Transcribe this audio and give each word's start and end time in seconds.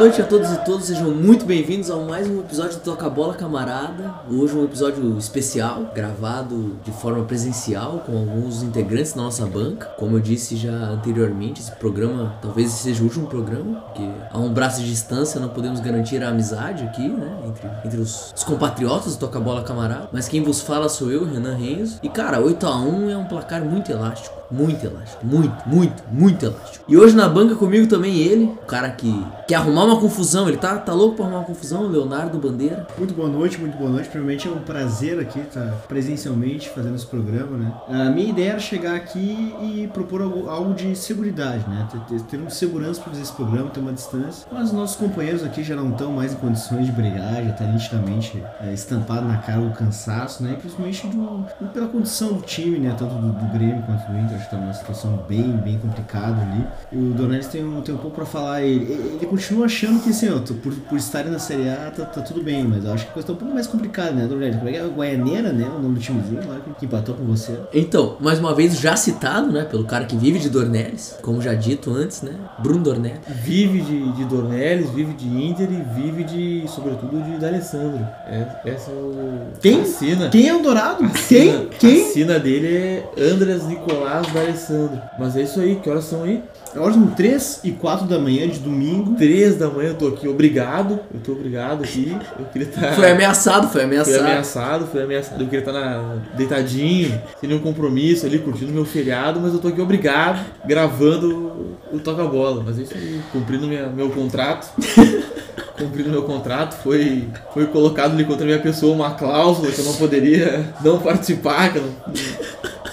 noite 0.00 0.22
a 0.22 0.24
todos 0.24 0.50
e 0.50 0.64
todas, 0.64 0.86
sejam 0.86 1.10
muito 1.10 1.44
bem-vindos 1.44 1.90
a 1.90 1.96
mais 1.96 2.26
um 2.26 2.40
episódio 2.40 2.78
do 2.78 2.82
Toca 2.82 3.06
Bola 3.10 3.34
Camarada. 3.34 4.14
Hoje 4.30 4.56
um 4.56 4.64
episódio 4.64 5.18
especial, 5.18 5.92
gravado 5.94 6.78
de 6.82 6.90
forma 6.90 7.22
presencial 7.24 8.02
com 8.06 8.16
alguns 8.16 8.62
integrantes 8.62 9.12
da 9.12 9.20
nossa 9.20 9.44
banca. 9.44 9.88
Como 9.98 10.16
eu 10.16 10.20
disse 10.20 10.56
já 10.56 10.72
anteriormente, 10.72 11.60
esse 11.60 11.72
programa 11.72 12.34
talvez 12.40 12.70
seja 12.70 13.02
o 13.02 13.04
último 13.04 13.26
programa, 13.26 13.78
porque 13.80 14.08
a 14.30 14.38
um 14.38 14.50
braço 14.50 14.80
de 14.80 14.88
distância 14.88 15.38
não 15.38 15.50
podemos 15.50 15.80
garantir 15.80 16.24
a 16.24 16.30
amizade 16.30 16.82
aqui, 16.84 17.06
né, 17.06 17.36
entre, 17.46 17.68
entre 17.84 18.00
os, 18.00 18.32
os 18.34 18.42
compatriotas 18.42 19.16
do 19.16 19.20
Toca 19.20 19.38
Bola 19.38 19.62
Camarada. 19.62 20.08
Mas 20.10 20.26
quem 20.26 20.42
vos 20.42 20.62
fala 20.62 20.88
sou 20.88 21.12
eu, 21.12 21.26
Renan 21.26 21.56
Renzo. 21.56 21.98
E 22.02 22.08
cara, 22.08 22.40
8 22.40 22.66
a 22.66 22.80
1 22.80 23.10
é 23.10 23.16
um 23.18 23.26
placar 23.26 23.62
muito 23.62 23.92
elástico. 23.92 24.40
Muito 24.50 24.84
elástico, 24.84 25.24
muito, 25.24 25.68
muito, 25.68 26.02
muito 26.10 26.44
elástico. 26.44 26.84
E 26.88 26.96
hoje 26.96 27.14
na 27.14 27.28
banca 27.28 27.54
comigo 27.54 27.86
também 27.86 28.16
ele, 28.16 28.46
o 28.46 28.66
cara 28.66 28.90
que 28.90 29.24
quer 29.46 29.54
arrumar 29.54 29.84
uma 29.90 30.00
confusão, 30.00 30.48
ele 30.48 30.56
tá, 30.56 30.78
tá 30.78 30.92
louco 30.92 31.16
pra 31.16 31.24
arrumar 31.24 31.40
uma 31.40 31.46
confusão, 31.46 31.88
Leonardo 31.88 32.38
Bandeira. 32.38 32.86
Muito 32.96 33.12
boa 33.12 33.28
noite, 33.28 33.58
muito 33.58 33.76
boa 33.76 33.90
noite. 33.90 34.08
Primeiramente 34.08 34.46
é 34.46 34.50
um 34.50 34.60
prazer 34.60 35.18
aqui 35.18 35.40
estar 35.40 35.66
presencialmente 35.88 36.70
fazendo 36.70 36.94
esse 36.94 37.06
programa, 37.06 37.56
né? 37.56 37.72
A 37.88 38.10
minha 38.10 38.30
ideia 38.30 38.50
era 38.50 38.60
chegar 38.60 38.94
aqui 38.94 39.54
e 39.60 39.88
propor 39.92 40.22
algo, 40.22 40.48
algo 40.48 40.74
de 40.74 40.94
segurança, 40.94 41.68
né? 41.68 41.88
Ter, 42.08 42.20
ter, 42.22 42.36
um 42.38 42.48
segurança 42.48 43.00
para 43.00 43.10
fazer 43.10 43.22
esse 43.22 43.32
programa, 43.32 43.70
ter 43.70 43.80
uma 43.80 43.92
distância. 43.92 44.46
Mas 44.52 44.68
os 44.68 44.72
nossos 44.72 44.96
companheiros 44.96 45.42
aqui 45.42 45.64
já 45.64 45.74
não 45.74 45.90
estão 45.90 46.12
mais 46.12 46.32
em 46.32 46.36
condições 46.36 46.86
de 46.86 46.92
brigar, 46.92 47.42
já 47.44 47.52
tá 47.52 47.64
nitidamente 47.64 48.42
é, 48.60 48.72
estampado 48.72 49.26
na 49.26 49.38
cara 49.38 49.60
o 49.60 49.72
cansaço, 49.72 50.42
né? 50.42 50.52
E 50.52 50.56
principalmente 50.56 51.06
do, 51.08 51.68
pela 51.72 51.88
condição 51.88 52.34
do 52.34 52.42
time, 52.42 52.78
né? 52.78 52.94
Tanto 52.96 53.14
do, 53.14 53.32
do 53.32 53.52
Grêmio 53.52 53.82
quanto 53.82 54.06
do 54.06 54.16
Inter, 54.16 54.36
acho 54.36 54.44
que 54.44 54.50
tá 54.50 54.56
numa 54.56 54.72
situação 54.72 55.24
bem, 55.28 55.50
bem 55.56 55.78
complicada 55.78 56.40
ali. 56.42 56.66
E 56.92 56.96
o 56.96 57.12
Dornelles 57.12 57.48
tem 57.48 57.64
um, 57.64 57.80
tem 57.80 57.94
um 57.94 57.98
pouco 57.98 58.14
para 58.14 58.26
falar, 58.26 58.62
ele, 58.62 58.92
ele 58.92 59.26
continua 59.26 59.66
achando 59.66 59.79
que 59.80 60.10
assim, 60.10 60.28
ó, 60.28 60.38
por, 60.38 60.74
por 60.74 60.98
estarem 60.98 61.30
na 61.30 61.38
Série 61.38 61.68
A 61.68 61.90
tá, 61.90 62.04
tá, 62.04 62.20
tudo 62.20 62.42
bem, 62.42 62.64
mas 62.64 62.84
eu 62.84 62.92
acho 62.92 63.04
que 63.04 63.10
a 63.10 63.14
coisa 63.14 63.26
tá 63.26 63.32
um 63.32 63.36
pouco 63.36 63.54
mais 63.54 63.66
complicada, 63.66 64.12
né, 64.12 64.26
Dornelles? 64.26 64.56
Como 64.56 64.68
é 64.68 64.72
que 64.72 64.78
é? 64.78 64.86
Guaianeira, 64.86 65.52
né? 65.52 65.68
O 65.68 65.80
nome 65.80 65.94
do 65.94 66.00
timezinho 66.00 66.46
lá 66.46 66.60
que, 66.78 66.84
empatou 66.84 67.14
com 67.14 67.24
você. 67.24 67.58
Então, 67.72 68.16
mais 68.20 68.38
uma 68.38 68.54
vez 68.54 68.78
já 68.78 68.96
citado, 68.96 69.50
né, 69.50 69.64
pelo 69.64 69.84
cara 69.84 70.04
que 70.04 70.16
vive 70.16 70.38
de 70.38 70.48
Dornelles, 70.48 71.16
como 71.22 71.40
já 71.40 71.54
dito 71.54 71.92
antes, 71.92 72.22
né? 72.22 72.34
Bruno 72.58 72.82
Dornelles. 72.82 73.20
Vive 73.26 73.80
de, 73.80 74.12
de 74.12 74.24
Dornelles, 74.24 74.90
vive 74.90 75.12
de 75.14 75.28
Inter 75.28 75.68
e 75.70 76.00
vive 76.00 76.24
de, 76.24 76.64
sobretudo, 76.68 77.22
de 77.22 77.38
D'Alessandro. 77.38 78.06
É, 78.26 78.46
essa 78.66 78.90
é 78.90 78.94
o. 78.94 79.38
Quem? 79.60 79.80
A 79.80 79.84
sina. 79.84 80.28
Quem 80.28 80.48
é 80.48 80.54
o 80.54 80.62
Dourado? 80.62 81.08
Quem? 81.28 81.68
Quem? 81.78 82.02
A 82.02 82.12
sina 82.12 82.38
dele 82.38 82.66
é 82.66 83.10
Andras 83.18 83.66
Nicolás 83.66 84.26
D'Alessandro. 84.32 85.00
Mas 85.18 85.36
é 85.36 85.42
isso 85.42 85.60
aí, 85.60 85.76
que 85.76 85.88
horas 85.88 86.04
são 86.04 86.24
aí? 86.24 86.42
Horas 86.76 86.94
são 86.94 87.06
3 87.08 87.60
e 87.64 87.72
4 87.72 88.06
da 88.06 88.18
manhã 88.18 88.48
de 88.48 88.60
domingo. 88.60 89.16
Três 89.16 89.56
da 89.56 89.68
manhã 89.68 89.88
eu 89.88 89.94
tô 89.94 90.06
aqui, 90.08 90.28
obrigado. 90.28 91.00
Eu 91.12 91.20
tô 91.20 91.32
obrigado 91.32 91.82
aqui. 91.82 92.16
Eu 92.38 92.44
queria 92.46 92.68
estar. 92.68 92.92
Foi 92.94 93.10
ameaçado, 93.10 93.68
foi 93.68 93.82
ameaçado. 93.82 94.14
Fui 94.14 94.24
ameaçado, 94.30 94.86
fui 94.86 95.02
ameaçado. 95.02 95.40
Eu 95.40 95.46
queria 95.48 95.60
estar 95.60 95.72
na, 95.72 96.18
deitadinho, 96.36 97.20
sem 97.40 97.48
nenhum 97.48 97.60
compromisso 97.60 98.24
ali, 98.24 98.38
curtindo 98.38 98.72
meu 98.72 98.84
feriado, 98.84 99.40
mas 99.40 99.52
eu 99.52 99.58
tô 99.58 99.68
aqui 99.68 99.80
obrigado, 99.80 100.44
gravando 100.64 101.76
o 101.92 101.98
Toca 101.98 102.24
Bola. 102.24 102.62
Mas 102.64 102.78
é 102.78 102.82
isso 102.82 102.94
aí, 102.94 103.20
cumprindo 103.32 103.66
minha, 103.66 103.88
meu 103.88 104.10
contrato. 104.10 104.70
cumprindo 105.76 106.10
meu 106.10 106.22
contrato, 106.24 106.74
foi, 106.82 107.26
foi 107.54 107.66
colocado 107.66 108.12
ali 108.12 108.24
contra 108.24 108.44
a 108.44 108.46
minha 108.46 108.58
pessoa 108.58 108.94
uma 108.94 109.12
cláusula 109.12 109.72
que 109.72 109.78
eu 109.78 109.84
não 109.86 109.94
poderia 109.94 110.74
não 110.84 110.98
participar, 111.00 111.72
que 111.72 111.78
eu 111.78 111.82
não. 111.82 112.14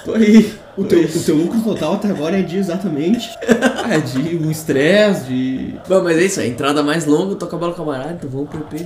Tô 0.05 0.13
aí. 0.13 0.66
O 0.77 0.83
teu, 0.83 1.03
o 1.03 1.23
teu 1.23 1.35
lucro 1.35 1.59
total 1.61 1.95
até 1.95 2.07
agora 2.07 2.37
é 2.37 2.43
de 2.43 2.57
exatamente. 2.57 3.29
É 3.89 4.01
de 4.01 4.35
um 4.35 4.51
estresse, 4.51 5.27
de. 5.27 5.75
Bom, 5.87 6.03
mas 6.03 6.17
é 6.17 6.25
isso, 6.25 6.41
a 6.41 6.45
entrada 6.45 6.83
mais 6.83 7.05
longa, 7.05 7.35
toca 7.35 7.55
a 7.55 7.59
bola 7.59 7.73
camarada, 7.73 8.15
então 8.15 8.29
vamos 8.29 8.49
pro 8.49 8.59
EP. 8.59 8.85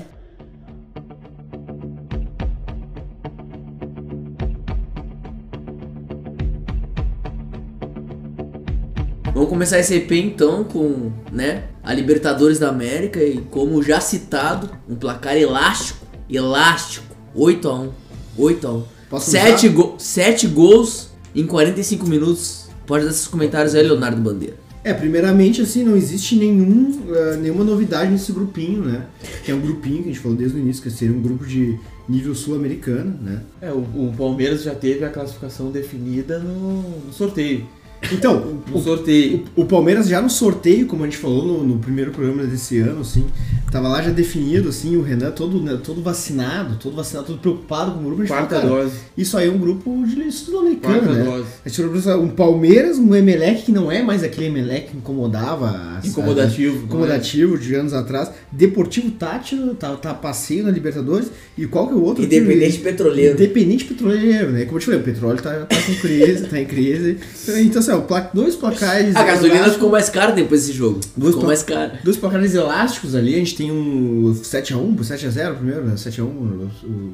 Vamos 9.33 9.49
começar 9.49 9.79
esse 9.79 9.95
EP 9.95 10.11
então 10.11 10.63
com, 10.63 11.11
né, 11.31 11.63
a 11.83 11.95
Libertadores 11.95 12.59
da 12.59 12.69
América 12.69 13.23
e 13.23 13.41
como 13.49 13.81
já 13.81 13.99
citado, 13.99 14.69
um 14.87 14.95
placar 14.95 15.35
elástico, 15.35 16.05
elástico, 16.29 17.07
8 17.33 17.67
a 17.67 17.73
1, 17.73 17.91
8 18.37 18.67
a 18.67 18.71
1. 18.71 18.83
Posso 19.09 19.31
7, 19.31 19.69
começar? 19.69 19.69
go 19.69 19.95
7 19.97 20.47
gols 20.47 21.10
em 21.35 21.45
45 21.45 22.07
minutos. 22.07 22.69
Pode 22.85 23.05
dar 23.05 23.11
seus 23.11 23.27
comentários 23.27 23.75
aí, 23.75 23.83
Leonardo 23.83 24.21
Bandeira. 24.21 24.55
É, 24.83 24.93
primeiramente, 24.93 25.61
assim, 25.61 25.83
não 25.83 25.95
existe 25.95 26.35
nenhum, 26.35 27.03
eh, 27.13 27.37
nenhuma 27.37 27.63
novidade 27.63 28.11
nesse 28.11 28.31
grupinho, 28.31 28.83
né? 28.83 29.05
Que 29.45 29.51
é 29.51 29.55
um 29.55 29.61
grupinho 29.61 29.97
que 29.97 30.09
a 30.09 30.11
gente 30.11 30.19
falou 30.19 30.35
desde 30.35 30.57
o 30.57 30.59
início, 30.59 30.81
que 30.81 30.89
seria 30.89 31.15
um 31.15 31.21
grupo 31.21 31.45
de 31.45 31.77
nível 32.09 32.33
sul-americano, 32.33 33.15
né? 33.21 33.43
É, 33.61 33.71
o, 33.71 33.77
o 33.77 34.13
Palmeiras 34.17 34.63
já 34.63 34.73
teve 34.73 35.05
a 35.05 35.09
classificação 35.09 35.69
definida 35.69 36.39
no, 36.39 36.81
no 36.81 37.13
sorteio. 37.13 37.67
Então, 38.11 38.59
No 38.69 38.77
o, 38.77 38.81
sorteio. 38.81 39.43
o 39.55 39.65
Palmeiras 39.65 40.07
já 40.07 40.21
no 40.21 40.29
sorteio, 40.29 40.85
como 40.87 41.03
a 41.03 41.05
gente 41.05 41.17
falou 41.17 41.45
no, 41.45 41.63
no 41.63 41.77
primeiro 41.79 42.11
programa 42.11 42.43
desse 42.43 42.79
ano, 42.79 43.01
assim, 43.01 43.25
tava 43.71 43.87
lá 43.87 44.01
já 44.01 44.09
definido, 44.11 44.69
assim, 44.69 44.97
o 44.97 45.01
Renan 45.01 45.31
todo, 45.31 45.61
né, 45.61 45.79
todo 45.83 46.01
vacinado, 46.01 46.75
todo 46.81 46.95
vacinado, 46.95 47.27
todo 47.27 47.39
preocupado 47.39 47.91
com 47.91 47.99
o 47.99 48.03
grupo. 48.03 48.21
A 48.23 48.25
gente 48.25 48.33
Quarta 48.35 48.55
falou, 48.59 48.69
cara, 48.77 48.83
dose. 48.85 48.95
Isso 49.17 49.37
aí 49.37 49.47
é 49.47 49.51
um 49.51 49.57
grupo 49.57 50.03
de 50.05 50.31
sul-americano, 50.31 51.13
né? 51.13 51.23
dose. 51.23 51.45
A 51.65 51.69
gente 51.69 52.01
falou 52.01 52.23
um 52.23 52.29
Palmeiras, 52.29 52.97
um 52.97 53.13
Emelec, 53.15 53.63
que 53.63 53.71
não 53.71 53.91
é 53.91 54.01
mais 54.01 54.23
aquele 54.23 54.47
Emelec 54.47 54.89
que 54.91 54.97
incomodava. 54.97 55.69
as- 55.97 56.05
Incomodativo. 56.05 56.77
as- 56.77 56.83
Incomodativo 56.83 57.57
de 57.57 57.75
anos 57.75 57.93
atrás. 57.93 58.31
Deportivo 58.51 59.11
Tátil, 59.11 59.75
tá, 59.75 59.95
tá 59.95 60.13
passeio 60.13 60.63
na 60.63 60.71
Libertadores. 60.71 61.29
E 61.57 61.65
qual 61.67 61.87
que 61.87 61.93
é 61.93 61.97
o 61.97 62.01
outro? 62.03 62.23
Independente? 62.23 62.79
Petroleiro. 62.79 63.35
Independente 63.35 63.85
petroleiro, 63.85 64.51
né? 64.51 64.65
Como 64.65 64.77
eu 64.77 64.79
te 64.79 64.85
falei, 64.85 64.99
o 64.99 65.03
petróleo 65.03 65.41
tá, 65.41 65.51
tá 65.65 65.75
com 65.81 65.93
crise, 65.95 66.47
tá 66.47 66.59
em 66.59 66.65
crise. 66.65 67.17
Então, 67.61 67.81
assim, 67.93 68.03
ó, 68.09 68.21
dois 68.33 68.55
placares. 68.55 69.15
A 69.15 69.23
gasolina 69.23 69.69
ficou 69.69 69.89
mais 69.89 70.09
cara 70.09 70.31
depois 70.31 70.61
desse 70.65 70.73
jogo. 70.77 70.99
Duas 71.15 71.33
ficou 71.33 71.47
mais 71.47 71.63
cara. 71.63 71.99
Dois 72.03 72.17
placares 72.17 72.53
elásticos 72.53 73.15
ali, 73.15 73.35
a 73.35 73.37
gente 73.37 73.55
tem 73.55 73.71
um 73.71 74.33
7x1, 74.43 74.95
7x0 74.97 75.55
primeiro, 75.55 75.85
né? 75.85 75.93
7x1. 75.95 76.21
O, 76.23 76.69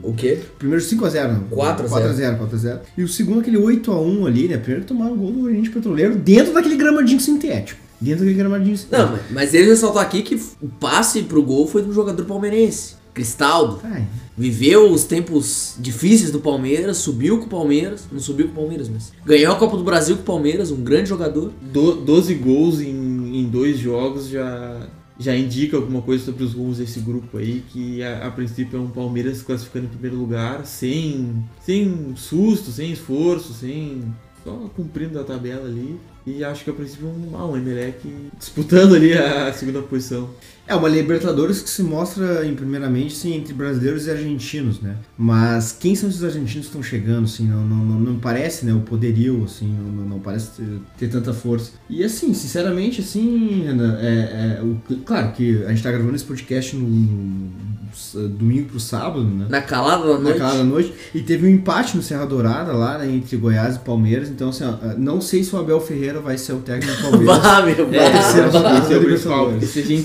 O 0.09 0.13
quê? 0.13 0.39
Primeiro 0.57 0.83
5x0, 0.83 1.31
não. 1.33 1.39
4 1.49 1.85
a 1.85 1.88
0. 2.13 2.13
4x0, 2.13 2.39
4x0. 2.49 2.79
E 2.97 3.03
o 3.03 3.07
segundo 3.07 3.39
aquele 3.41 3.57
8x1 3.57 4.27
ali, 4.27 4.47
né? 4.47 4.57
Primeiro 4.57 4.81
que 4.81 4.88
tomaram 4.88 5.13
o 5.13 5.17
gol 5.17 5.31
do 5.31 5.43
Oriente 5.45 5.69
Petroleiro 5.69 6.15
dentro 6.15 6.53
daquele 6.53 6.75
gramadinho 6.75 7.19
sintético. 7.19 7.79
Dentro 7.99 8.19
daquele 8.19 8.38
gramadinho 8.38 8.77
sintético. 8.77 9.09
Não, 9.09 9.17
mas- 9.17 9.31
mas 9.31 9.53
ele 9.53 9.69
ressaltou 9.69 9.99
aqui 9.99 10.21
que 10.21 10.35
o 10.61 10.67
passe 10.79 11.23
pro 11.23 11.41
gol 11.41 11.67
foi 11.67 11.81
do 11.81 11.91
jogador 11.91 12.23
palmeirense. 12.25 12.97
Cristaldo. 13.17 13.79
Ai, 13.83 14.07
Viveu 14.38 14.91
os 14.91 15.03
tempos 15.03 15.75
difíceis 15.79 16.31
do 16.31 16.39
Palmeiras, 16.39 16.97
subiu 16.97 17.39
com 17.39 17.45
o 17.45 17.50
Palmeiras. 17.50 18.07
Não 18.11 18.19
subiu 18.19 18.45
com 18.45 18.51
o 18.51 18.55
Palmeiras, 18.55 18.88
mas. 18.88 19.11
Ganhou 19.25 19.51
a 19.51 19.55
Copa 19.55 19.75
do 19.75 19.83
Brasil 19.83 20.16
com 20.17 20.22
o 20.22 20.25
Palmeiras, 20.25 20.69
um 20.69 20.83
grande 20.83 21.09
jogador. 21.09 21.51
Do, 21.59 21.95
12 21.95 22.35
gols 22.35 22.79
em, 22.79 23.39
em 23.39 23.45
dois 23.45 23.79
jogos 23.79 24.29
já, 24.29 24.88
já 25.17 25.35
indica 25.35 25.75
alguma 25.75 26.03
coisa 26.03 26.23
sobre 26.23 26.44
os 26.44 26.53
gols 26.53 26.77
desse 26.77 27.00
grupo 27.00 27.39
aí, 27.39 27.63
que 27.72 28.03
a, 28.03 28.27
a 28.27 28.31
princípio 28.31 28.77
é 28.77 28.79
um 28.79 28.89
Palmeiras 28.89 29.41
classificando 29.41 29.88
em 29.88 29.89
primeiro 29.89 30.17
lugar, 30.17 30.67
sem, 30.67 31.44
sem 31.66 32.13
susto, 32.16 32.69
sem 32.69 32.91
esforço, 32.91 33.53
sem. 33.56 34.03
Só 34.47 34.69
cumprindo 34.75 35.19
a 35.19 35.24
tabela 35.25 35.66
ali. 35.68 36.00
E 36.25 36.44
acho 36.44 36.63
que 36.66 36.69
a 36.69 36.74
princípio 36.74 37.08
um, 37.08 37.31
ah, 37.38 37.46
um 37.47 37.56
Emelec 37.56 38.00
disputando 38.38 38.96
ali 38.96 39.13
a 39.13 39.52
segunda 39.53 39.81
posição. 39.81 40.30
É 40.68 40.75
uma 40.75 40.90
Libertadores 40.90 41.62
que 41.62 41.69
se 41.69 41.81
mostra, 41.81 42.46
em, 42.46 42.53
primeiramente, 42.53 43.16
sim, 43.16 43.34
entre 43.34 43.53
brasileiros 43.53 44.06
e 44.07 44.12
argentinos, 44.12 44.81
né? 44.81 44.97
Mas 45.18 45.72
quem 45.72 45.96
são 45.96 46.09
esses 46.09 46.22
argentinos 46.25 46.66
que 46.66 46.72
estão 46.72 46.84
chegando, 46.84 47.24
assim? 47.24 47.47
Não, 47.47 47.66
não, 47.66 47.78
não, 47.78 48.00
não 48.02 48.19
parece, 48.19 48.66
né? 48.66 48.74
O 48.74 48.81
poderio, 48.81 49.45
assim, 49.45 49.68
não, 49.74 50.06
não- 50.06 50.19
parece 50.19 50.50
ter, 50.57 50.80
ter 50.98 51.07
tanta 51.10 51.33
força. 51.33 51.71
E, 51.89 52.04
assim, 52.04 52.33
sinceramente, 52.33 53.00
assim, 53.00 53.63
é, 54.01 54.60
é, 54.60 54.62
o- 54.62 54.77
claro 55.06 55.31
que 55.31 55.63
a 55.63 55.69
gente 55.69 55.83
tá 55.83 55.92
gravando 55.92 56.16
esse 56.18 56.25
podcast 56.25 56.75
no, 56.75 56.86
no 58.13 58.21
s- 58.23 58.27
domingo 58.29 58.69
pro 58.69 58.79
sábado, 58.79 59.23
né? 59.23 59.45
Na 59.49 59.61
calada 59.61 60.03
da 60.07 60.17
noite. 60.19 60.39
Naquela 60.39 60.63
noite. 60.63 60.94
E 61.15 61.21
teve 61.21 61.47
um 61.47 61.49
empate 61.49 61.97
no 61.97 62.03
Serra 62.03 62.25
Dourada 62.25 62.71
lá, 62.73 62.97
né, 62.99 63.11
entre 63.11 63.35
Goiás 63.38 63.75
e 63.75 63.79
Palmeiras. 63.79 64.29
Então, 64.29 64.49
assim, 64.49 64.63
ó, 64.65 64.73
não 64.97 65.19
sei 65.19 65.44
se 65.44 65.55
o 65.55 65.59
Abel 65.59 65.79
Ferreira 65.81 66.19
vai 66.19 66.38
ser 66.38 66.53
o 66.53 66.59
técnico 66.59 66.95
do 66.95 67.01
Palmeiras. 67.09 67.38
Vá, 67.41 67.61
meu 67.63 67.89
É, 67.94 67.97
é 67.97 68.17
é. 69.57 69.65
Se 69.65 69.79
a 69.79 69.83
gente 69.83 70.03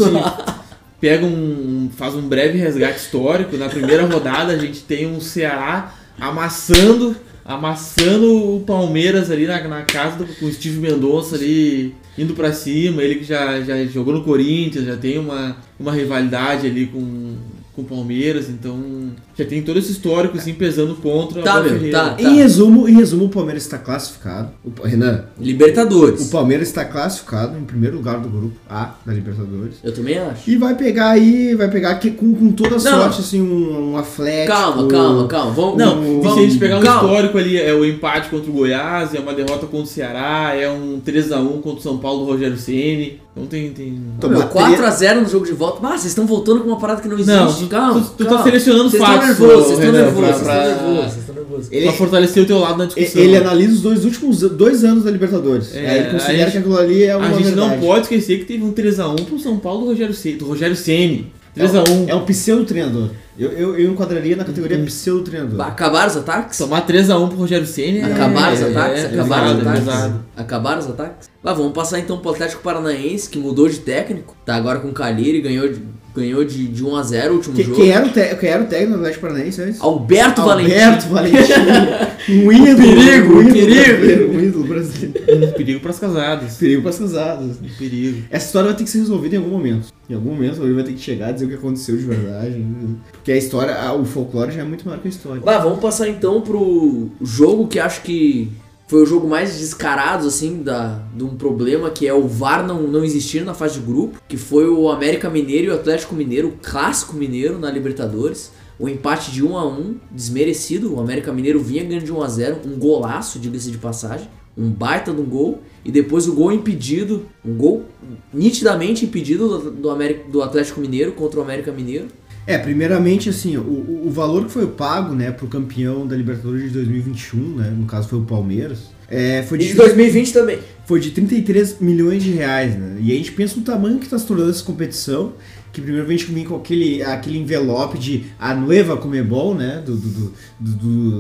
pega 1.00 1.26
um. 1.26 1.90
faz 1.96 2.14
um 2.14 2.22
breve 2.22 2.58
resgate 2.58 2.98
histórico, 2.98 3.56
na 3.56 3.68
primeira 3.68 4.06
rodada 4.06 4.52
a 4.52 4.56
gente 4.58 4.80
tem 4.82 5.06
um 5.06 5.20
Ceará 5.20 5.94
amassando. 6.20 7.14
Amassando 7.44 8.54
o 8.56 8.60
Palmeiras 8.60 9.28
ali 9.28 9.48
na, 9.48 9.60
na 9.66 9.82
casa 9.82 10.16
do, 10.16 10.26
com 10.36 10.46
o 10.46 10.52
Steve 10.52 10.78
Mendonça 10.78 11.34
ali 11.34 11.92
indo 12.16 12.34
pra 12.34 12.52
cima, 12.52 13.02
ele 13.02 13.16
que 13.16 13.24
já, 13.24 13.60
já 13.62 13.84
jogou 13.86 14.14
no 14.14 14.22
Corinthians, 14.22 14.84
já 14.84 14.96
tem 14.96 15.18
uma, 15.18 15.56
uma 15.78 15.90
rivalidade 15.92 16.68
ali 16.68 16.86
com, 16.86 17.34
com 17.74 17.82
o 17.82 17.84
Palmeiras, 17.84 18.48
então 18.48 19.12
já 19.37 19.44
tem 19.44 19.62
todo 19.62 19.79
esse 19.79 19.93
histórico 19.93 20.37
assim 20.37 20.52
pesando 20.55 20.94
contra 20.96 21.43
Tá, 21.43 21.61
meu, 21.61 21.70
Ferreira. 21.73 21.99
tá. 21.99 22.17
Em 22.19 22.37
resumo, 22.37 22.88
em 22.88 22.93
resumo, 22.94 23.25
o 23.25 23.29
Palmeiras 23.29 23.62
está 23.62 23.79
classificado. 23.79 24.50
O, 24.64 24.70
Renan, 24.87 25.25
Libertadores. 25.38 26.26
o 26.26 26.31
Palmeiras 26.31 26.69
está 26.69 26.84
classificado 26.84 27.56
em 27.58 27.64
primeiro 27.64 27.96
lugar 27.96 28.19
do 28.19 28.29
grupo 28.29 28.55
A 28.69 28.94
da 29.05 29.12
Libertadores. 29.12 29.76
Eu 29.82 29.93
também 29.94 30.19
acho. 30.19 30.50
E 30.50 30.56
vai 30.56 30.75
pegar 30.75 31.11
aí, 31.11 31.55
vai 31.55 31.69
pegar 31.70 31.90
aqui 31.90 32.11
com, 32.11 32.34
com 32.34 32.52
toda 32.52 32.79
sorte, 32.79 33.20
assim, 33.20 33.40
um, 33.40 33.93
um 33.93 33.96
Atlético. 33.96 34.52
Calma, 34.56 34.87
calma, 34.88 35.26
calma. 35.26 35.52
Vamos, 35.52 35.78
Não, 35.78 36.02
e 36.02 36.20
vamos, 36.20 36.35
se 36.35 36.38
a 36.40 36.43
gente 36.43 36.58
pegar 36.58 36.78
um 36.78 36.82
calma. 36.82 37.08
histórico 37.08 37.38
ali, 37.38 37.56
é 37.61 37.73
o 37.75 37.85
empate 37.85 38.28
contra 38.28 38.50
o 38.50 38.52
Goiás, 38.52 39.14
é 39.14 39.20
uma 39.20 39.32
derrota 39.35 39.67
contra 39.67 39.78
o 39.85 39.87
Ceará, 39.87 40.55
é 40.55 40.69
um 40.70 41.00
3x1 41.05 41.61
contra 41.61 41.78
o 41.78 41.82
São 41.82 41.99
Paulo 41.99 42.25
do 42.25 42.32
Rogério 42.32 42.56
Ceni. 42.56 43.20
Então 43.35 43.46
tem. 43.46 43.70
tem... 43.73 43.99
Tomar 44.20 44.46
4x0 44.50 45.20
no 45.23 45.28
jogo 45.28 45.46
de 45.46 45.52
volta. 45.52 45.78
Mas 45.81 46.00
vocês 46.02 46.06
estão 46.12 46.26
voltando 46.26 46.61
com 46.61 46.69
uma 46.69 46.78
parada 46.78 47.00
que 47.00 47.08
não 47.08 47.19
existe. 47.19 47.32
Não, 47.35 47.50
tu- 47.55 47.67
calma. 47.67 48.00
tu- 48.02 48.11
tu 48.19 48.25
tá 48.25 48.31
calma. 48.31 48.44
selecionando 48.44 48.90
Vocês 48.90 49.02
fatos, 49.02 49.21
estão 49.30 49.46
nervosos, 49.46 49.66
vocês 49.66 49.78
estão 49.78 49.92
nervosos, 49.92 50.40
pra- 50.42 50.52
pra- 50.54 50.66
nervosos, 50.69 51.16
nervosos. 51.34 51.69
Ele, 51.72 51.84
Pra 51.86 51.92
fortalecer 51.94 52.42
o 52.42 52.46
teu 52.46 52.58
lado 52.58 52.78
na 52.78 52.84
discussão. 52.86 53.22
ele 53.22 53.36
analisa 53.36 53.72
os 53.74 53.80
dois 53.82 54.04
últimos 54.04 54.40
dois 54.40 54.84
anos 54.84 55.04
da 55.04 55.10
Libertadores. 55.10 55.74
É, 55.74 55.98
ele 55.98 56.08
a 56.08 56.10
considera 56.12 56.36
gente- 56.38 56.52
que 56.52 56.58
aquilo 56.58 56.78
ali 56.78 57.04
é 57.04 57.16
uma 57.16 57.26
A 57.26 57.32
gente 57.32 57.44
verdade. 57.44 57.70
não 57.70 57.78
pode 57.80 58.02
esquecer 58.02 58.38
que 58.38 58.44
teve 58.44 58.62
um 58.64 58.72
3x1 58.72 59.24
pro 59.24 59.38
São 59.38 59.58
Paulo 59.58 59.82
do 59.82 59.86
Rogério 59.88 60.14
Ceni. 60.14 60.36
Do 60.36 60.46
Rogério 60.46 60.76
Ceni. 60.76 61.32
3x1. 61.54 62.08
É 62.08 62.14
um 62.14 62.24
pseudo-treinador. 62.24 63.10
Eu, 63.38 63.50
eu, 63.52 63.78
eu 63.78 63.90
enquadraria 63.92 64.34
na 64.36 64.44
categoria 64.44 64.78
Uhum. 64.78 64.86
pseudo-treinador. 64.86 65.60
Acabaram 65.60 66.08
os 66.10 66.16
ataques? 66.16 66.56
Tomar 66.58 66.80
3x1 66.86 67.28
pro 67.28 67.36
Rogério 67.36 67.66
Ceni 67.66 67.98
é- 67.98 68.04
Acabaram 68.04 68.54
os 68.54 68.60
é- 68.62 68.70
ataques? 68.70 69.02
é 69.02 69.06
Acabaram 69.06 69.46
os 69.46 69.58
é 69.58 69.60
ataques? 69.60 69.84
pesado. 69.84 70.25
Acabaram 70.36 70.78
os 70.80 70.86
ataques? 70.88 71.30
Lá, 71.44 71.52
vamos 71.52 71.72
passar 71.72 71.98
então 71.98 72.18
pro 72.18 72.30
Atlético 72.30 72.62
Paranaense, 72.62 73.28
que 73.28 73.38
mudou 73.38 73.68
de 73.68 73.80
técnico. 73.80 74.34
Tá 74.46 74.54
agora 74.54 74.78
com 74.80 74.88
o 74.88 74.92
Caliri, 74.92 75.40
ganhou 75.42 75.68
de, 75.68 75.80
ganhou 76.14 76.44
de, 76.44 76.69
de 76.69 76.85
1x0 76.85 77.31
o 77.31 77.35
último 77.35 77.55
Que- 77.55 77.62
jogo. 77.64 77.76
Quem 77.76 77.91
era, 77.91 78.06
o 78.06 78.11
te- 78.11 78.35
quem 78.37 78.49
era 78.50 78.62
o 78.62 78.67
técnico 78.67 78.93
do 78.93 78.97
Atlético 78.99 79.20
Paranaense 79.23 79.62
antes? 79.62 79.81
Alberto, 79.81 80.41
Alberto 80.43 81.09
Valentim. 81.09 81.32
Valentim. 81.32 82.12
Um 82.29 82.53
ídolo. 82.53 82.76
perigo, 82.76 83.35
um 83.35 83.41
ídolo 83.43 83.53
perigo. 83.53 83.75
brasileiro, 83.82 84.31
Um 84.31 84.41
ídolo 84.41 84.64
brasileiro. 84.64 85.47
Um 85.49 85.53
perigo 85.53 85.81
pras 85.81 85.99
casadas. 85.99 86.55
Perigo 86.56 86.82
para 86.82 86.91
as 86.91 86.99
casadas. 87.00 87.56
Um 87.61 87.69
perigo. 87.79 88.23
Essa 88.31 88.47
história 88.47 88.69
vai 88.69 88.76
ter 88.76 88.85
que 88.85 88.91
ser 88.91 88.99
resolvida 88.99 89.35
em 89.35 89.38
algum 89.38 89.50
momento. 89.50 89.88
Em 90.09 90.14
algum 90.14 90.31
momento 90.31 90.62
ele 90.62 90.73
vai 90.75 90.85
ter 90.85 90.93
que 90.93 91.00
chegar 91.00 91.31
e 91.31 91.32
dizer 91.32 91.47
o 91.47 91.49
que 91.49 91.55
aconteceu 91.56 91.97
de 91.97 92.05
verdade. 92.05 92.64
Porque 93.11 93.32
a 93.32 93.37
história, 93.37 93.75
a- 93.75 93.93
o 93.94 94.05
folclore 94.05 94.53
já 94.53 94.61
é 94.61 94.64
muito 94.64 94.87
maior 94.87 95.00
que 95.00 95.09
a 95.09 95.11
história. 95.11 95.43
Lá, 95.44 95.59
vamos 95.59 95.81
passar 95.81 96.09
então 96.09 96.41
pro 96.43 97.09
jogo 97.20 97.67
que 97.67 97.81
acho 97.81 98.03
que 98.03 98.53
foi 98.92 99.04
o 99.04 99.06
jogo 99.06 99.26
mais 99.26 99.58
descarado, 99.58 100.26
assim, 100.26 100.62
da, 100.62 101.00
de 101.16 101.24
um 101.24 101.34
problema 101.34 101.88
que 101.88 102.06
é 102.06 102.12
o 102.12 102.28
VAR 102.28 102.62
não, 102.66 102.82
não 102.82 103.02
existir 103.02 103.42
na 103.42 103.54
fase 103.54 103.80
de 103.80 103.86
grupo, 103.86 104.20
que 104.28 104.36
foi 104.36 104.68
o 104.68 104.90
América 104.90 105.30
Mineiro 105.30 105.68
e 105.68 105.70
o 105.70 105.74
Atlético 105.74 106.14
Mineiro, 106.14 106.48
o 106.48 106.58
clássico 106.62 107.16
mineiro 107.16 107.58
na 107.58 107.70
Libertadores. 107.70 108.52
O 108.78 108.90
empate 108.90 109.30
de 109.30 109.42
1 109.42 109.56
a 109.56 109.66
1 109.66 109.96
desmerecido. 110.10 110.94
O 110.94 111.00
América 111.00 111.32
Mineiro 111.32 111.58
vinha 111.58 111.82
ganhando 111.82 112.04
de 112.04 112.12
1 112.12 112.22
a 112.22 112.28
0 112.28 112.56
um 112.66 112.78
golaço, 112.78 113.38
diga-se 113.38 113.70
de 113.70 113.78
passagem. 113.78 114.28
Um 114.58 114.68
baita 114.68 115.10
de 115.10 115.22
um 115.22 115.24
gol. 115.24 115.62
E 115.82 115.90
depois 115.90 116.28
o 116.28 116.34
gol 116.34 116.52
impedido, 116.52 117.24
um 117.42 117.54
gol 117.54 117.86
nitidamente 118.30 119.06
impedido 119.06 119.58
do, 119.58 119.70
do, 119.70 119.90
América, 119.90 120.30
do 120.30 120.42
Atlético 120.42 120.82
Mineiro 120.82 121.12
contra 121.12 121.40
o 121.40 121.42
América 121.42 121.72
Mineiro. 121.72 122.08
É, 122.46 122.58
primeiramente, 122.58 123.28
assim, 123.28 123.56
o, 123.56 124.06
o- 124.06 124.10
valor 124.10 124.44
que 124.46 124.50
foi 124.52 124.66
pago, 124.66 125.14
né, 125.14 125.30
pro 125.30 125.46
campeão 125.48 126.06
da 126.06 126.16
Libertadores 126.16 126.64
de 126.64 126.70
2021, 126.70 127.56
né, 127.56 127.70
no 127.70 127.86
caso 127.86 128.08
foi 128.08 128.18
o 128.18 128.24
Palmeiras, 128.24 128.91
é, 129.12 129.43
foi 129.43 129.59
E 129.59 129.61
de, 129.62 129.69
de 129.69 129.75
2020 129.75 130.32
também. 130.32 130.59
foi 130.87 130.99
de 131.00 131.11
33 131.11 131.79
milhões 131.81 132.23
de 132.23 132.31
reais, 132.32 132.75
né? 132.76 132.97
E 133.00 133.12
a 133.12 133.14
gente 133.14 133.32
pensa 133.32 133.56
no 133.56 133.62
tamanho 133.62 133.99
que 133.99 134.05
está 134.05 134.19
se 134.19 134.26
tornando 134.26 134.50
essa 134.50 134.64
competição, 134.64 135.32
que 135.73 135.81
primeiramente 135.81 136.26
vem 136.26 136.44
com 136.44 136.55
aquele, 136.56 137.03
aquele 137.03 137.38
envelope 137.38 137.99
de 137.99 138.26
a 138.38 138.55
Nueva 138.55 138.97
Comebol, 138.99 139.55
né? 139.55 139.82
Do, 139.85 139.97
do, 139.97 140.32
do, 140.61 140.70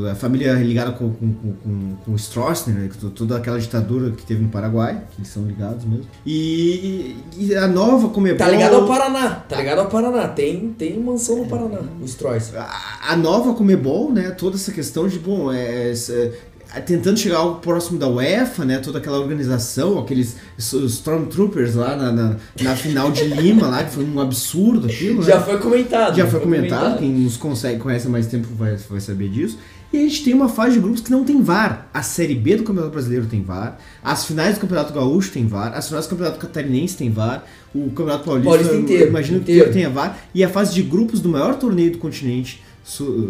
do- 0.00 0.08
a 0.10 0.14
família 0.14 0.52
ligada 0.54 0.92
com, 0.92 1.10
com, 1.10 1.32
com, 1.32 1.96
com, 2.04 2.12
o 2.12 2.16
Stroessner, 2.18 2.76
né? 2.76 2.90
toda 3.14 3.36
aquela 3.38 3.58
ditadura 3.58 4.10
que 4.10 4.26
teve 4.26 4.42
no 4.42 4.50
Paraguai, 4.50 5.04
que 5.10 5.20
eles 5.22 5.28
são 5.28 5.46
ligados 5.46 5.84
mesmo. 5.86 6.04
E, 6.26 7.16
e 7.38 7.54
a 7.54 7.66
nova 7.66 8.10
Comebol... 8.10 8.36
Tá 8.38 8.50
ligado 8.50 8.74
ao 8.76 8.86
Paraná, 8.86 9.30
tá 9.48 9.56
ligado 9.56 9.78
ao 9.78 9.86
Paraná. 9.88 10.28
Tem, 10.28 10.68
tem 10.78 10.98
mansão 11.00 11.38
no 11.38 11.46
Paraná, 11.46 11.78
o 12.00 12.04
Stroys. 12.04 12.54
a, 12.54 12.98
a 13.08 13.16
nova 13.16 13.54
Comebol, 13.54 14.12
né, 14.12 14.30
toda 14.32 14.56
essa 14.56 14.70
questão 14.72 15.08
de, 15.08 15.18
bom, 15.18 15.50
é, 15.50 15.90
é, 15.90 15.92
é, 16.10 16.32
tentando 16.80 17.18
chegar 17.18 17.38
algo 17.38 17.60
próximo 17.60 17.98
da 17.98 18.08
UEFA, 18.08 18.64
né, 18.64 18.78
toda 18.78 18.98
aquela 18.98 19.18
organização, 19.18 19.98
aqueles 19.98 20.36
Stormtroopers 20.58 21.74
lá 21.74 21.96
na, 21.96 22.12
na, 22.12 22.36
na 22.60 22.76
final 22.76 23.10
de 23.10 23.24
Lima, 23.34 23.66
lá, 23.68 23.84
que 23.84 23.92
foi 23.92 24.04
um 24.04 24.20
absurdo 24.20 24.86
aquilo, 24.86 25.22
Já 25.22 25.38
né? 25.38 25.44
foi 25.44 25.58
comentado. 25.58 26.16
Já 26.16 26.26
foi 26.26 26.40
comentado, 26.40 26.98
quem 26.98 27.10
nos 27.10 27.36
consegue, 27.36 27.78
conhece 27.78 28.06
há 28.06 28.10
mais 28.10 28.26
tempo 28.26 28.48
vai, 28.56 28.76
vai 28.76 29.00
saber 29.00 29.28
disso. 29.28 29.58
E 29.92 29.98
a 29.98 30.00
gente 30.00 30.24
tem 30.24 30.32
uma 30.32 30.48
fase 30.48 30.76
de 30.76 30.80
grupos 30.80 31.02
que 31.02 31.10
não 31.10 31.22
tem 31.22 31.42
VAR. 31.42 31.86
A 31.92 32.02
Série 32.02 32.34
B 32.34 32.56
do 32.56 32.62
Campeonato 32.62 32.92
Brasileiro 32.92 33.26
tem 33.26 33.42
VAR, 33.42 33.78
as 34.02 34.24
finais 34.24 34.54
do 34.54 34.60
Campeonato 34.62 34.90
Gaúcho 34.94 35.30
tem 35.30 35.46
VAR, 35.46 35.74
as 35.76 35.86
finais 35.86 36.06
do 36.06 36.10
Campeonato 36.10 36.38
Catarinense 36.38 36.96
tem 36.96 37.10
VAR, 37.10 37.44
o 37.74 37.90
Campeonato 37.90 38.24
Paulista, 38.24 38.48
Paulista 38.50 38.74
inteiro, 38.76 39.08
imagino 39.08 39.40
que 39.40 39.52
inteiro. 39.52 39.72
tenha 39.72 39.90
VAR, 39.90 40.18
e 40.34 40.42
a 40.42 40.48
fase 40.48 40.72
de 40.72 40.82
grupos 40.82 41.20
do 41.20 41.28
maior 41.28 41.56
torneio 41.56 41.92
do 41.92 41.98
continente, 41.98 42.62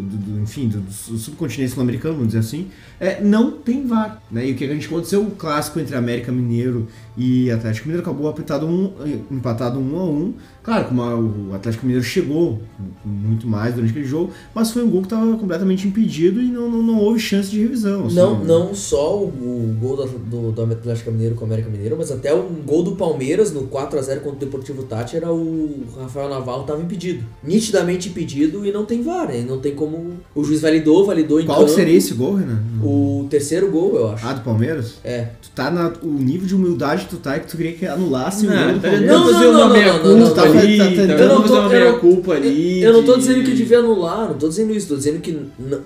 do- 0.00 0.16
do- 0.16 0.40
enfim, 0.40 0.68
do, 0.68 0.80
do 0.80 1.18
subcontinente 1.18 1.72
sul-americano, 1.72 2.14
vamos 2.14 2.28
dizer 2.32 2.40
assim, 2.40 2.68
é, 2.98 3.22
não 3.22 3.50
tem 3.52 3.86
VAR. 3.86 4.22
Né? 4.30 4.48
E 4.48 4.52
o 4.52 4.56
que 4.56 4.64
a 4.64 4.68
gente 4.72 4.86
aconteceu, 4.86 5.22
o 5.22 5.30
clássico 5.32 5.78
entre 5.78 5.94
América 5.94 6.32
Mineiro 6.32 6.88
e 7.16 7.50
Atlético 7.50 7.88
Mineiro 7.88 8.02
acabou 8.08 8.28
apitado 8.28 8.66
um, 8.66 8.92
empatado 9.30 9.78
um 9.78 9.98
a 9.98 10.04
um. 10.04 10.34
Claro, 10.62 10.86
como 10.86 11.02
a- 11.02 11.16
o 11.18 11.50
Atlético 11.54 11.84
Mineiro 11.84 12.04
chegou 12.04 12.60
muito 13.04 13.46
mais 13.46 13.74
durante 13.74 13.90
aquele 13.90 14.06
jogo, 14.06 14.32
mas 14.54 14.70
foi 14.70 14.82
um 14.84 14.90
gol 14.90 15.00
que 15.00 15.06
estava 15.06 15.36
completamente 15.36 15.86
impedido 15.86 16.40
e 16.40 16.46
não, 16.46 16.70
não, 16.70 16.82
não 16.82 16.98
houve 16.98 17.18
chance 17.18 17.50
de 17.50 17.60
revisão. 17.60 18.06
assim. 18.06 18.14
Não, 18.16 18.44
não 18.44 18.74
só 18.74 19.18
o, 19.18 19.24
o 19.26 19.76
gol 19.80 19.96
do, 19.96 20.52
do, 20.52 20.62
Atlético 20.72 21.10
Mineiro 21.10 21.34
com 21.34 21.42
o 21.42 21.46
América 21.46 21.68
Mineiro, 21.68 21.96
mas 21.98 22.10
até 22.10 22.32
o 22.32 22.42
gol 22.64 22.82
do 22.82 22.92
Palmeiras 22.96 23.52
no 23.52 23.62
4x0 23.66 24.20
contra 24.20 24.36
o 24.36 24.38
Deportivo 24.38 24.82
Tati 24.84 25.16
era 25.16 25.32
o 25.32 25.84
Rafael 25.98 26.28
Navarro 26.28 26.62
tava 26.62 26.80
impedido. 26.80 27.24
Nitidamente 27.42 28.08
impedido 28.08 28.64
e 28.64 28.72
não 28.72 28.84
tem 28.84 29.02
VAR, 29.02 29.34
e 29.34 29.42
não 29.42 29.58
tem 29.58 29.74
como. 29.74 30.12
O 30.34 30.44
juiz 30.44 30.60
validou, 30.60 31.04
validou 31.04 31.40
em 31.40 31.46
Qual 31.46 31.58
campo. 31.60 31.70
seria 31.70 31.96
esse 31.96 32.14
gol, 32.14 32.34
Renan? 32.36 32.62
O 32.82 33.26
terceiro 33.28 33.70
gol, 33.70 33.96
eu 33.96 34.10
acho. 34.10 34.26
Ah, 34.26 34.32
do 34.32 34.40
Palmeiras? 34.42 34.94
É. 35.04 35.28
Tu 35.42 35.50
tá 35.54 35.70
na, 35.70 35.92
o 36.02 36.08
nível 36.08 36.46
de 36.46 36.54
humildade 36.54 37.01
que 37.04 37.10
tu 37.10 37.16
tá 37.16 37.36
é 37.36 37.38
que 37.40 37.46
tu 37.48 37.56
queria 37.56 37.72
que 37.72 37.86
anulasse 37.86 38.46
o 38.46 38.50
Não, 38.50 38.56
gol 38.64 38.72
do 38.74 38.80
tá 38.80 38.88
Palmeiras. 38.88 39.06
Não, 39.12 39.22
tentando 39.22 39.32
fazer 39.32 39.44
não, 39.44 39.50
uma 39.52 39.58
não, 39.58 39.68
não, 39.68 39.98
culpa 40.00 40.08
não, 40.08 40.54
não, 40.54 40.60
ali, 40.60 40.78
tá- 40.78 40.84
tá 40.84 40.90
tá 40.90 40.96
tentando 40.96 41.20
Eu 41.22 41.28
não 41.28 41.42
tô- 41.42 41.52
uma 41.54 41.62
eu 41.64 41.68
meia 41.68 41.92
não- 41.92 41.98
culpa 41.98 42.32
ali. 42.34 42.82
Eu 42.82 42.92
não 42.92 43.02
tô 43.02 43.16
dizendo 43.16 43.42
que 43.44 43.50
devia 43.52 43.78
anular, 43.78 44.28
não 44.28 44.34
tô 44.34 44.48
dizendo 44.48 44.72
isso, 44.74 44.88
tô 44.88 44.96
dizendo 44.96 45.20
que 45.20 45.38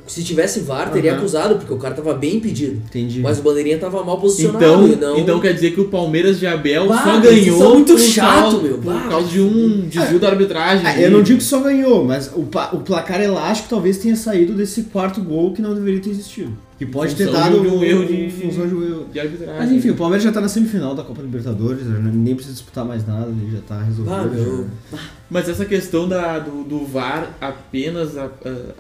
se 0.06 0.22
tivesse 0.22 0.60
VAR 0.60 0.90
teria 0.92 1.14
acusado, 1.16 1.56
porque 1.56 1.72
o 1.72 1.76
cara 1.78 1.94
tava 1.94 2.14
bem 2.14 2.36
impedido. 2.36 2.80
Entendi. 2.88 3.20
Mas 3.20 3.38
o 3.38 3.42
bandeirinha 3.42 3.78
tava 3.78 4.02
mal 4.04 4.18
posicionado 4.20 4.88
Então, 4.88 5.10
não. 5.12 5.18
então 5.18 5.40
quer 5.40 5.52
dizer 5.52 5.72
que 5.72 5.80
o 5.80 5.86
Palmeiras 5.88 6.38
de 6.38 6.46
Abel 6.46 6.86
Bah, 6.88 7.02
só 7.04 7.20
vocês 7.20 7.44
ganhou 7.44 7.58
são 7.58 7.74
muito 7.74 7.98
chato, 7.98 8.40
causa, 8.42 8.58
meu. 8.62 8.78
por 8.78 9.08
causa 9.08 9.28
de 9.28 9.40
um 9.40 9.86
desvio 9.88 10.18
da 10.18 10.28
arbitragem. 10.28 10.86
Ah, 10.86 10.90
ali. 10.90 11.02
eu 11.02 11.10
não 11.10 11.22
digo 11.22 11.38
que 11.38 11.44
só 11.44 11.60
ganhou, 11.60 12.04
mas 12.04 12.30
o, 12.34 12.40
o 12.72 12.80
placar 12.80 13.20
elástico 13.20 13.68
talvez 13.70 13.98
tenha 13.98 14.16
saído 14.16 14.52
desse 14.54 14.82
quarto 14.84 15.20
gol 15.20 15.52
que 15.52 15.62
não 15.62 15.74
deveria 15.74 16.00
ter 16.00 16.10
existido. 16.10 16.52
Que 16.78 16.84
pode 16.84 17.14
ter 17.14 17.26
função 17.26 17.40
dado 17.40 17.60
de 17.62 17.68
um 17.68 17.82
erro 17.82 18.04
de- 18.04 18.30
função 18.30 18.68
de 18.68 18.74
um 18.74 19.08
de 19.08 19.18
arbitragem. 19.20 19.54
Mas 19.58 19.72
enfim, 19.72 19.90
o 19.90 19.96
Palmeiras 19.96 20.22
já 20.24 20.30
tá 20.30 20.40
na 20.42 20.48
semifinal 20.48 20.94
da 20.94 21.02
Copa 21.02 21.22
Libertadores, 21.22 21.86
já 21.86 21.92
nem 21.98 22.34
precisa 22.34 22.54
disputar 22.54 22.84
mais 22.84 23.06
nada, 23.06 23.28
ele 23.30 23.50
já 23.52 23.62
tá 23.62 23.82
resolvido. 23.82 24.68
Ah. 24.92 24.98
Mas 25.30 25.48
essa 25.48 25.64
questão 25.64 26.06
da, 26.06 26.38
do, 26.38 26.64
do 26.64 26.84
VAR 26.84 27.34
apenas 27.40 28.16
a, 28.18 28.26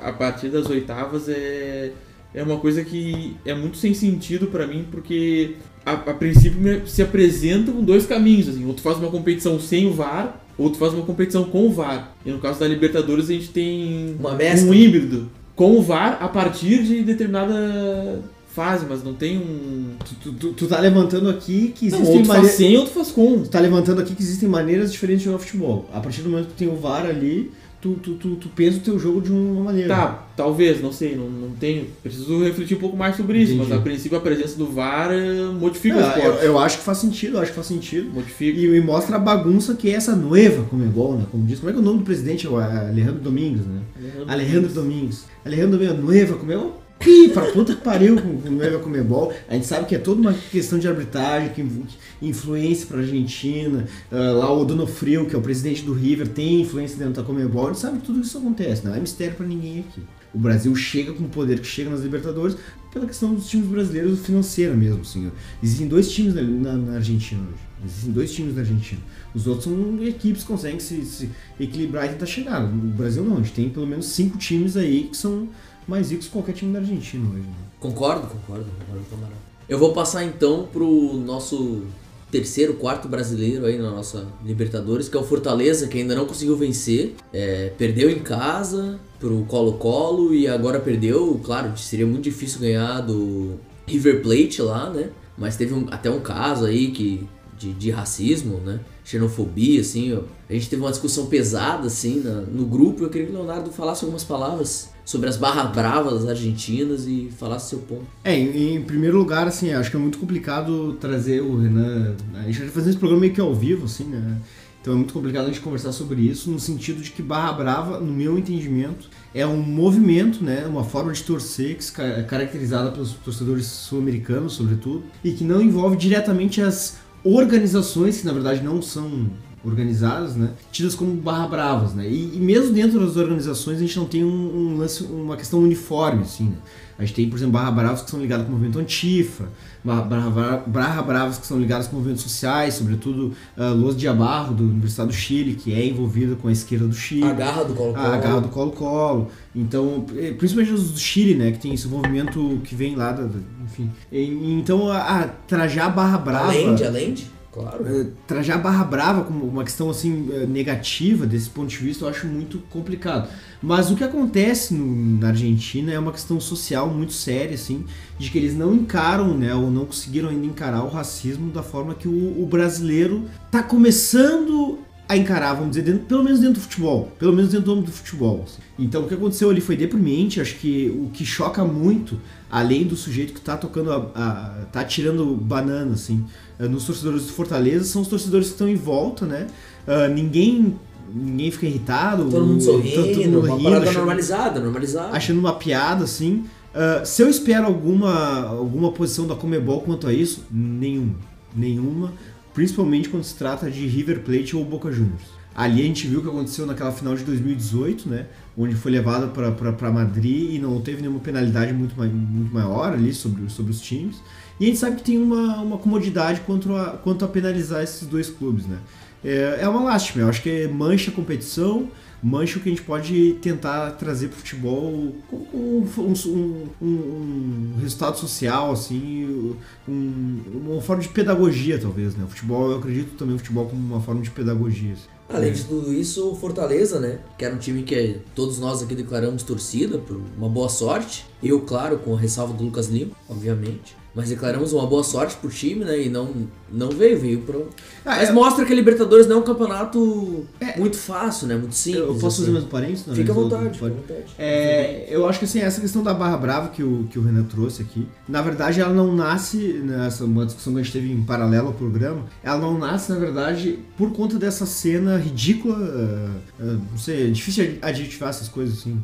a, 0.04 0.08
a 0.10 0.12
partir 0.12 0.48
das 0.48 0.68
oitavas 0.68 1.26
é, 1.28 1.92
é 2.34 2.42
uma 2.42 2.58
coisa 2.58 2.84
que 2.84 3.34
é 3.46 3.54
muito 3.54 3.78
sem 3.78 3.94
sentido 3.94 4.48
pra 4.48 4.66
mim, 4.66 4.84
porque 4.90 5.54
a, 5.84 5.92
a 5.92 6.12
princípio 6.14 6.86
se 6.86 7.00
apresentam 7.00 7.82
dois 7.82 8.04
caminhos, 8.04 8.48
assim, 8.48 8.66
ou 8.66 8.74
tu 8.74 8.82
faz 8.82 8.98
uma 8.98 9.10
competição 9.10 9.58
sem 9.58 9.86
o 9.86 9.92
VAR, 9.94 10.38
ou 10.58 10.68
tu 10.68 10.76
faz 10.76 10.92
uma 10.92 11.04
competição 11.04 11.44
com 11.44 11.66
o 11.66 11.72
VAR. 11.72 12.12
E 12.26 12.30
no 12.30 12.38
caso 12.40 12.60
da 12.60 12.68
Libertadores 12.68 13.30
a 13.30 13.32
gente 13.32 13.48
tem 13.48 14.16
Uma 14.20 14.34
mescla. 14.34 14.68
um 14.70 14.74
híbrido 14.74 15.30
com 15.56 15.72
o 15.78 15.82
VAR 15.82 16.18
a 16.20 16.28
partir 16.28 16.84
de 16.84 17.02
determinada 17.02 18.20
fase, 18.54 18.86
mas 18.88 19.02
não 19.02 19.12
tem 19.14 19.36
um... 19.38 19.90
Tu, 20.22 20.32
tu- 20.32 20.52
tu- 20.52 20.66
tá 20.66 20.78
levantando 20.78 21.28
aqui 21.28 21.72
que 21.74 21.86
existem 21.88 22.16
ou 22.18 22.22
tu 22.22 22.26
faz 22.26 22.28
maneiras. 22.28 22.56
sem 22.56 22.76
ou 22.78 22.84
tu 22.84 22.90
faz 22.90 23.10
com. 23.10 23.42
Tu 23.42 23.48
tá 23.50 23.58
levantando 23.60 24.00
aqui 24.00 24.14
que 24.14 24.22
existem 24.22 24.48
maneiras 24.48 24.92
diferentes 24.92 25.20
de 25.24 25.26
jogar 25.30 25.38
futebol. 25.40 25.88
A 25.92 26.00
partir 26.00 26.22
do 26.22 26.28
momento 26.30 26.46
que 26.46 26.52
tu 26.52 26.58
tem 26.58 26.68
o 26.68 26.76
VAR 26.76 27.04
ali, 27.06 27.50
tu, 27.94 27.94
tu, 28.02 28.14
tu, 28.14 28.36
tu 28.36 28.48
pensa 28.48 28.78
o 28.78 28.80
teu 28.80 28.98
jogo 28.98 29.20
de 29.20 29.30
uma 29.32 29.64
maneira. 29.64 29.94
Tá, 29.94 30.26
talvez, 30.36 30.80
não 30.82 30.90
sei, 30.92 31.14
não, 31.14 31.28
não 31.28 31.50
tenho. 31.50 31.86
Preciso 32.02 32.42
refletir 32.42 32.76
um 32.76 32.80
pouco 32.80 32.96
mais 32.96 33.16
sobre 33.16 33.38
isso, 33.38 33.52
Entendi. 33.52 33.70
mas 33.70 33.78
a 33.78 33.82
princípio 33.82 34.18
a 34.18 34.20
presença 34.20 34.56
do 34.56 34.66
VAR 34.66 35.10
eh, 35.12 35.44
modifica 35.58 35.96
o 35.96 36.00
É, 36.00 36.02
eu, 36.02 36.08
esporte. 36.08 36.44
eu 36.44 36.58
acho 36.58 36.78
que 36.78 36.84
faz 36.84 36.98
sentido, 36.98 37.36
eu 37.36 37.40
acho 37.40 37.50
que 37.50 37.54
faz 37.56 37.66
sentido. 37.66 38.10
Modifica. 38.12 38.58
E 38.58 38.68
me 38.68 38.80
mostra 38.80 39.16
a 39.16 39.18
bagunça 39.18 39.74
que 39.74 39.88
é 39.90 39.94
essa 39.94 40.14
noiva 40.16 40.64
Comebol, 40.64 41.16
né? 41.16 41.26
Como 41.30 41.44
diz. 41.46 41.58
Como 41.58 41.70
é 41.70 41.72
que 41.72 41.78
é 41.78 41.82
o 41.82 41.84
nome 41.84 41.98
do 42.00 42.04
presidente? 42.04 42.46
É 42.46 42.50
o 42.50 42.56
Alejandro 42.56 43.20
Domingos, 43.20 43.66
né? 43.66 43.80
Alejandro 44.26 44.70
Domingos. 44.72 45.24
Alejandro 45.44 45.78
Domingos, 45.78 46.04
noiva 46.04 46.34
Comebol. 46.36 46.82
Ih, 47.04 47.28
pra 47.28 47.44
puta 47.52 47.74
que 47.74 47.82
pariu 47.82 48.16
com 48.20 48.28
o 48.48 48.50
Nova 48.50 48.78
Comebol. 48.80 49.32
A 49.48 49.54
gente 49.54 49.66
sabe 49.66 49.86
que 49.86 49.94
é 49.94 49.98
toda 49.98 50.20
uma 50.20 50.32
questão 50.32 50.78
de 50.78 50.88
arbitragem, 50.88 51.50
que 51.50 51.60
inf- 51.60 51.94
influência 52.20 52.86
pra 52.86 52.98
Argentina. 52.98 53.86
Ah, 54.10 54.32
lá 54.32 54.52
o 54.52 54.64
Donofrio, 54.64 55.26
que 55.26 55.34
é 55.34 55.38
o 55.38 55.42
presidente 55.42 55.82
do 55.82 55.92
River, 55.92 56.26
tem 56.28 56.62
influência 56.62 56.96
dentro 56.96 57.14
da 57.14 57.22
Comebol. 57.22 57.66
A 57.66 57.72
gente 57.72 57.80
sabe 57.80 57.98
que 57.98 58.06
tudo 58.06 58.20
isso 58.20 58.38
acontece, 58.38 58.84
não 58.84 58.94
é 58.94 58.98
mistério 59.00 59.34
pra 59.36 59.46
ninguém 59.46 59.80
aqui. 59.80 60.00
O 60.34 60.38
Brasil 60.38 60.74
chega 60.74 61.12
com 61.12 61.24
o 61.24 61.28
poder 61.28 61.60
que 61.60 61.66
chega 61.66 61.88
nas 61.90 62.00
Libertadores 62.00 62.56
pela 62.92 63.06
questão 63.06 63.34
dos 63.34 63.46
times 63.48 63.68
brasileiros 63.68 64.20
financeira 64.26 64.74
mesmo, 64.74 65.02
assim. 65.02 65.28
ó. 65.28 65.30
Existem 65.62 65.86
dois 65.86 66.10
times 66.10 66.34
na, 66.34 66.42
na- 66.42 66.76
na 66.76 66.92
Argentina 66.96 67.40
hoje. 67.42 67.62
Existem 67.84 68.12
dois 68.12 68.32
times 68.32 68.54
na 68.54 68.62
Argentina. 68.62 69.00
Os 69.34 69.46
outros 69.46 69.64
são 69.64 70.02
equipes 70.04 70.42
que 70.42 70.48
conseguem 70.48 70.80
se, 70.80 71.04
se 71.04 71.30
equilibrar 71.60 72.06
e 72.06 72.08
tentar 72.10 72.26
chegar. 72.26 72.60
No 72.60 72.90
Brasil 72.94 73.22
não, 73.22 73.34
a 73.34 73.38
gente 73.38 73.52
tem 73.52 73.68
pelo 73.68 73.86
menos 73.86 74.06
cinco 74.06 74.36
times 74.38 74.76
aí 74.76 75.04
que 75.10 75.16
são 75.16 75.48
mais 75.86 76.10
ricos 76.10 76.26
que 76.26 76.32
qualquer 76.32 76.52
time 76.52 76.72
da 76.72 76.80
Argentina 76.80 77.28
hoje. 77.28 77.40
Né? 77.42 77.54
Concordo, 77.80 78.26
concordo, 78.26 78.64
concordo, 78.78 79.04
camarada. 79.10 79.36
Eu 79.68 79.78
vou 79.78 79.92
passar 79.92 80.24
então 80.24 80.68
pro 80.72 81.14
nosso 81.14 81.82
terceiro, 82.30 82.74
quarto 82.74 83.08
brasileiro 83.08 83.66
aí 83.66 83.78
na 83.78 83.90
nossa 83.90 84.26
Libertadores, 84.44 85.08
que 85.08 85.16
é 85.16 85.20
o 85.20 85.24
Fortaleza, 85.24 85.86
que 85.86 85.98
ainda 85.98 86.14
não 86.14 86.26
conseguiu 86.26 86.56
vencer. 86.56 87.14
É, 87.32 87.72
perdeu 87.78 88.10
em 88.10 88.18
casa 88.20 88.98
pro 89.20 89.44
Colo-Colo 89.44 90.34
e 90.34 90.46
agora 90.48 90.80
perdeu. 90.80 91.40
Claro, 91.44 91.76
seria 91.78 92.06
muito 92.06 92.24
difícil 92.24 92.60
ganhar 92.60 93.00
do 93.00 93.54
River 93.86 94.22
Plate 94.22 94.60
lá, 94.62 94.90
né? 94.90 95.10
Mas 95.38 95.56
teve 95.56 95.74
um- 95.74 95.86
até 95.90 96.10
um 96.10 96.20
caso 96.20 96.64
aí 96.64 96.90
que 96.90 97.26
de, 97.58 97.72
de 97.72 97.90
racismo, 97.90 98.58
né? 98.58 98.80
Xenofobia, 99.06 99.80
assim. 99.80 100.20
A 100.50 100.52
gente 100.52 100.68
teve 100.68 100.82
uma 100.82 100.90
discussão 100.90 101.26
pesada, 101.26 101.86
assim, 101.86 102.22
no 102.52 102.66
grupo. 102.66 103.04
Eu 103.04 103.08
queria 103.08 103.28
que 103.28 103.32
o 103.32 103.36
Leonardo 103.36 103.70
falasse 103.70 104.04
algumas 104.04 104.24
palavras 104.24 104.90
sobre 105.04 105.28
as 105.28 105.36
barras 105.36 105.72
bravas 105.72 106.28
argentinas 106.28 107.06
e 107.06 107.30
falasse 107.38 107.70
seu 107.70 107.78
ponto. 107.78 108.04
É, 108.24 108.36
em, 108.36 108.74
em 108.74 108.82
primeiro 108.82 109.16
lugar, 109.16 109.46
assim, 109.46 109.72
acho 109.72 109.88
que 109.88 109.96
é 109.96 110.00
muito 110.00 110.18
complicado 110.18 110.94
trazer 110.94 111.40
o 111.40 111.56
Renan. 111.56 112.16
A 112.34 112.42
gente 112.42 112.58
vai 112.58 112.68
fazer 112.68 112.90
esse 112.90 112.98
programa 112.98 113.20
meio 113.20 113.32
que 113.32 113.40
ao 113.40 113.54
vivo, 113.54 113.84
assim, 113.84 114.04
né? 114.04 114.38
Então 114.82 114.94
é 114.94 114.96
muito 114.98 115.14
complicado 115.14 115.44
a 115.44 115.48
gente 115.48 115.60
conversar 115.60 115.90
sobre 115.90 116.22
isso, 116.22 116.48
no 116.48 116.60
sentido 116.60 117.02
de 117.02 117.10
que 117.10 117.20
Barra 117.20 117.52
Brava, 117.52 117.98
no 117.98 118.12
meu 118.12 118.38
entendimento, 118.38 119.10
é 119.34 119.44
um 119.44 119.60
movimento, 119.60 120.44
né? 120.44 120.64
Uma 120.64 120.84
forma 120.84 121.12
de 121.12 121.24
torcer 121.24 121.76
que 121.76 122.00
é 122.00 122.22
caracterizada 122.22 122.92
pelos 122.92 123.12
torcedores 123.12 123.66
sul-americanos, 123.66 124.52
sobretudo, 124.52 125.02
e 125.24 125.32
que 125.32 125.42
não 125.42 125.60
envolve 125.60 125.96
diretamente 125.96 126.60
as 126.60 126.98
organizações, 127.34 128.20
que 128.20 128.26
na 128.26 128.32
verdade 128.32 128.62
não 128.62 128.80
são 128.80 129.26
organizadas, 129.64 130.36
né? 130.36 130.50
Tidas 130.70 130.94
como 130.94 131.12
barra 131.14 131.48
bravas, 131.48 131.94
né? 131.94 132.08
E, 132.08 132.36
e 132.36 132.38
mesmo 132.38 132.72
dentro 132.72 133.00
das 133.00 133.16
organizações 133.16 133.78
a 133.78 133.80
gente 133.80 133.96
não 133.98 134.06
tem 134.06 134.24
um, 134.24 134.28
um 134.28 134.78
lance, 134.78 135.02
uma 135.02 135.36
questão 135.36 135.60
uniforme, 135.60 136.22
assim, 136.22 136.44
né? 136.44 136.56
A 136.98 137.04
gente 137.04 137.14
tem, 137.14 137.28
por 137.28 137.36
exemplo, 137.36 137.52
barra 137.52 137.70
bravas 137.70 138.00
que 138.02 138.10
são 138.10 138.18
ligadas 138.20 138.46
com 138.46 138.52
o 138.52 138.54
movimento 138.54 138.78
antifa, 138.78 139.44
barra, 139.84 140.00
barra, 140.02 140.62
barra 140.66 141.02
bravas 141.02 141.36
que 141.38 141.46
são 141.46 141.58
ligadas 141.60 141.86
com 141.88 141.96
movimentos 141.96 142.22
sociais, 142.22 142.74
sobretudo 142.74 143.32
uh, 143.56 143.74
Los 143.74 143.96
Diabarro, 143.96 144.54
do 144.54 144.64
Universidade 144.64 145.08
do 145.10 145.14
Chile, 145.14 145.54
que 145.54 145.74
é 145.74 145.84
envolvida 145.86 146.34
com 146.36 146.48
a 146.48 146.52
esquerda 146.52 146.86
do 146.86 146.94
Chile. 146.94 147.24
A 147.24 147.32
garra 147.34 147.64
do 147.64 147.74
Colo-Colo. 147.74 148.06
A 148.06 148.16
garra 148.16 148.40
do 148.40 148.48
Colo-Colo. 148.48 149.30
Então, 149.54 150.06
eh, 150.16 150.32
principalmente 150.32 150.72
os 150.74 150.90
do 150.92 150.98
Chile, 150.98 151.34
né? 151.34 151.52
Que 151.52 151.58
tem 151.58 151.74
esse 151.74 151.86
movimento 151.86 152.60
que 152.64 152.74
vem 152.74 152.94
lá, 152.96 153.12
da, 153.12 153.24
da- 153.24 153.38
enfim. 153.64 153.90
E- 154.10 154.54
então, 154.58 154.90
a, 154.90 154.98
a 155.20 155.28
trajar 155.28 155.90
barra 155.90 156.16
brava... 156.18 156.46
Além 156.46 156.74
de, 156.74 156.84
além 156.84 157.12
de, 157.12 157.26
claro. 157.56 157.86
Eh, 157.88 158.06
trajar 158.26 158.58
barra 158.58 158.84
brava 158.84 159.24
como 159.24 159.44
uma 159.46 159.64
questão 159.64 159.88
assim 159.88 160.28
eh, 160.32 160.46
negativa 160.46 161.26
desse 161.26 161.48
ponto 161.48 161.68
de 161.68 161.76
vista 161.78 162.04
eu 162.04 162.08
acho 162.08 162.26
muito 162.26 162.58
complicado 162.70 163.28
mas 163.62 163.90
o 163.90 163.96
que 163.96 164.04
acontece 164.04 164.74
no- 164.74 165.18
na 165.18 165.28
Argentina 165.28 165.90
é 165.92 165.98
uma 165.98 166.12
questão 166.12 166.38
social 166.38 166.88
muito 166.88 167.12
séria 167.14 167.54
assim 167.54 167.84
de 168.18 168.30
que 168.30 168.36
eles 168.38 168.54
não 168.54 168.74
encaram 168.74 169.36
né 169.36 169.54
ou 169.54 169.70
não 169.70 169.86
conseguiram 169.86 170.28
ainda 170.28 170.46
encarar 170.46 170.84
o 170.84 170.88
racismo 170.88 171.50
da 171.50 171.62
forma 171.62 171.94
que 171.94 172.06
o, 172.06 172.42
o 172.42 172.46
brasileiro 172.46 173.24
tá 173.50 173.62
começando 173.62 174.78
a 175.08 175.16
encarar, 175.16 175.54
vamos 175.54 175.70
dizer, 175.70 175.82
dentro- 175.82 176.06
pelo 176.06 176.24
menos 176.24 176.40
dentro 176.40 176.54
do 176.54 176.60
futebol, 176.60 177.12
pelo 177.18 177.32
menos 177.32 177.50
dentro 177.52 177.66
do 177.66 177.72
âmbito 177.72 177.90
do 177.90 177.96
futebol. 177.96 178.42
assim. 178.44 178.60
Então 178.78 179.02
o 179.04 179.08
que 179.08 179.14
aconteceu 179.14 179.48
ali 179.50 179.60
foi 179.60 179.76
deprimente, 179.76 180.40
acho 180.40 180.56
que 180.56 180.88
o 181.00 181.10
que 181.12 181.24
choca 181.24 181.64
muito, 181.64 182.18
além 182.50 182.84
do 182.84 182.96
sujeito 182.96 183.32
que 183.32 183.40
tá 183.40 183.56
tocando, 183.56 183.92
a, 183.92 183.96
a- 184.14 184.64
tá 184.72 184.82
tirando 184.84 185.24
banana, 185.36 185.92
assim, 185.94 186.24
eh, 186.58 186.66
nos 186.68 186.84
torcedores 186.84 187.22
do 187.26 187.32
Fortaleza, 187.32 187.84
são 187.84 188.02
os 188.02 188.08
torcedores 188.08 188.48
que 188.48 188.52
estão 188.54 188.68
em 188.68 188.74
volta, 188.74 189.24
né? 189.26 189.46
Ah, 189.86 190.08
ninguém, 190.08 190.76
ninguém 191.14 191.50
fica 191.52 191.66
irritado. 191.66 192.24
Todo 192.28 192.44
mundo 192.44 192.60
sorrindo, 192.62 192.96
todo 193.14 193.24
mundo 193.24 193.38
uma 193.40 193.48
rindo, 193.56 193.62
parada 193.64 193.84
achando- 193.84 193.96
normalizada, 193.98 194.60
normalizada. 194.60 195.16
achando 195.16 195.38
uma 195.38 195.52
piada, 195.54 196.02
assim. 196.04 196.44
Ah, 196.74 197.02
se 197.04 197.22
eu 197.22 197.28
espero 197.28 197.64
alguma, 197.66 198.40
alguma 198.48 198.90
posição 198.92 199.26
da 199.26 199.34
Comebol 199.36 199.80
quanto 199.82 200.06
a 200.08 200.12
isso, 200.12 200.44
nenhuma. 200.50 201.14
Nenhuma. 201.54 202.12
Principalmente 202.56 203.10
quando 203.10 203.22
se 203.22 203.34
trata 203.34 203.70
de 203.70 203.86
River 203.86 204.20
Plate 204.20 204.56
ou 204.56 204.64
Boca 204.64 204.90
Juniors. 204.90 205.24
Ali 205.54 205.82
a 205.82 205.84
gente 205.84 206.06
viu 206.06 206.20
o 206.20 206.22
que 206.22 206.28
aconteceu 206.28 206.64
naquela 206.64 206.90
final 206.90 207.14
de 207.14 207.22
2018, 207.22 208.08
né? 208.08 208.26
Onde 208.56 208.74
foi 208.74 208.90
levada 208.90 209.26
para 209.26 209.92
Madrid 209.92 210.54
e 210.54 210.58
não 210.58 210.80
teve 210.80 211.02
nenhuma 211.02 211.20
penalidade 211.20 211.74
muito, 211.74 211.94
muito 211.98 212.54
maior 212.54 212.94
ali 212.94 213.12
sobre, 213.12 213.50
sobre 213.50 213.72
os 213.72 213.80
times. 213.82 214.22
E 214.58 214.64
a 214.64 214.68
gente 214.68 214.78
sabe 214.78 214.96
que 214.96 215.02
tem 215.02 215.18
uma, 215.18 215.58
uma 215.60 215.76
comodidade 215.76 216.40
quanto 216.46 216.74
a, 216.74 216.92
quanto 216.96 217.26
a 217.26 217.28
penalizar 217.28 217.82
esses 217.82 218.08
dois 218.08 218.30
clubes, 218.30 218.64
né? 218.64 218.78
É, 219.26 219.58
é 219.62 219.68
uma 219.68 219.82
lástima, 219.82 220.22
eu 220.22 220.28
acho 220.28 220.40
que 220.42 220.68
mancha 220.68 221.10
a 221.10 221.14
competição, 221.14 221.90
mancha 222.22 222.58
o 222.58 222.62
que 222.62 222.68
a 222.68 222.72
gente 222.72 222.82
pode 222.82 223.34
tentar 223.42 223.90
trazer 223.92 224.28
pro 224.28 224.38
futebol 224.38 225.12
com, 225.28 225.38
com 225.38 226.02
um, 226.02 226.12
um- 226.28 226.66
um- 226.80 227.72
um 227.76 227.80
resultado 227.80 228.16
social, 228.18 228.70
assim, 228.72 229.54
um- 229.88 230.40
uma 230.54 230.80
forma 230.80 231.02
de 231.02 231.08
pedagogia, 231.08 231.78
talvez, 231.78 232.14
né? 232.14 232.24
O 232.24 232.28
futebol, 232.28 232.70
eu 232.70 232.78
acredito 232.78 233.16
também 233.16 233.32
no 233.34 233.38
futebol 233.38 233.66
como 233.66 233.80
uma 233.94 234.00
forma 234.00 234.22
de 234.22 234.30
pedagogia. 234.30 234.92
assim. 234.92 235.02
Além 235.28 235.52
de 235.52 235.64
tudo 235.64 235.92
isso, 235.92 236.30
o 236.30 236.36
Fortaleza, 236.36 237.00
né? 237.00 237.18
Que 237.36 237.44
era 237.44 237.52
um 237.52 237.58
time 237.58 237.82
que 237.82 238.20
todos 238.32 238.60
nós 238.60 238.80
aqui 238.80 238.94
declaramos 238.94 239.42
torcida 239.42 239.98
por 239.98 240.20
uma 240.38 240.48
boa 240.48 240.68
sorte. 240.68 241.26
Eu, 241.42 241.60
claro, 241.62 241.98
com 241.98 242.14
a 242.14 242.18
ressalva 242.18 242.54
do 242.54 242.62
Lucas 242.62 242.86
Lima, 242.86 243.10
obviamente. 243.28 243.96
Mas 244.16 244.30
declaramos 244.30 244.72
uma 244.72 244.86
boa 244.86 245.04
sorte 245.04 245.36
pro 245.36 245.50
time, 245.50 245.84
né? 245.84 246.06
E 246.06 246.08
não, 246.08 246.30
não 246.72 246.88
veio, 246.88 247.20
veio 247.20 247.42
pro. 247.42 247.68
Ah, 248.02 248.16
Mas 248.16 248.30
é- 248.30 248.32
mostra 248.32 248.64
que 248.64 248.72
a 248.72 248.74
Libertadores 248.74 249.26
não 249.26 249.36
é 249.36 249.38
um 249.40 249.42
campeonato 249.42 250.46
muito 250.78 250.96
fácil, 250.96 251.46
né? 251.46 251.54
Muito 251.54 251.74
simples. 251.74 252.00
Eu 252.02 252.14
posso 252.14 252.38
fazer 252.38 252.42
assim. 252.44 252.52
mais 252.52 252.64
um 252.64 252.68
parênteses? 252.68 253.06
Não, 253.06 253.14
Fica 253.14 253.30
à 253.30 253.34
vontade, 253.34 253.62
pode. 253.64 253.74
fica 253.74 253.86
à 253.86 253.90
vontade. 253.90 254.24
É, 254.38 255.06
eu 255.10 255.28
acho 255.28 255.38
que 255.38 255.44
assim, 255.44 255.60
essa 255.60 255.82
questão 255.82 256.02
da 256.02 256.14
barra 256.14 256.38
brava 256.38 256.68
que 256.70 256.82
o, 256.82 257.06
que 257.10 257.18
o 257.18 257.22
Renan 257.22 257.44
trouxe 257.44 257.82
aqui, 257.82 258.08
na 258.26 258.40
verdade 258.40 258.80
ela 258.80 258.94
não 258.94 259.14
nasce, 259.14 259.58
nessa 259.84 260.24
uma 260.24 260.46
discussão 260.46 260.72
que 260.72 260.80
a 260.80 260.82
gente 260.82 260.92
teve 260.94 261.12
em 261.12 261.22
paralelo 261.22 261.68
ao 261.68 261.74
programa, 261.74 262.24
ela 262.42 262.58
não 262.58 262.78
nasce, 262.78 263.12
na 263.12 263.18
verdade, 263.18 263.80
por 263.98 264.12
conta 264.12 264.38
dessa 264.38 264.64
cena 264.64 265.18
ridícula, 265.18 265.76
ah, 265.78 266.30
ah, 266.58 266.78
não 266.90 266.96
sei, 266.98 267.26
é 267.26 267.30
difícil 267.30 267.76
adjetivar 267.82 268.30
essas 268.30 268.48
coisas 268.48 268.78
assim, 268.78 268.98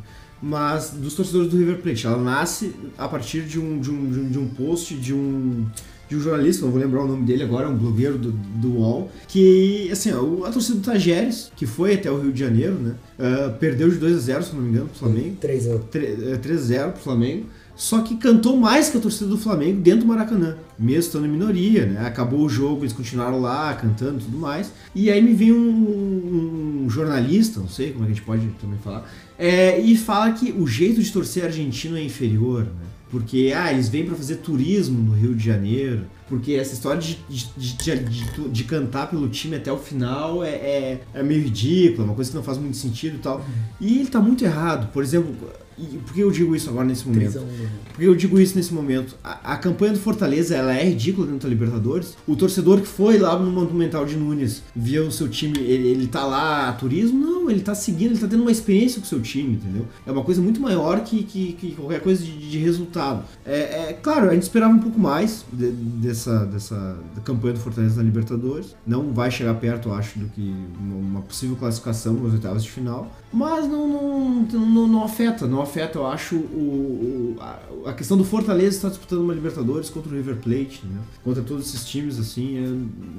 mas 0.45 0.89
dos 0.91 1.13
torcedores 1.13 1.49
do 1.49 1.57
River 1.57 1.77
Plate. 1.77 2.05
Ela 2.05 2.17
nasce 2.21 2.73
a 2.97 3.07
partir 3.07 3.43
de 3.43 3.57
um, 3.59 3.79
de 3.79 3.89
um, 3.89 4.11
de 4.11 4.19
um, 4.19 4.29
de 4.29 4.39
um 4.39 4.47
post 4.49 4.93
de 4.95 5.13
um 5.13 5.65
de 6.09 6.17
um 6.17 6.19
jornalista, 6.19 6.63
não 6.65 6.71
vou 6.71 6.79
lembrar 6.81 7.01
o 7.05 7.07
nome 7.07 7.25
dele 7.25 7.43
agora, 7.43 7.67
um 7.69 7.75
blogueiro 7.77 8.17
do, 8.17 8.31
do 8.31 8.73
UOL, 8.75 9.09
que, 9.27 9.89
assim, 9.89 10.11
ó, 10.11 10.21
o- 10.21 10.45
a 10.45 10.51
torcida 10.51 10.77
do 10.77 10.83
Tajeres, 10.83 11.49
que 11.55 11.65
foi 11.65 11.93
até 11.93 12.11
o 12.11 12.19
Rio 12.21 12.31
de 12.33 12.39
Janeiro, 12.41 12.73
né, 12.75 12.93
ah, 13.17 13.49
perdeu 13.57 13.89
de 13.89 13.95
2 13.95 14.17
a 14.17 14.19
0 14.19 14.43
se 14.43 14.53
não 14.53 14.61
me 14.61 14.69
engano, 14.69 14.87
pro 14.89 14.99
Flamengo. 14.99 15.37
3 15.39 15.65
anos. 15.65 15.81
Tre- 15.89 16.05
é, 16.33 16.35
3-0 16.37 16.91
pro 16.91 17.01
Flamengo. 17.01 17.45
Só 17.75 18.01
que 18.01 18.15
cantou 18.17 18.55
mais 18.57 18.89
que 18.89 18.97
a 18.97 18.99
torcida 19.01 19.27
do 19.29 19.37
Flamengo 19.37 19.81
dentro 19.81 20.01
do 20.01 20.05
Maracanã, 20.07 20.55
mesmo 20.77 20.99
estando 20.99 21.25
em 21.25 21.29
minoria, 21.29 21.85
né? 21.87 22.05
Acabou 22.05 22.41
o 22.45 22.49
jogo, 22.49 22.81
eles 22.83 22.93
continuaram 22.93 23.39
lá 23.41 23.73
cantando 23.73 24.19
e 24.19 24.23
tudo 24.25 24.37
mais. 24.37 24.71
E 24.93 25.09
aí 25.09 25.21
me 25.21 25.33
vem 25.33 25.51
um, 25.51 26.83
um 26.85 26.89
jornalista, 26.89 27.59
não 27.59 27.67
sei 27.67 27.91
como 27.91 28.03
é 28.03 28.07
que 28.07 28.11
a 28.11 28.15
gente 28.15 28.25
pode 28.25 28.47
também 28.61 28.77
falar, 28.83 29.09
é, 29.39 29.79
e 29.79 29.97
fala 29.97 30.31
que 30.33 30.51
o 30.51 30.67
jeito 30.67 31.01
de 31.01 31.11
torcer 31.11 31.45
argentino 31.45 31.97
é 31.97 32.03
inferior, 32.03 32.63
né? 32.63 32.85
Porque, 33.09 33.53
ah, 33.55 33.71
eles 33.71 33.89
vêm 33.89 34.05
pra 34.05 34.15
fazer 34.15 34.37
turismo 34.37 34.97
no 34.99 35.13
Rio 35.13 35.35
de 35.35 35.45
Janeiro. 35.45 36.01
Porque 36.27 36.53
essa 36.53 36.73
história 36.73 36.99
de, 36.99 37.19
de, 37.29 37.45
de, 37.55 37.73
de- 37.75 37.99
de- 37.99 38.49
de 38.49 38.63
cantar 38.63 39.07
pelo 39.07 39.29
time 39.29 39.55
até 39.55 39.71
o 39.71 39.77
final 39.77 40.43
é, 40.43 40.49
é, 40.49 41.01
é 41.13 41.21
meio 41.21 41.43
ridícula, 41.43 42.05
uma 42.07 42.15
coisa 42.15 42.31
que 42.31 42.35
não 42.35 42.43
faz 42.43 42.57
muito 42.57 42.75
sentido 42.75 43.17
e 43.17 43.19
tal. 43.19 43.45
E 43.79 43.99
ele 43.99 44.07
tá 44.09 44.19
muito 44.19 44.43
errado. 44.43 44.91
Por 44.91 45.03
exemplo, 45.03 45.35
e 45.77 45.97
por 45.97 46.13
que 46.13 46.19
eu 46.21 46.31
digo 46.31 46.55
isso 46.55 46.69
agora 46.69 46.85
nesse 46.85 47.03
3 47.03 47.35
momento? 47.35 47.51
1 47.53 47.63
né? 47.63 47.69
Por 47.93 47.99
que 47.99 48.05
eu 48.05 48.15
digo 48.15 48.39
isso 48.39 48.55
nesse 48.55 48.73
momento? 48.73 49.15
A, 49.23 49.53
a 49.53 49.57
campanha 49.57 49.93
do 49.93 49.99
Fortaleza 49.99 50.55
ela 50.55 50.73
é 50.75 50.83
ridícula 50.89 51.27
dentro 51.27 51.41
da 51.43 51.49
Libertadores. 51.49 52.15
O 52.27 52.35
torcedor 52.35 52.81
que 52.81 52.87
foi 52.87 53.17
lá 53.17 53.37
no 53.37 53.49
Monumental 53.51 54.05
de 54.05 54.15
Nunes 54.15 54.63
ver 54.75 54.99
o 55.01 55.11
seu 55.11 55.27
time, 55.29 55.57
ele, 55.59 55.87
ele 55.89 56.07
tá 56.07 56.25
lá 56.25 56.69
a 56.69 56.73
turismo? 56.73 57.19
Não, 57.19 57.49
ele 57.49 57.61
tá 57.61 57.73
seguindo, 57.75 58.11
ele 58.11 58.19
tá 58.19 58.27
tendo 58.27 58.41
uma 58.41 58.51
experiência 58.51 58.99
com 58.99 59.05
o 59.05 59.09
seu 59.09 59.21
time, 59.21 59.53
entendeu? 59.55 59.85
É 60.05 60.11
uma 60.11 60.23
coisa 60.23 60.41
muito 60.41 60.61
maior 60.61 61.01
que, 61.03 61.23
que, 61.23 61.53
que 61.53 61.71
qualquer 61.75 62.01
coisa 62.01 62.23
de, 62.23 62.49
de 62.49 62.57
resultado. 62.57 63.23
É, 63.45 63.89
é, 63.89 63.93
claro, 64.01 64.29
a 64.29 64.33
gente 64.33 64.43
esperava 64.43 64.73
um 64.73 64.79
pouco 64.79 64.99
mais 64.99 65.45
de- 65.51 65.71
dessa, 65.71 66.45
dessa 66.45 66.97
campanha 67.23 67.53
do 67.55 67.59
Fortaleza 67.59 67.97
na 67.97 68.03
Libertadores. 68.03 68.75
Não 68.85 69.11
vai 69.13 69.29
chegar 69.31 69.53
perto, 69.55 69.89
eu 69.89 69.93
acho, 69.95 70.19
do 70.19 70.25
que 70.27 70.53
uma, 70.79 70.95
uma 70.95 71.21
possível 71.21 71.55
classificação 71.55 72.13
nas 72.13 72.33
oitavas 72.33 72.63
de 72.63 72.71
final. 72.71 73.11
Mas 73.31 73.67
não, 73.67 73.87
não, 73.87 74.41
não, 74.59 74.87
não 74.87 75.03
afeta, 75.03 75.47
não 75.47 75.62
afeta, 75.63 75.97
eu 75.97 76.05
acho, 76.05 76.35
o, 76.35 77.35
o- 77.37 77.87
a, 77.87 77.93
questão 77.93 78.15
do 78.15 78.23
Fortaleza 78.23 78.75
estar 78.75 78.89
disputando 78.89 79.19
uma 79.21 79.33
Libertadores 79.33 79.89
contra 79.89 80.11
o 80.11 80.15
River 80.15 80.35
Plate, 80.37 80.81
né? 80.85 81.01
Contra 81.23 81.41
todos 81.41 81.67
esses 81.67 81.85
times, 81.85 82.19
assim, 82.19 82.57
é, 82.57 82.67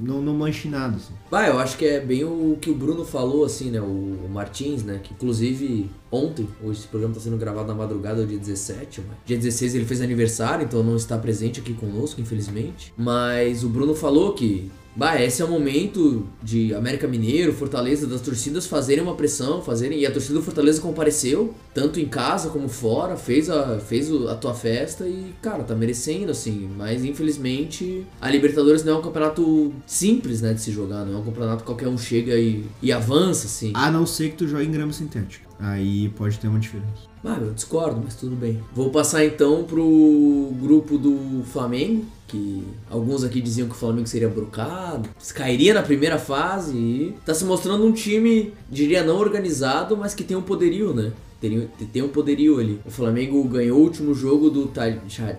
não, 0.07 0.23
não 0.23 0.35
mancha 0.35 0.69
em 0.69 0.71
nada, 0.71 0.97
assim. 0.97 1.13
Bah, 1.31 1.47
eu 1.49 1.59
acho 1.59 1.77
que 1.77 1.85
é 1.85 2.01
bem 2.01 2.25
o 2.25 2.57
que 2.61 2.71
o 2.71 2.75
Bruno 2.75 3.05
falou, 3.05 3.45
assim, 3.45 3.71
né? 3.71 3.81
O, 3.81 3.85
o 3.85 4.29
Martins, 4.33 4.83
né? 4.85 5.01
Que 5.03 5.13
inclusive 5.13 5.91
ontem, 6.11 6.47
hoje 6.63 6.79
esse 6.81 6.89
programa 6.89 7.15
tá 7.15 7.21
sendo 7.21 7.37
gravado 7.37 7.67
na 7.67 7.75
madrugada 7.75 8.23
do 8.23 8.29
dia 8.29 8.39
17, 8.39 9.03
mas 9.09 9.17
dia 9.27 9.37
16 9.37 9.75
ele 9.75 9.85
fez 9.85 10.01
aniversário, 10.01 10.65
então 10.65 10.83
não 10.83 10.97
está 10.97 11.19
presente 11.19 11.59
aqui 11.61 11.75
conosco, 11.75 12.21
infelizmente. 12.21 12.93
Mas 12.97 13.65
o 13.65 13.69
Bruno 13.69 13.95
falou 13.95 14.33
que. 14.33 14.71
Bah, 14.97 15.21
esse 15.21 15.43
é 15.43 15.45
o 15.45 15.49
momento 15.49 16.27
de 16.43 16.73
América 16.73 17.09
Mineiro, 17.09 17.53
Fortaleza, 17.53 18.07
das 18.07 18.21
torcidas 18.21 18.67
fazerem 18.67 19.03
uma 19.03 19.15
pressão, 19.15 19.61
fazerem. 19.61 19.99
E 19.99 20.07
a 20.07 20.11
torcida 20.11 20.35
do 20.35 20.43
Fortaleza 20.43 20.81
compareceu, 20.81 21.53
tanto 21.73 21.99
em 21.99 22.07
casa 22.07 22.51
como 22.51 22.69
fora, 22.69 23.17
fez 23.17 23.51
a, 23.51 23.81
fez 23.81 24.11
a 24.29 24.35
tua 24.37 24.55
festa 24.55 25.07
e, 25.07 25.35
cara, 25.43 25.65
tá 25.65 25.75
merecendo, 25.75 26.31
assim. 26.31 26.71
Mas 26.77 27.05
infelizmente 27.05 28.07
a 28.21 28.31
Libertadores 28.31 28.85
não 28.85 28.95
é 28.95 28.97
um 28.99 29.03
campeonato 29.03 29.73
simples, 29.87 30.41
né, 30.41 30.55
de 30.55 30.61
se 30.61 30.71
jogar, 30.71 31.05
não 31.05 31.15
é 31.15 31.17
um 31.17 31.25
campeonato 31.25 31.59
que 31.59 31.67
qualquer 31.67 31.89
um 31.89 31.99
chega 31.99 32.37
e, 32.37 32.65
e 32.81 32.93
avança, 32.93 33.47
assim. 33.47 33.73
A 33.75 33.91
não 33.91 34.07
ser 34.07 34.31
que 34.31 34.37
tu 34.37 34.47
jogue 34.47 34.65
em 34.65 34.71
grama 34.71 34.93
sintética. 34.93 35.45
Aí 35.59 36.09
pode 36.11 36.39
ter 36.39 36.49
uma 36.49 36.59
diferença. 36.59 37.15
Ah, 37.25 37.39
eu 37.41 37.53
discordo, 37.53 38.01
mas 38.05 38.15
tudo 38.15 38.37
bem. 38.37 38.63
Vou 38.75 38.91
passar 38.91 39.25
então 39.25 39.65
pro 39.65 40.53
grupo 40.61 40.99
do 40.99 41.43
Flamengo, 41.45 42.05
que 42.27 42.65
alguns 42.91 43.23
aqui 43.23 43.41
diziam 43.41 43.69
que 43.69 43.75
o 43.75 43.79
Flamengo 43.79 44.07
seria 44.07 44.29
brocado, 44.29 45.09
cairia 45.35 45.75
na 45.75 45.83
primeira 45.83 46.19
fase 46.19 46.77
e 46.77 47.15
tá 47.25 47.35
se 47.35 47.45
mostrando 47.45 47.85
um 47.85 47.93
time, 47.93 48.53
diria 48.71 49.05
não 49.05 49.17
organizado, 49.17 49.97
mas 49.97 50.15
que 50.15 50.25
tem 50.25 50.37
um 50.37 50.43
poderio, 50.43 50.95
né? 50.95 51.13
Tem, 51.49 51.87
tem 51.89 52.03
um 52.03 52.09
poderio 52.09 52.59
ali. 52.59 52.81
O 52.85 52.91
Flamengo 52.91 53.43
ganhou 53.45 53.79
o 53.79 53.83
último 53.83 54.15
jogo 54.15 54.49
do 54.51 54.67
Ta- 54.67 54.91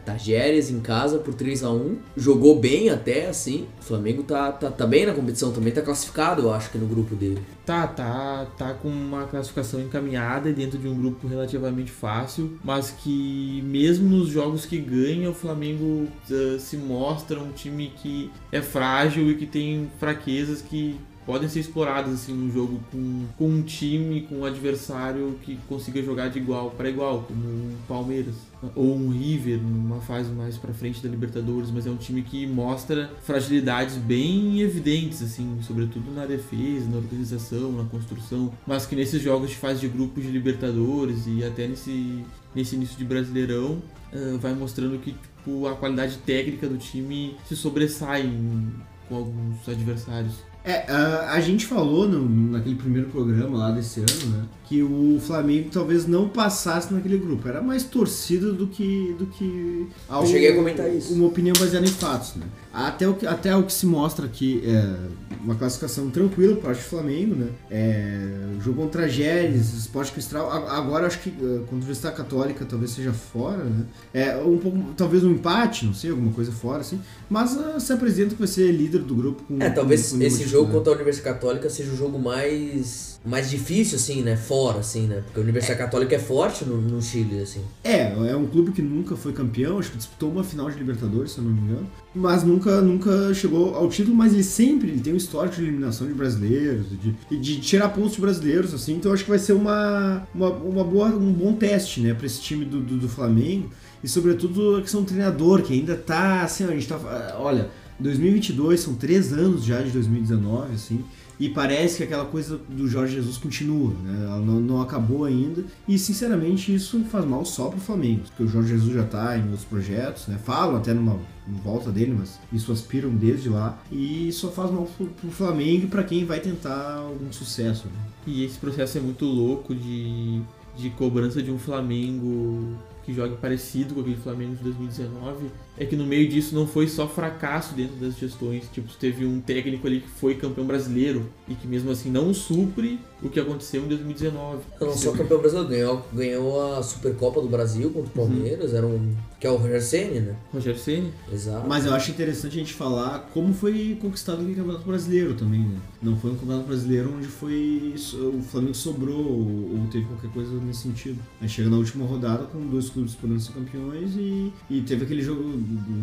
Tajeres 0.05 0.69
em 0.69 0.79
casa 0.79 1.17
por 1.19 1.33
3 1.33 1.63
a 1.63 1.71
1 1.71 1.97
Jogou 2.15 2.59
bem 2.59 2.89
até, 2.89 3.27
assim. 3.27 3.65
O 3.79 3.83
Flamengo 3.83 4.23
tá, 4.23 4.51
tá, 4.51 4.69
tá 4.69 4.85
bem 4.85 5.05
na 5.05 5.13
competição, 5.13 5.51
também 5.51 5.73
tá 5.73 5.81
classificado, 5.81 6.43
eu 6.43 6.53
acho 6.53 6.69
que 6.71 6.77
no 6.77 6.85
grupo 6.87 7.15
dele. 7.15 7.39
Tá, 7.65 7.87
tá, 7.87 8.45
tá 8.57 8.73
com 8.73 8.87
uma 8.89 9.25
classificação 9.25 9.81
encaminhada 9.81 10.51
dentro 10.53 10.77
de 10.77 10.87
um 10.87 10.95
grupo 10.95 11.27
relativamente 11.27 11.91
fácil, 11.91 12.59
mas 12.63 12.91
que 12.91 13.61
mesmo 13.65 14.07
nos 14.07 14.29
jogos 14.29 14.65
que 14.65 14.77
ganha, 14.77 15.29
o 15.29 15.33
Flamengo 15.33 16.07
eh, 16.29 16.57
se 16.59 16.77
mostra 16.77 17.39
um 17.39 17.51
time 17.51 17.91
que 18.01 18.29
é 18.51 18.61
frágil 18.61 19.31
e 19.31 19.35
que 19.35 19.45
tem 19.47 19.89
fraquezas 19.99 20.61
que 20.61 20.95
podem 21.25 21.49
ser 21.49 21.59
exploradas 21.59 22.13
assim 22.13 22.33
no 22.33 22.51
jogo 22.51 22.79
com, 22.91 23.25
com 23.37 23.47
um 23.49 23.61
time, 23.61 24.21
com 24.21 24.39
um 24.39 24.45
adversário 24.45 25.37
que 25.43 25.57
consiga 25.67 26.01
jogar 26.03 26.29
de 26.29 26.37
igual 26.39 26.71
para 26.71 26.89
igual, 26.89 27.23
como 27.27 27.39
um 27.45 27.75
Palmeiras 27.87 28.35
ou 28.75 28.95
um 28.95 29.09
River 29.09 29.59
numa 29.59 29.99
fase 30.01 30.31
mais 30.31 30.57
para 30.57 30.73
frente 30.73 31.01
da 31.01 31.09
Libertadores, 31.09 31.69
mas 31.71 31.85
é 31.85 31.89
um 31.89 31.97
time 31.97 32.21
que 32.21 32.45
mostra 32.47 33.11
fragilidades 33.23 33.95
bem 33.97 34.59
evidentes 34.61 35.21
assim, 35.21 35.59
sobretudo 35.61 36.11
na 36.11 36.25
defesa, 36.25 36.89
na 36.89 36.97
organização, 36.97 37.71
na 37.71 37.83
construção, 37.85 38.51
mas 38.65 38.85
que 38.85 38.95
nesses 38.95 39.21
jogos 39.21 39.49
de 39.49 39.55
fase 39.55 39.81
de 39.81 39.87
grupos 39.87 40.23
de 40.23 40.29
Libertadores 40.31 41.25
e 41.27 41.43
até 41.43 41.67
nesse 41.67 42.23
nesse 42.55 42.75
início 42.75 42.97
de 42.97 43.03
Brasileirão 43.03 43.81
ah, 44.13 44.37
vai 44.39 44.53
mostrando 44.53 44.97
que 44.99 45.11
tipo, 45.11 45.67
a 45.67 45.75
qualidade 45.75 46.17
técnica 46.19 46.67
do 46.67 46.77
time 46.77 47.35
se 47.47 47.55
sobressai 47.55 48.25
em- 48.25 48.71
com 49.09 49.15
alguns 49.17 49.67
adversários. 49.67 50.33
É, 50.65 50.91
a, 50.91 51.33
a 51.33 51.39
gente 51.39 51.65
falou 51.65 52.07
no- 52.07 52.51
naquele 52.51 52.73
primeiro 52.75 53.07
programa 53.09 53.57
lá 53.57 53.71
desse 53.71 53.99
ano, 53.99 54.35
né? 54.37 54.43
Que 54.67 54.81
o 54.81 55.19
Flamengo 55.21 55.69
talvez 55.71 56.07
não 56.07 56.27
passasse 56.27 56.91
naquele 56.91 57.17
grupo. 57.19 57.47
Era 57.47 57.61
mais 57.61 57.83
torcida 57.83 58.51
do 58.51 58.65
que. 58.65 59.15
Do 59.17 59.27
que 59.27 59.85
algo- 60.09 60.27
cheguei 60.27 60.51
a 60.51 60.55
comentar 60.55 60.91
isso. 60.91 61.13
Uma 61.13 61.27
opinião 61.27 61.53
baseada 61.59 61.85
em 61.85 61.89
fatos, 61.89 62.35
né? 62.35 62.45
Até 62.75 63.07
o 63.07 63.13
que, 63.13 63.25
até 63.25 63.55
o 63.55 63.63
que 63.63 63.71
se 63.71 63.85
mostra 63.85 64.25
aqui 64.25 64.61
é 64.65 64.95
uma 65.41 65.55
classificação 65.55 66.09
tranquila 66.09 66.57
para 66.57 66.73
o 66.73 66.75
Flamengo, 66.75 67.33
né? 67.35 67.47
É, 67.71 68.27
jogo 68.61 68.81
contra 68.81 69.07
Géres, 69.07 69.73
Sport 69.73 70.11
Cristal. 70.11 70.51
Agora 70.51 71.07
acho 71.07 71.19
que 71.19 71.31
contra 71.31 71.47
a 71.71 71.75
Universidade 71.75 72.15
Católica 72.17 72.65
talvez 72.65 72.91
seja 72.91 73.13
fora, 73.13 73.63
né? 73.63 73.85
É, 74.13 74.35
um 74.37 74.57
pouco, 74.57 74.77
talvez 74.97 75.23
um 75.23 75.31
empate, 75.31 75.85
não 75.85 75.93
sei, 75.93 76.09
alguma 76.09 76.33
coisa 76.33 76.51
fora, 76.51 76.81
assim. 76.81 76.99
Mas 77.29 77.57
ah, 77.57 77.79
se 77.79 77.93
apresenta 77.93 78.31
que 78.35 78.39
vai 78.39 78.47
ser 78.47 78.69
líder 78.71 78.99
do 79.03 79.15
grupo 79.15 79.43
com. 79.43 79.61
É, 79.61 79.69
talvez 79.69 80.11
com- 80.11 80.17
com 80.17 80.23
esse 80.23 80.39
jogo 80.43 80.65
titular. 80.65 80.71
contra 80.73 80.91
a 80.91 80.95
Universidade 80.95 81.33
Católica 81.33 81.69
seja 81.69 81.91
o 81.91 81.95
jogo 81.95 82.19
mais 82.19 83.14
mais 83.25 83.49
difícil, 83.49 83.95
assim, 83.97 84.21
né? 84.21 84.35
Fora, 84.35 84.79
assim, 84.79 85.07
né? 85.07 85.21
Porque 85.25 85.39
a 85.39 85.43
Universidade 85.43 85.79
Católica 85.79 86.15
é 86.15 86.19
forte 86.19 86.63
no, 86.63 86.79
no 86.79 87.01
Chile, 87.01 87.41
assim. 87.41 87.61
É, 87.83 88.13
é 88.29 88.35
um 88.35 88.45
clube 88.45 88.71
que 88.71 88.81
nunca 88.81 89.15
foi 89.15 89.33
campeão, 89.33 89.79
acho 89.79 89.91
que 89.91 89.97
disputou 89.97 90.31
uma 90.31 90.43
final 90.43 90.69
de 90.69 90.77
Libertadores, 90.77 91.31
se 91.31 91.39
eu 91.39 91.43
não 91.43 91.51
me 91.51 91.59
engano, 91.59 91.87
mas 92.13 92.43
nunca, 92.43 92.81
nunca 92.81 93.33
chegou 93.33 93.75
ao 93.75 93.89
título, 93.89 94.15
mas 94.15 94.33
ele 94.33 94.43
sempre 94.43 94.89
ele 94.89 95.01
tem 95.01 95.13
um 95.13 95.17
histórico 95.17 95.55
de 95.55 95.63
eliminação 95.63 96.07
de 96.07 96.13
brasileiros, 96.13 96.85
de, 96.89 97.37
de 97.37 97.59
tirar 97.59 97.89
pontos 97.89 98.13
de 98.13 98.21
brasileiros, 98.21 98.73
assim, 98.73 98.95
então 98.95 99.11
acho 99.11 99.23
que 99.23 99.29
vai 99.29 99.39
ser 99.39 99.53
uma, 99.53 100.27
uma, 100.33 100.49
uma 100.49 100.83
boa, 100.83 101.07
um 101.09 101.33
bom 101.33 101.53
teste, 101.53 102.01
né, 102.01 102.13
pra 102.13 102.25
esse 102.25 102.39
time 102.41 102.63
do, 102.63 102.79
do, 102.79 102.97
do 102.97 103.09
Flamengo, 103.09 103.69
e 104.03 104.07
sobretudo 104.07 104.77
a 104.77 104.81
questão 104.81 105.01
do 105.01 105.07
treinador, 105.07 105.63
que 105.63 105.73
ainda 105.73 105.95
tá, 105.95 106.43
assim, 106.43 106.63
a 106.63 106.71
gente 106.71 106.87
tá, 106.87 107.35
olha, 107.39 107.69
2022, 107.99 108.79
são 108.79 108.93
três 108.93 109.31
anos 109.31 109.63
já 109.63 109.81
de 109.81 109.89
2019, 109.89 110.73
assim, 110.73 111.03
e 111.39 111.49
parece 111.49 111.97
que 111.97 112.03
aquela 112.03 112.25
coisa 112.25 112.59
do 112.69 112.87
Jorge 112.87 113.15
Jesus 113.15 113.37
continua, 113.37 113.93
né? 114.03 114.25
Ela 114.25 114.39
não, 114.39 114.59
não 114.59 114.81
acabou 114.81 115.25
ainda. 115.25 115.63
E 115.87 115.97
sinceramente 115.97 116.73
isso 116.73 117.03
faz 117.05 117.25
mal 117.25 117.45
só 117.45 117.69
pro 117.69 117.79
Flamengo, 117.79 118.21
porque 118.27 118.43
o 118.43 118.47
Jorge 118.47 118.69
Jesus 118.69 118.93
já 118.93 119.03
tá 119.03 119.37
em 119.37 119.43
outros 119.43 119.65
projetos, 119.65 120.27
né? 120.27 120.37
Falam 120.43 120.77
até 120.77 120.93
numa 120.93 121.19
volta 121.63 121.91
dele, 121.91 122.15
mas 122.17 122.39
isso 122.51 122.71
aspiram 122.71 123.09
desde 123.09 123.49
lá. 123.49 123.77
E 123.91 124.31
só 124.31 124.49
faz 124.49 124.71
mal 124.71 124.87
pro, 124.97 125.07
pro 125.07 125.31
Flamengo 125.31 125.85
e 125.85 125.87
pra 125.87 126.03
quem 126.03 126.25
vai 126.25 126.39
tentar 126.39 126.95
algum 126.95 127.31
sucesso. 127.31 127.87
Né? 127.87 127.99
E 128.25 128.43
esse 128.43 128.57
processo 128.57 128.97
é 128.97 129.01
muito 129.01 129.25
louco 129.25 129.75
de, 129.75 130.41
de 130.77 130.89
cobrança 130.91 131.41
de 131.41 131.51
um 131.51 131.59
Flamengo 131.59 132.77
que 133.05 133.13
jogue 133.13 133.35
parecido 133.37 133.93
com 133.93 134.01
aquele 134.01 134.15
Flamengo 134.15 134.55
de 134.55 134.63
2019. 134.63 135.51
É 135.77 135.85
que 135.85 135.95
no 135.95 136.05
meio 136.05 136.27
disso 136.27 136.55
não 136.55 136.65
foi 136.65 136.87
só 136.87 137.07
fracasso 137.07 137.75
dentro 137.75 137.95
das 137.97 138.17
gestões. 138.17 138.67
Tipo, 138.73 138.91
teve 138.93 139.25
um 139.25 139.39
técnico 139.39 139.85
ali 139.85 140.01
que 140.01 140.07
foi 140.07 140.35
campeão 140.35 140.65
brasileiro 140.65 141.29
e 141.47 141.53
que 141.53 141.67
mesmo 141.67 141.91
assim 141.91 142.09
não 142.09 142.33
supre 142.33 142.99
o 143.21 143.29
que 143.29 143.39
aconteceu 143.39 143.83
em 143.83 143.87
2019. 143.87 144.63
Não 144.79 144.95
só 144.95 145.11
campeão 145.11 145.39
brasileiro, 145.39 145.69
ganhou, 145.69 146.05
ganhou 146.13 146.77
a 146.77 146.83
Supercopa 146.83 147.41
do 147.41 147.47
Brasil 147.47 147.89
contra 147.89 148.09
o 148.09 148.13
Palmeiras, 148.13 148.73
era 148.73 148.85
um. 148.85 149.15
que 149.39 149.47
é 149.47 149.49
o 149.49 149.55
Roger 149.55 149.81
Ceni, 149.81 150.19
né? 150.19 150.35
Rogério 150.53 150.79
Ceni 150.79 151.13
Exato. 151.31 151.67
Mas 151.67 151.85
eu 151.85 151.93
acho 151.93 152.11
interessante 152.11 152.55
a 152.55 152.59
gente 152.59 152.73
falar 152.73 153.29
como 153.33 153.53
foi 153.53 153.97
conquistado 154.01 154.41
aquele 154.41 154.55
Campeonato 154.55 154.85
Brasileiro 154.85 155.33
também, 155.33 155.61
né? 155.61 155.77
Não 156.01 156.15
foi 156.17 156.31
um 156.31 156.35
Campeonato 156.35 156.67
Brasileiro 156.67 157.13
onde 157.15 157.27
foi 157.27 157.95
o 158.13 158.41
Flamengo 158.41 158.75
sobrou 158.75 159.17
ou, 159.17 159.79
ou 159.79 159.87
teve 159.91 160.05
qualquer 160.05 160.29
coisa 160.31 160.53
nesse 160.61 160.81
sentido. 160.81 161.19
Aí 161.41 161.49
chega 161.49 161.69
na 161.69 161.77
última 161.77 162.05
rodada 162.05 162.45
com 162.45 162.59
dois 162.67 162.89
clubes 162.89 163.15
podendo 163.15 163.39
ser 163.39 163.53
campeões 163.53 164.15
e, 164.15 164.51
e 164.69 164.81
teve 164.81 165.05
aquele 165.05 165.21
jogo, 165.21 165.43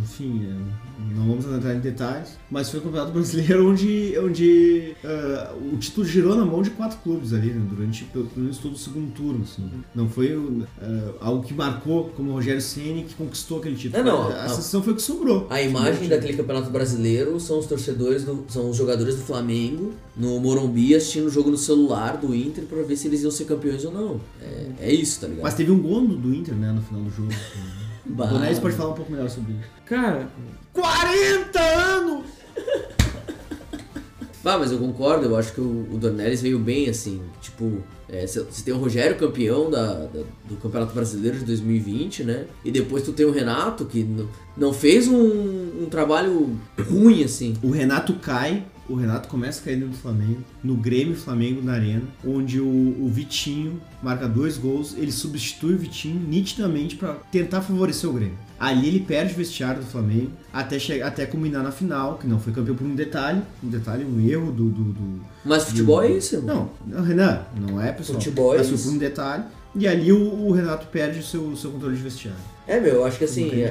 enfim, 0.03 0.47
é, 0.47 1.15
não 1.15 1.27
vamos 1.27 1.45
entrar 1.47 1.75
em 1.75 1.81
detalhes, 1.81 2.39
mas 2.51 2.71
foi 2.71 2.81
o 2.81 2.83
Campeonato 2.83 3.13
Brasileiro 3.13 3.69
onde, 3.71 4.15
onde 4.19 4.97
ah, 5.05 5.55
o 5.73 5.77
título 5.77 6.07
girou 6.07 6.37
na 6.37 6.45
mão 6.45 6.63
de 6.63 6.71
quatro 6.71 6.99
clubes 7.03 7.33
ali, 7.33 7.51
né? 7.53 7.67
Durante 7.69 8.05
pelo 8.05 8.27
pelo 8.27 8.43
menos 8.43 8.59
todo 8.59 8.75
o 8.75 8.79
segundo 8.79 9.13
turno, 9.13 9.43
assim. 9.45 9.69
Não 9.95 10.09
foi 10.09 10.33
ah, 10.81 11.11
algo 11.21 11.43
que 11.43 11.53
marcou 11.55 12.11
como 12.17 12.31
o 12.31 12.35
Rogério 12.35 12.61
Ceni 12.61 13.05
que 13.05 13.15
conquistou 13.15 13.59
aquele 13.59 13.77
título. 13.77 14.01
É, 14.01 14.05
não, 14.05 14.29
a 14.29 14.45
a- 14.45 14.49
sensação 14.49 14.83
foi 14.83 14.95
que 14.95 15.03
sobrou. 15.03 15.47
A 15.51 15.61
imagem 15.61 16.09
daquele 16.09 16.35
campeonato 16.35 16.71
brasileiro 16.71 17.39
são 17.41 17.59
os 17.59 17.67
torcedores, 17.67 18.25
do, 18.25 18.45
são 18.49 18.71
os 18.71 18.77
jogadores 18.77 19.17
do 19.17 19.23
Flamengo 19.23 19.93
no 20.17 20.39
Morumbi 20.41 20.95
assistindo 20.95 21.27
o 21.27 21.31
jogo 21.31 21.51
no 21.51 21.57
celular 21.59 22.17
do 22.17 22.35
Inter 22.35 22.65
pra 22.65 22.83
ver 22.83 22.97
se 22.97 23.09
eles 23.09 23.23
iam 23.23 23.31
ser 23.31 23.45
campeões 23.45 23.85
ou 23.85 23.93
não. 23.93 24.21
É, 24.41 24.67
é 24.89 24.93
isso, 24.93 25.21
tá 25.21 25.27
ligado? 25.27 25.43
Mas 25.45 25.55
teve 25.55 25.71
um 25.71 25.81
gol 25.81 26.07
do 26.07 26.35
Inter, 26.35 26.55
né, 26.55 26.73
no 26.73 26.83
final 26.83 27.03
do 27.03 27.11
jogo. 27.11 27.29
O 28.05 28.15
Bah. 28.15 28.27
Donés 28.27 28.59
pode 28.59 28.75
falar 28.75 28.91
um 28.91 28.95
pouco 28.95 29.13
melhor 29.13 29.31
sobre 29.31 29.53
isso. 29.53 29.63
Cara, 29.87 30.29
40 30.73 31.61
anos! 31.61 32.25
Bah, 34.43 34.59
mas 34.59 34.73
eu 34.73 34.79
concordo, 34.79 35.27
eu 35.27 35.37
acho 35.37 35.53
que 35.53 35.61
o, 35.61 35.87
Dornelles 35.99 36.43
veio 36.43 36.59
bem, 36.59 36.89
assim, 36.89 37.21
tipo, 37.41 37.79
é, 38.09 38.27
você 38.27 38.43
tem 38.65 38.75
o 38.75 38.79
Rogério 38.79 39.17
campeão 39.17 39.71
da, 39.71 39.93
da- 40.07 40.23
do 40.49 40.57
Campeonato 40.61 40.93
Brasileiro 40.95 41.39
de 41.39 41.45
2020, 41.45 42.25
né? 42.25 42.47
E 42.65 42.71
depois 42.71 43.05
tu 43.05 43.13
tem 43.13 43.25
o 43.25 43.31
Renato, 43.31 43.85
que 43.85 44.05
não 44.57 44.73
fez 44.73 45.07
um, 45.09 45.83
um 45.83 45.87
trabalho 45.89 46.59
ruim, 46.91 47.23
assim. 47.23 47.55
O 47.63 47.71
Renato 47.71 48.15
cai, 48.15 48.65
o 48.89 48.95
Renato 48.97 49.29
começa 49.29 49.61
a 49.61 49.65
cair 49.65 49.77
do 49.77 49.97
Flamengo, 49.97 50.41
no 50.63 50.75
Grêmio 50.75 51.15
Flamengo 51.15 51.63
na 51.63 51.75
Arena, 51.75 52.03
onde 52.27 52.61
o, 52.61 52.67
o 52.67 53.09
Vitinho 53.09 53.81
marca 54.03 54.27
dois 54.29 54.59
gols, 54.59 54.95
ele 54.99 55.13
substitui 55.13 55.75
o 55.75 55.79
Vitinho 55.79 56.21
nitidamente 56.21 56.97
pra 56.97 57.15
tentar 57.31 57.63
favorecer 57.63 58.11
o 58.11 58.13
Grêmio. 58.13 58.37
Ali 58.65 58.87
ele 58.87 59.01
perde 59.01 59.33
o 59.35 59.37
vestiário 59.37 59.81
do 59.83 59.87
Flamengo 59.87 60.31
até, 60.53 60.79
chegar, 60.79 61.09
até 61.09 61.27
culminar 61.27 61.65
na 61.65 61.73
final, 61.73 62.17
que 62.17 62.29
não 62.29 62.39
foi 62.39 62.53
campeão 62.53 62.77
por 62.77 62.87
um 62.87 62.95
detalhe, 62.95 63.43
um 63.63 63.69
detalhe, 63.69 64.05
um 64.05 64.21
erro 64.21 64.53
do. 64.53 64.69
do, 64.69 64.85
do- 64.93 65.21
Mas 65.45 65.65
futebol 65.65 66.01
é 66.01 66.13
isso, 66.13 66.37
irmão. 66.37 66.71
Não, 66.87 66.99
não, 66.99 67.05
Renan, 67.05 67.41
não 67.61 67.83
é 67.83 67.91
pessoal. 67.91 68.19
Futebol 68.21 68.55
é 68.55 68.59
Mas 68.59 68.69
isso. 68.71 68.85
por 68.89 68.95
um 68.95 68.99
detalhe. 68.99 69.43
E 69.75 69.89
ali 69.89 70.13
o, 70.13 70.47
o 70.47 70.53
Renato 70.53 70.87
perde 70.87 71.19
o 71.19 71.23
seu, 71.25 71.57
seu 71.57 71.71
controle 71.73 71.97
de 71.97 72.03
vestiário. 72.03 72.39
É, 72.69 72.79
meu, 72.79 72.95
eu 72.95 73.05
acho 73.05 73.19
que 73.19 73.25
assim, 73.25 73.47
Entendi. 73.49 73.63
é, 73.63 73.67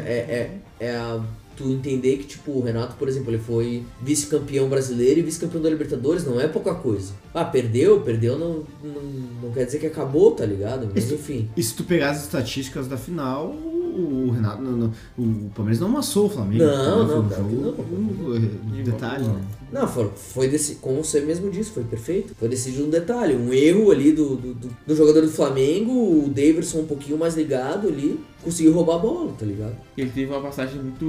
é, 0.79 0.85
é 0.85 0.95
a- 0.97 1.21
tu 1.55 1.69
entender 1.69 2.17
que, 2.17 2.23
tipo, 2.23 2.51
o 2.51 2.61
Renato, 2.61 2.95
por 2.95 3.07
exemplo, 3.07 3.29
ele 3.29 3.37
foi 3.37 3.83
vice-campeão 4.01 4.67
brasileiro 4.67 5.19
e 5.19 5.23
vice-campeão 5.23 5.61
da 5.61 5.69
Libertadores, 5.69 6.25
não 6.25 6.39
é 6.41 6.47
pouca 6.47 6.73
coisa. 6.73 7.13
Ah, 7.33 7.45
perdeu, 7.45 8.01
perdeu, 8.01 8.37
não, 8.39 8.63
não, 8.83 9.01
não 9.43 9.51
quer 9.51 9.65
dizer 9.65 9.77
que 9.79 9.85
acabou, 9.85 10.31
tá 10.31 10.45
ligado? 10.45 10.89
Mas 10.93 11.11
enfim. 11.11 11.49
E 11.55 11.61
se 11.61 11.75
tu 11.75 11.83
pegar 11.83 12.09
as 12.11 12.21
estatísticas 12.23 12.87
da 12.87 12.97
final, 12.97 13.53
o, 13.91 14.31
Renato. 14.31 14.61
não- 14.61 14.71
não- 14.77 14.91
o 15.17 15.49
Palmeiras 15.55 15.79
não 15.79 15.87
amassou 15.87 16.25
o 16.25 16.29
Flamengo. 16.29 16.63
Não, 16.63 16.73
Foi 16.73 16.85
não, 16.85 17.03
um 17.03 17.07
jogo- 17.29 17.29
não. 17.29 18.79
um 18.79 18.83
detalhe, 18.83 19.23
né? 19.27 19.41
Não, 19.71 19.87
foi, 19.87 20.09
foi 20.15 20.47
desse, 20.47 20.75
como 20.75 21.03
você 21.03 21.21
mesmo 21.21 21.49
disse, 21.49 21.71
foi 21.71 21.83
perfeito. 21.83 22.35
Foi 22.37 22.49
decidido 22.49 22.85
um 22.85 22.89
detalhe, 22.89 23.35
um 23.35 23.53
erro 23.53 23.89
ali 23.91 24.11
do, 24.11 24.35
do, 24.35 24.53
do- 24.53 24.77
do 24.85 24.95
jogador 24.95 25.21
do 25.21 25.29
Flamengo, 25.31 25.91
o 26.25 26.29
Davidson 26.29 26.79
um 26.79 26.85
pouquinho 26.87 27.17
mais 27.17 27.35
ligado 27.35 27.87
ali, 27.87 28.19
conseguiu 28.43 28.73
roubar 28.73 28.95
a 28.95 28.99
bola, 28.99 29.33
tá 29.37 29.45
ligado? 29.45 29.75
Ele 29.97 30.09
teve 30.09 30.31
uma 30.31 30.41
passagem 30.41 30.81
muito 30.81 31.05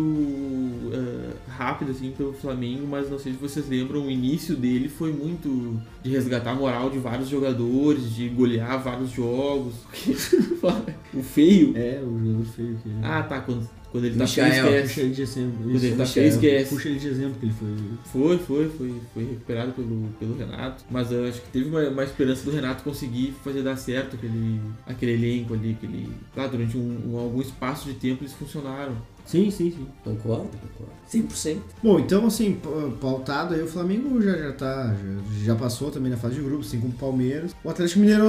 eh, 0.92 1.30
rápida 1.48 1.90
assim 1.92 2.12
pelo 2.16 2.32
Flamengo, 2.32 2.86
mas 2.86 3.10
não 3.10 3.18
sei 3.18 3.32
se 3.32 3.38
vocês 3.38 3.68
lembram, 3.68 4.06
o 4.06 4.10
início 4.10 4.54
dele 4.54 4.88
foi 4.88 5.12
muito 5.12 5.80
de 6.02 6.10
resgatar 6.10 6.52
a 6.52 6.54
moral 6.54 6.90
de 6.90 6.98
vários 6.98 7.28
jogadores, 7.28 8.14
de 8.14 8.28
golear 8.28 8.82
vários 8.82 9.10
jogos. 9.10 9.74
o 11.14 11.22
feio. 11.22 11.72
É, 11.76 12.00
o 12.04 12.18
jogador 12.18 12.44
feio 12.54 12.76
que. 12.82 12.90
Ah, 13.02 13.22
tá, 13.22 13.40
quando, 13.40 13.68
quando 13.92 14.04
ele 14.06 14.16
tá 14.16 14.24
Michael. 14.24 14.52
feio, 14.52 14.64
Puxa 14.64 14.80
esquece. 14.82 15.00
ele 15.00 15.14
de 15.14 15.22
exemplo. 15.22 15.52
Quando 15.62 15.84
ele 15.84 15.96
tá 15.96 16.06
feio, 16.06 16.26
esquece. 16.28 16.74
Puxa 16.74 16.88
ele 16.88 16.98
de 16.98 17.08
exemplo 17.08 17.34
que 17.38 17.46
ele 17.46 17.52
foi. 17.52 17.68
Foi, 18.10 18.38
foi, 18.38 18.68
foi, 18.70 18.94
foi 19.14 19.24
recuperado 19.24 19.72
pelo, 19.72 20.08
pelo 20.18 20.36
Renato. 20.36 20.84
Mas 20.90 21.12
eu 21.12 21.24
acho 21.26 21.40
que 21.42 21.48
teve 21.50 21.68
uma, 21.68 21.80
uma 21.88 22.02
esperança 22.04 22.42
do 22.44 22.50
Renato 22.50 22.82
conseguir 22.82 23.34
fazer 23.44 23.62
dar 23.62 23.76
certo 23.76 24.16
aquele, 24.16 24.60
aquele 24.86 25.12
elenco 25.12 25.54
ali, 25.54 25.72
aquele. 25.72 26.08
Lá, 26.34 26.46
durante 26.46 26.76
um, 26.76 27.12
um- 27.12 27.18
algum 27.18 27.40
espaço 27.40 27.86
de 27.86 27.94
tempo 27.94 28.22
eles 28.24 28.32
funcionaram. 28.32 28.96
Sim, 29.26 29.50
sim, 29.50 29.70
sim. 29.70 29.86
Concordo, 30.04 30.48
concordo. 30.48 30.92
100%. 31.08 31.58
Bom, 31.82 31.98
então 31.98 32.26
assim, 32.26 32.54
pa- 32.54 32.70
pautado 33.00 33.54
aí, 33.54 33.62
o 33.62 33.66
Flamengo 33.66 34.20
já, 34.22 34.36
já 34.36 34.52
tá. 34.52 34.94
Já, 35.38 35.44
já 35.46 35.54
passou 35.54 35.90
também 35.90 36.10
na 36.10 36.16
fase 36.16 36.36
de 36.36 36.40
grupo, 36.40 36.60
assim 36.60 36.80
como 36.80 36.92
o 36.92 36.96
Palmeiras. 36.96 37.54
O 37.62 37.68
Atlético 37.68 38.00
Mineiro, 38.00 38.24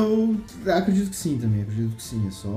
eu 0.66 0.74
acredito 0.74 1.10
que 1.10 1.16
sim 1.16 1.38
também, 1.38 1.62
acredito 1.62 1.96
que 1.96 2.04
sim. 2.04 2.26
É 2.28 2.32
só. 2.32 2.50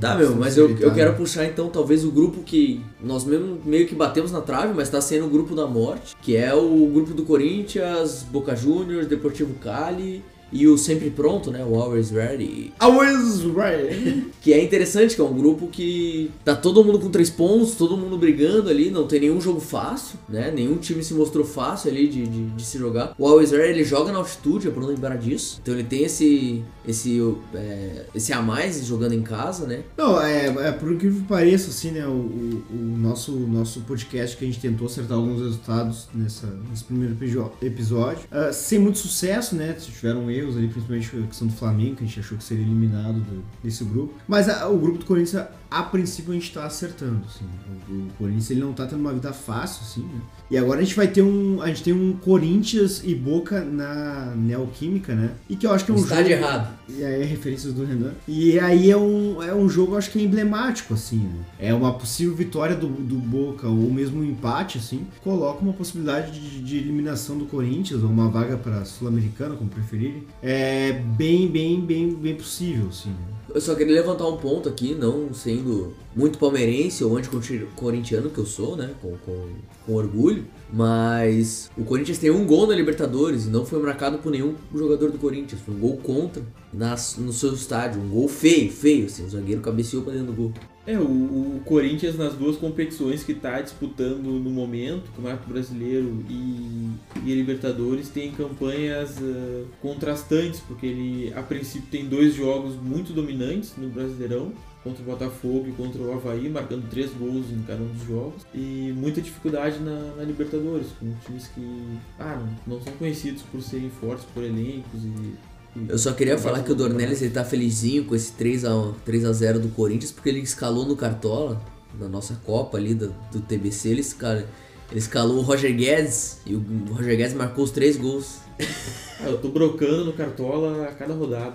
Tá, 0.00 0.14
meu, 0.16 0.34
mas 0.36 0.56
eu, 0.56 0.70
eu 0.78 0.92
quero 0.94 1.14
puxar 1.14 1.44
então 1.46 1.68
talvez 1.68 2.04
o 2.04 2.10
grupo 2.10 2.42
que 2.42 2.82
nós 3.02 3.24
mesmo 3.24 3.58
meio 3.64 3.86
que 3.86 3.94
batemos 3.94 4.32
na 4.32 4.40
trave, 4.40 4.72
mas 4.74 4.88
tá 4.88 5.00
sendo 5.00 5.26
o 5.26 5.30
grupo 5.30 5.54
da 5.54 5.66
morte, 5.66 6.16
que 6.22 6.36
é 6.36 6.54
o 6.54 6.86
grupo 6.92 7.12
do 7.12 7.24
Corinthians, 7.24 8.22
Boca 8.30 8.56
Juniors, 8.56 9.06
Deportivo 9.06 9.54
Cali 9.54 10.22
e 10.54 10.68
o 10.68 10.78
Sempre 10.78 11.10
Pronto, 11.10 11.50
né? 11.50 11.64
O 11.64 11.74
Always 11.74 12.10
Ready. 12.10 12.72
Always 12.78 13.42
right. 13.42 14.32
Que 14.44 14.52
é 14.52 14.62
interessante, 14.62 15.14
que 15.14 15.20
é 15.22 15.24
um 15.24 15.32
grupo 15.32 15.68
que 15.68 16.30
tá 16.44 16.54
todo 16.54 16.84
mundo 16.84 16.98
com 16.98 17.08
três 17.08 17.30
pontos, 17.30 17.76
todo 17.76 17.96
mundo 17.96 18.18
brigando 18.18 18.68
ali, 18.68 18.90
não 18.90 19.06
tem 19.06 19.20
nenhum 19.20 19.40
jogo 19.40 19.58
fácil, 19.58 20.18
né? 20.28 20.52
Nenhum 20.54 20.76
time 20.76 21.02
se 21.02 21.14
mostrou 21.14 21.46
fácil 21.46 21.90
ali 21.90 22.06
de, 22.06 22.26
de, 22.26 22.44
de 22.50 22.62
se 22.62 22.78
jogar. 22.78 23.14
O 23.18 23.26
Always 23.26 23.52
Ready, 23.52 23.70
ele 23.70 23.84
joga 23.84 24.12
na 24.12 24.18
altitude, 24.18 24.68
é 24.68 24.70
pra 24.70 24.82
não 24.82 24.90
lembrar 24.90 25.16
disso. 25.16 25.58
Então 25.62 25.72
ele 25.72 25.84
tem 25.84 26.04
esse, 26.04 26.62
esse, 26.86 27.18
é, 27.54 28.04
esse 28.14 28.34
a 28.34 28.42
mais 28.42 28.84
jogando 28.84 29.14
em 29.14 29.22
casa, 29.22 29.66
né? 29.66 29.82
Não, 29.96 30.20
é, 30.20 30.46
é 30.46 30.72
por 30.72 30.92
incrível 30.92 31.22
que 31.22 31.26
pareça, 31.26 31.70
assim, 31.70 31.92
né? 31.92 32.06
O, 32.06 32.10
o, 32.10 32.64
o 32.70 32.98
nosso, 32.98 33.32
nosso 33.32 33.80
podcast 33.80 34.36
que 34.36 34.44
a 34.44 34.46
gente 34.46 34.60
tentou 34.60 34.86
acertar 34.86 35.16
alguns 35.16 35.40
resultados 35.40 36.06
nessa, 36.14 36.46
nesse 36.68 36.84
primeiro 36.84 37.16
episódio, 37.62 38.28
ah, 38.30 38.52
sem 38.52 38.78
muito 38.78 38.98
sucesso, 38.98 39.56
né? 39.56 39.72
Tiveram 39.72 40.30
erros 40.44 40.56
ali, 40.56 40.68
principalmente 40.68 41.16
a 41.16 41.26
questão 41.26 41.46
do 41.48 41.52
Flamengo, 41.54 41.96
que 41.96 42.04
a 42.04 42.06
gente 42.06 42.20
achou 42.20 42.38
que 42.38 42.44
seria 42.44 42.64
eliminado 42.64 43.14
do- 43.20 43.42
desse 43.62 43.84
grupo. 43.84 44.14
Mas 44.28 44.48
ah, 44.48 44.68
o 44.68 44.78
grupo 44.78 44.98
do 44.98 45.04
Corinthians, 45.04 45.46
a 45.74 45.82
princípio, 45.82 46.30
a 46.30 46.34
gente 46.34 46.52
tá 46.52 46.64
acertando, 46.64 47.22
assim. 47.26 47.44
O, 47.88 47.92
o 47.92 48.08
Corinthians, 48.16 48.50
ele 48.50 48.60
não 48.60 48.72
tá 48.72 48.86
tendo 48.86 49.00
uma 49.00 49.12
vida 49.12 49.32
fácil, 49.32 49.82
assim, 49.82 50.02
né? 50.02 50.20
E 50.50 50.56
agora 50.56 50.80
a 50.80 50.84
gente 50.84 50.94
vai 50.94 51.08
ter 51.08 51.22
um. 51.22 51.60
A 51.60 51.66
gente 51.66 51.82
tem 51.82 51.92
um 51.92 52.12
Corinthians 52.12 53.02
e 53.02 53.12
Boca 53.14 53.64
na 53.64 54.34
Neoquímica, 54.36 55.14
né? 55.14 55.32
E 55.48 55.56
que 55.56 55.66
eu 55.66 55.72
acho 55.72 55.84
que 55.84 55.90
é 55.90 55.94
um 55.94 55.98
Estádio 55.98 56.32
jogo. 56.36 56.44
errado. 56.44 56.78
E 56.88 57.04
aí, 57.04 57.24
referências 57.24 57.72
do 57.72 57.84
Renan. 57.84 58.12
E 58.28 58.58
aí 58.60 58.88
é 58.88 58.96
um, 58.96 59.42
é 59.42 59.52
um 59.52 59.68
jogo, 59.68 59.96
acho 59.96 60.10
que 60.12 60.18
é 60.20 60.22
emblemático, 60.22 60.94
assim, 60.94 61.18
né? 61.18 61.44
É 61.58 61.74
uma 61.74 61.94
possível 61.94 62.34
vitória 62.36 62.76
do, 62.76 62.86
do 62.86 63.16
Boca, 63.16 63.66
ou 63.66 63.90
mesmo 63.90 64.20
um 64.20 64.24
empate, 64.24 64.78
assim, 64.78 65.06
coloca 65.24 65.60
uma 65.60 65.72
possibilidade 65.72 66.38
de, 66.38 66.62
de 66.62 66.76
eliminação 66.76 67.36
do 67.36 67.46
Corinthians, 67.46 68.02
ou 68.02 68.10
uma 68.10 68.28
vaga 68.28 68.56
para 68.56 68.84
Sul-Americana, 68.84 69.56
como 69.56 69.68
preferirem. 69.68 70.24
É 70.40 70.92
bem, 70.92 71.48
bem, 71.48 71.80
bem, 71.80 72.14
bem 72.14 72.36
possível, 72.36 72.88
assim. 72.90 73.10
né? 73.10 73.34
Eu 73.54 73.60
só 73.60 73.76
queria 73.76 73.94
levantar 73.94 74.26
um 74.26 74.36
ponto 74.36 74.68
aqui, 74.68 74.96
não 74.96 75.32
sendo 75.32 75.94
muito 76.14 76.38
palmeirense 76.40 77.04
ou 77.04 77.16
anticorintiano 77.16 78.28
que 78.28 78.38
eu 78.38 78.44
sou, 78.44 78.74
né? 78.74 78.90
Com, 79.00 79.16
com, 79.18 79.46
com 79.86 79.94
orgulho. 79.94 80.44
Mas 80.72 81.70
o 81.78 81.84
Corinthians 81.84 82.18
tem 82.18 82.32
um 82.32 82.44
gol 82.44 82.66
na 82.66 82.74
Libertadores 82.74 83.46
e 83.46 83.50
não 83.50 83.64
foi 83.64 83.80
marcado 83.80 84.18
por 84.18 84.32
nenhum 84.32 84.56
jogador 84.74 85.12
do 85.12 85.18
Corinthians. 85.18 85.60
Foi 85.60 85.72
um 85.72 85.78
gol 85.78 85.96
contra 85.98 86.42
nas, 86.72 87.16
no 87.16 87.32
seu 87.32 87.54
estádio. 87.54 88.02
Um 88.02 88.08
gol 88.08 88.26
feio, 88.26 88.72
feio, 88.72 89.06
assim. 89.06 89.24
O 89.24 89.30
zagueiro 89.30 89.60
cabeceou 89.60 90.02
pra 90.02 90.12
dentro 90.14 90.32
do 90.32 90.32
gol. 90.32 90.52
É, 90.86 90.98
o, 90.98 91.02
o 91.02 91.62
Corinthians 91.64 92.16
nas 92.16 92.34
duas 92.34 92.56
competições 92.56 93.24
que 93.24 93.32
está 93.32 93.60
disputando 93.60 94.24
no 94.24 94.50
momento, 94.50 95.10
Campeonato 95.16 95.48
Brasileiro 95.48 96.22
e, 96.28 96.90
e 97.24 97.34
Libertadores, 97.34 98.10
tem 98.10 98.30
campanhas 98.32 99.16
ah, 99.18 99.64
contrastantes, 99.80 100.60
porque 100.60 100.86
ele 100.86 101.32
a 101.34 101.42
princípio 101.42 101.88
tem 101.90 102.06
dois 102.06 102.34
jogos 102.34 102.76
muito 102.76 103.14
dominantes 103.14 103.74
no 103.78 103.88
Brasileirão, 103.88 104.52
contra 104.82 105.02
o 105.02 105.06
Botafogo 105.06 105.66
e 105.66 105.72
contra 105.72 106.02
o 106.02 106.12
Havaí, 106.12 106.50
marcando 106.50 106.86
três 106.90 107.10
gols 107.12 107.50
em 107.50 107.62
cada 107.62 107.82
um 107.82 107.88
dos 107.88 108.06
jogos, 108.06 108.46
e 108.54 108.92
muita 108.94 109.22
dificuldade 109.22 109.78
na, 109.80 110.14
na 110.16 110.22
Libertadores, 110.22 110.88
com 111.00 111.10
times 111.24 111.48
que 111.48 111.98
ah, 112.18 112.38
não, 112.66 112.76
não 112.76 112.84
são 112.84 112.92
conhecidos 112.94 113.42
por 113.44 113.62
serem 113.62 113.88
fortes 113.88 114.26
por 114.34 114.44
elencos 114.44 115.02
e. 115.02 115.53
Eu 115.88 115.98
só 115.98 116.12
queria 116.12 116.38
falar 116.38 116.62
que 116.62 116.70
o 116.70 116.74
Dornelis 116.74 117.20
ele 117.20 117.32
tá 117.32 117.44
felizinho 117.44 118.04
com 118.04 118.14
esse 118.14 118.32
3x, 118.32 118.94
3 119.04 119.24
a 119.24 119.32
0 119.32 119.58
do 119.58 119.68
Corinthians 119.68 120.12
porque 120.12 120.28
ele 120.28 120.38
escalou 120.40 120.86
no 120.86 120.96
Cartola, 120.96 121.60
na 121.98 122.08
nossa 122.08 122.34
Copa 122.44 122.78
ali 122.78 122.94
do, 122.94 123.12
do 123.32 123.40
TBC, 123.40 123.88
ele, 123.88 124.00
escala, 124.00 124.46
ele 124.90 124.98
escalou 124.98 125.38
o 125.38 125.40
Roger 125.40 125.74
Guedes 125.74 126.38
e 126.46 126.54
o 126.54 126.64
Roger 126.90 127.16
Guedes 127.16 127.34
marcou 127.34 127.64
os 127.64 127.70
três 127.70 127.96
gols. 127.96 128.38
Ah, 129.20 129.28
eu 129.28 129.38
tô 129.38 129.48
brocando 129.48 130.06
no 130.06 130.12
Cartola 130.12 130.86
a 130.86 130.92
cada 130.92 131.14
rodada. 131.14 131.54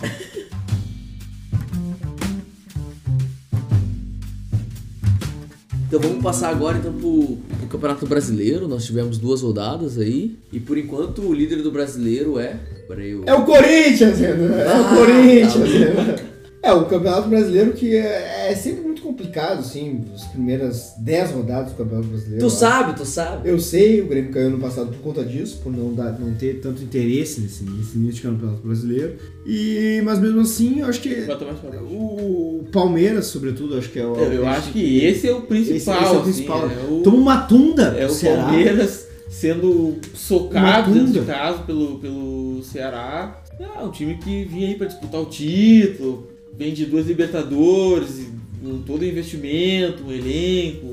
Então 5.86 6.00
vamos 6.00 6.24
passar 6.24 6.50
agora 6.50 6.78
então 6.78 6.94
pro, 6.94 7.38
pro 7.58 7.68
Campeonato 7.68 8.08
Brasileiro. 8.08 8.68
Nós 8.68 8.86
tivemos 8.86 9.18
duas 9.18 9.42
rodadas 9.42 9.98
aí. 9.98 10.40
E 10.52 10.60
por 10.60 10.78
enquanto 10.78 11.22
o 11.22 11.34
líder 11.34 11.62
do 11.62 11.72
brasileiro 11.72 12.40
é. 12.40 12.79
É 13.26 13.34
o 13.34 13.46
Corinthians, 13.46 14.20
Renan. 14.20 14.56
É 14.56 14.68
Ah, 14.68 14.82
o 14.82 14.96
Corinthians, 14.98 15.54
tá 15.54 15.60
bom. 15.60 15.66
Renan. 16.02 16.16
É, 16.62 16.74
o 16.74 16.86
Campeonato 16.86 17.30
Brasileiro 17.30 17.72
que 17.72 17.96
é, 17.96 18.48
é 18.52 18.56
sempre 18.56 18.82
muito 18.82 19.02
complicado, 19.02 19.60
assim, 19.60 20.04
as 20.14 20.26
primeiras 20.26 20.92
10 21.00 21.32
rodadas 21.32 21.72
do 21.72 21.78
Campeonato 21.78 22.10
Brasileiro. 22.10 22.46
Tu 22.46 22.50
sabe, 22.50 22.96
tu 22.98 23.06
sabe. 23.06 23.48
Eu 23.50 23.58
sei, 23.60 24.02
o 24.02 24.08
Grêmio 24.08 24.32
caiu 24.34 24.50
no 24.50 24.60
passado 24.60 24.88
por 24.88 24.98
conta 24.98 25.24
disso, 25.24 25.62
por 25.64 25.72
não, 25.72 25.94
dar, 25.94 26.20
não 26.20 26.34
ter 26.34 26.60
tanto 26.60 26.84
interesse 26.84 27.40
nesse, 27.40 27.64
nesse 27.64 27.98
início 27.98 28.16
de 28.16 28.22
campeonato 28.24 28.62
brasileiro. 28.62 29.16
E, 29.46 30.02
mas 30.04 30.20
mesmo 30.20 30.42
assim, 30.42 30.82
eu 30.82 30.88
acho 30.88 31.00
que 31.00 31.16
o 31.90 32.66
Palmeiras, 32.74 33.28
sobretudo, 33.28 33.78
acho 33.78 33.90
que 33.90 34.00
é 34.00 34.06
o. 34.06 34.16
Eu, 34.16 34.34
eu 34.34 34.48
acho 34.48 34.74
que 34.74 35.06
esse 35.06 35.30
é 35.30 35.34
o 35.34 35.44
principal. 35.44 35.76
esse, 35.78 35.78
esse 35.78 35.90
é 35.90 35.94
o 35.94 36.04
assim, 36.04 36.24
principal. 36.24 36.70
é 36.70 36.92
o, 36.92 37.02
Toma 37.04 37.18
uma 37.18 37.38
tunda 37.44 37.96
é 37.98 38.06
o. 38.06 38.14
Palmeiras 38.14 39.08
sendo 39.30 39.98
socado 40.14 40.92
dentro 40.92 41.14
de 41.14 41.22
casa 41.22 41.60
pelo, 41.60 42.00
pelo 42.00 42.62
Ceará. 42.64 43.42
É 43.60 43.84
um 43.84 43.92
time 43.92 44.16
que 44.16 44.46
vinha 44.46 44.68
aí 44.70 44.76
pra 44.76 44.88
disputar 44.88 45.22
o 45.22 45.26
título, 45.26 46.28
vem 46.58 46.74
de 46.74 46.86
duas 46.86 47.06
Libertadores, 47.08 48.28
com 48.64 48.80
todo 48.82 49.02
o 49.02 49.06
investimento, 49.06 50.04
um 50.06 50.12
elenco, 50.12 50.88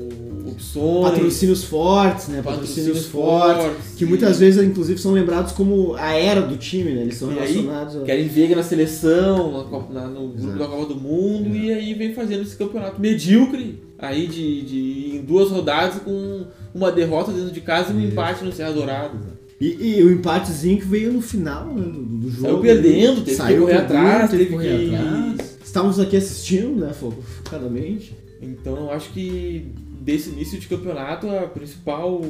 opções. 0.49 1.11
Patrocínios 1.11 1.63
fortes, 1.63 2.27
né? 2.27 2.41
Patrocínios, 2.41 3.05
fortes. 3.05 3.95
Que 3.97 4.05
muitas 4.05 4.39
vezes, 4.39 4.63
inclusive, 4.63 4.99
são 4.99 5.11
lembrados 5.13 5.51
como 5.53 5.95
a 5.95 6.11
era 6.13 6.41
do 6.41 6.57
time, 6.57 6.91
né? 6.93 7.01
Eles 7.03 7.15
são 7.15 7.29
E 7.31 7.39
aí, 7.39 7.53
relacionados 7.53 7.95
a... 7.97 8.01
Querem 8.03 8.27
ver 8.27 8.55
na 8.55 8.63
seleção, 8.63 9.51
na 9.57 9.63
Copa- 9.63 9.93
na- 9.93 10.07
no 10.07 10.27
grupo 10.29 10.39
Exato. 10.39 10.59
da 10.59 10.67
Copa 10.67 10.85
do 10.93 10.95
Mundo, 10.99 11.47
Exato. 11.49 11.57
e 11.65 11.73
aí 11.73 11.93
vem 11.93 12.13
fazendo 12.13 12.41
esse 12.43 12.55
campeonato 12.55 12.99
medíocre, 13.01 13.81
aí 13.97 14.27
de, 14.27 14.61
de 14.61 15.15
em 15.17 15.21
duas 15.21 15.49
rodadas 15.51 16.01
com 16.01 16.45
uma 16.77 16.91
derrota 16.91 17.31
dentro 17.31 17.51
de 17.51 17.61
casa 17.61 17.91
e 17.91 17.95
um 17.95 18.01
empate 18.01 18.43
no 18.43 18.51
Serra 18.51 18.71
Dourada. 18.73 19.37
E, 19.59 19.97
e 19.97 20.03
o 20.03 20.11
empatezinho 20.11 20.77
que 20.79 20.85
veio 20.85 21.11
no 21.11 21.21
final 21.21 21.65
né, 21.73 21.81
do, 21.81 21.99
do 22.03 22.29
jogo. 22.29 22.41
Saiu 22.43 22.59
perdendo, 22.61 23.21
teve 23.21 23.35
Saiu 23.37 23.55
que 23.55 23.61
correr 23.61 23.77
perdendo, 23.87 23.97
atrás, 23.99 24.29
teve 24.31 24.45
teve 24.45 24.57
que 24.57 24.95
atrás. 24.95 25.57
Estávamos 25.65 25.99
aqui 25.99 26.15
assistindo, 26.15 26.75
né, 26.85 26.93
fo- 26.93 27.11
focadamente. 27.43 28.15
Então 28.39 28.75
eu 28.77 28.91
acho 28.91 29.09
que 29.09 29.71
desse 29.99 30.29
início 30.29 30.59
de 30.59 30.67
campeonato 30.67 31.27
a 31.29 31.47
principal 31.47 32.21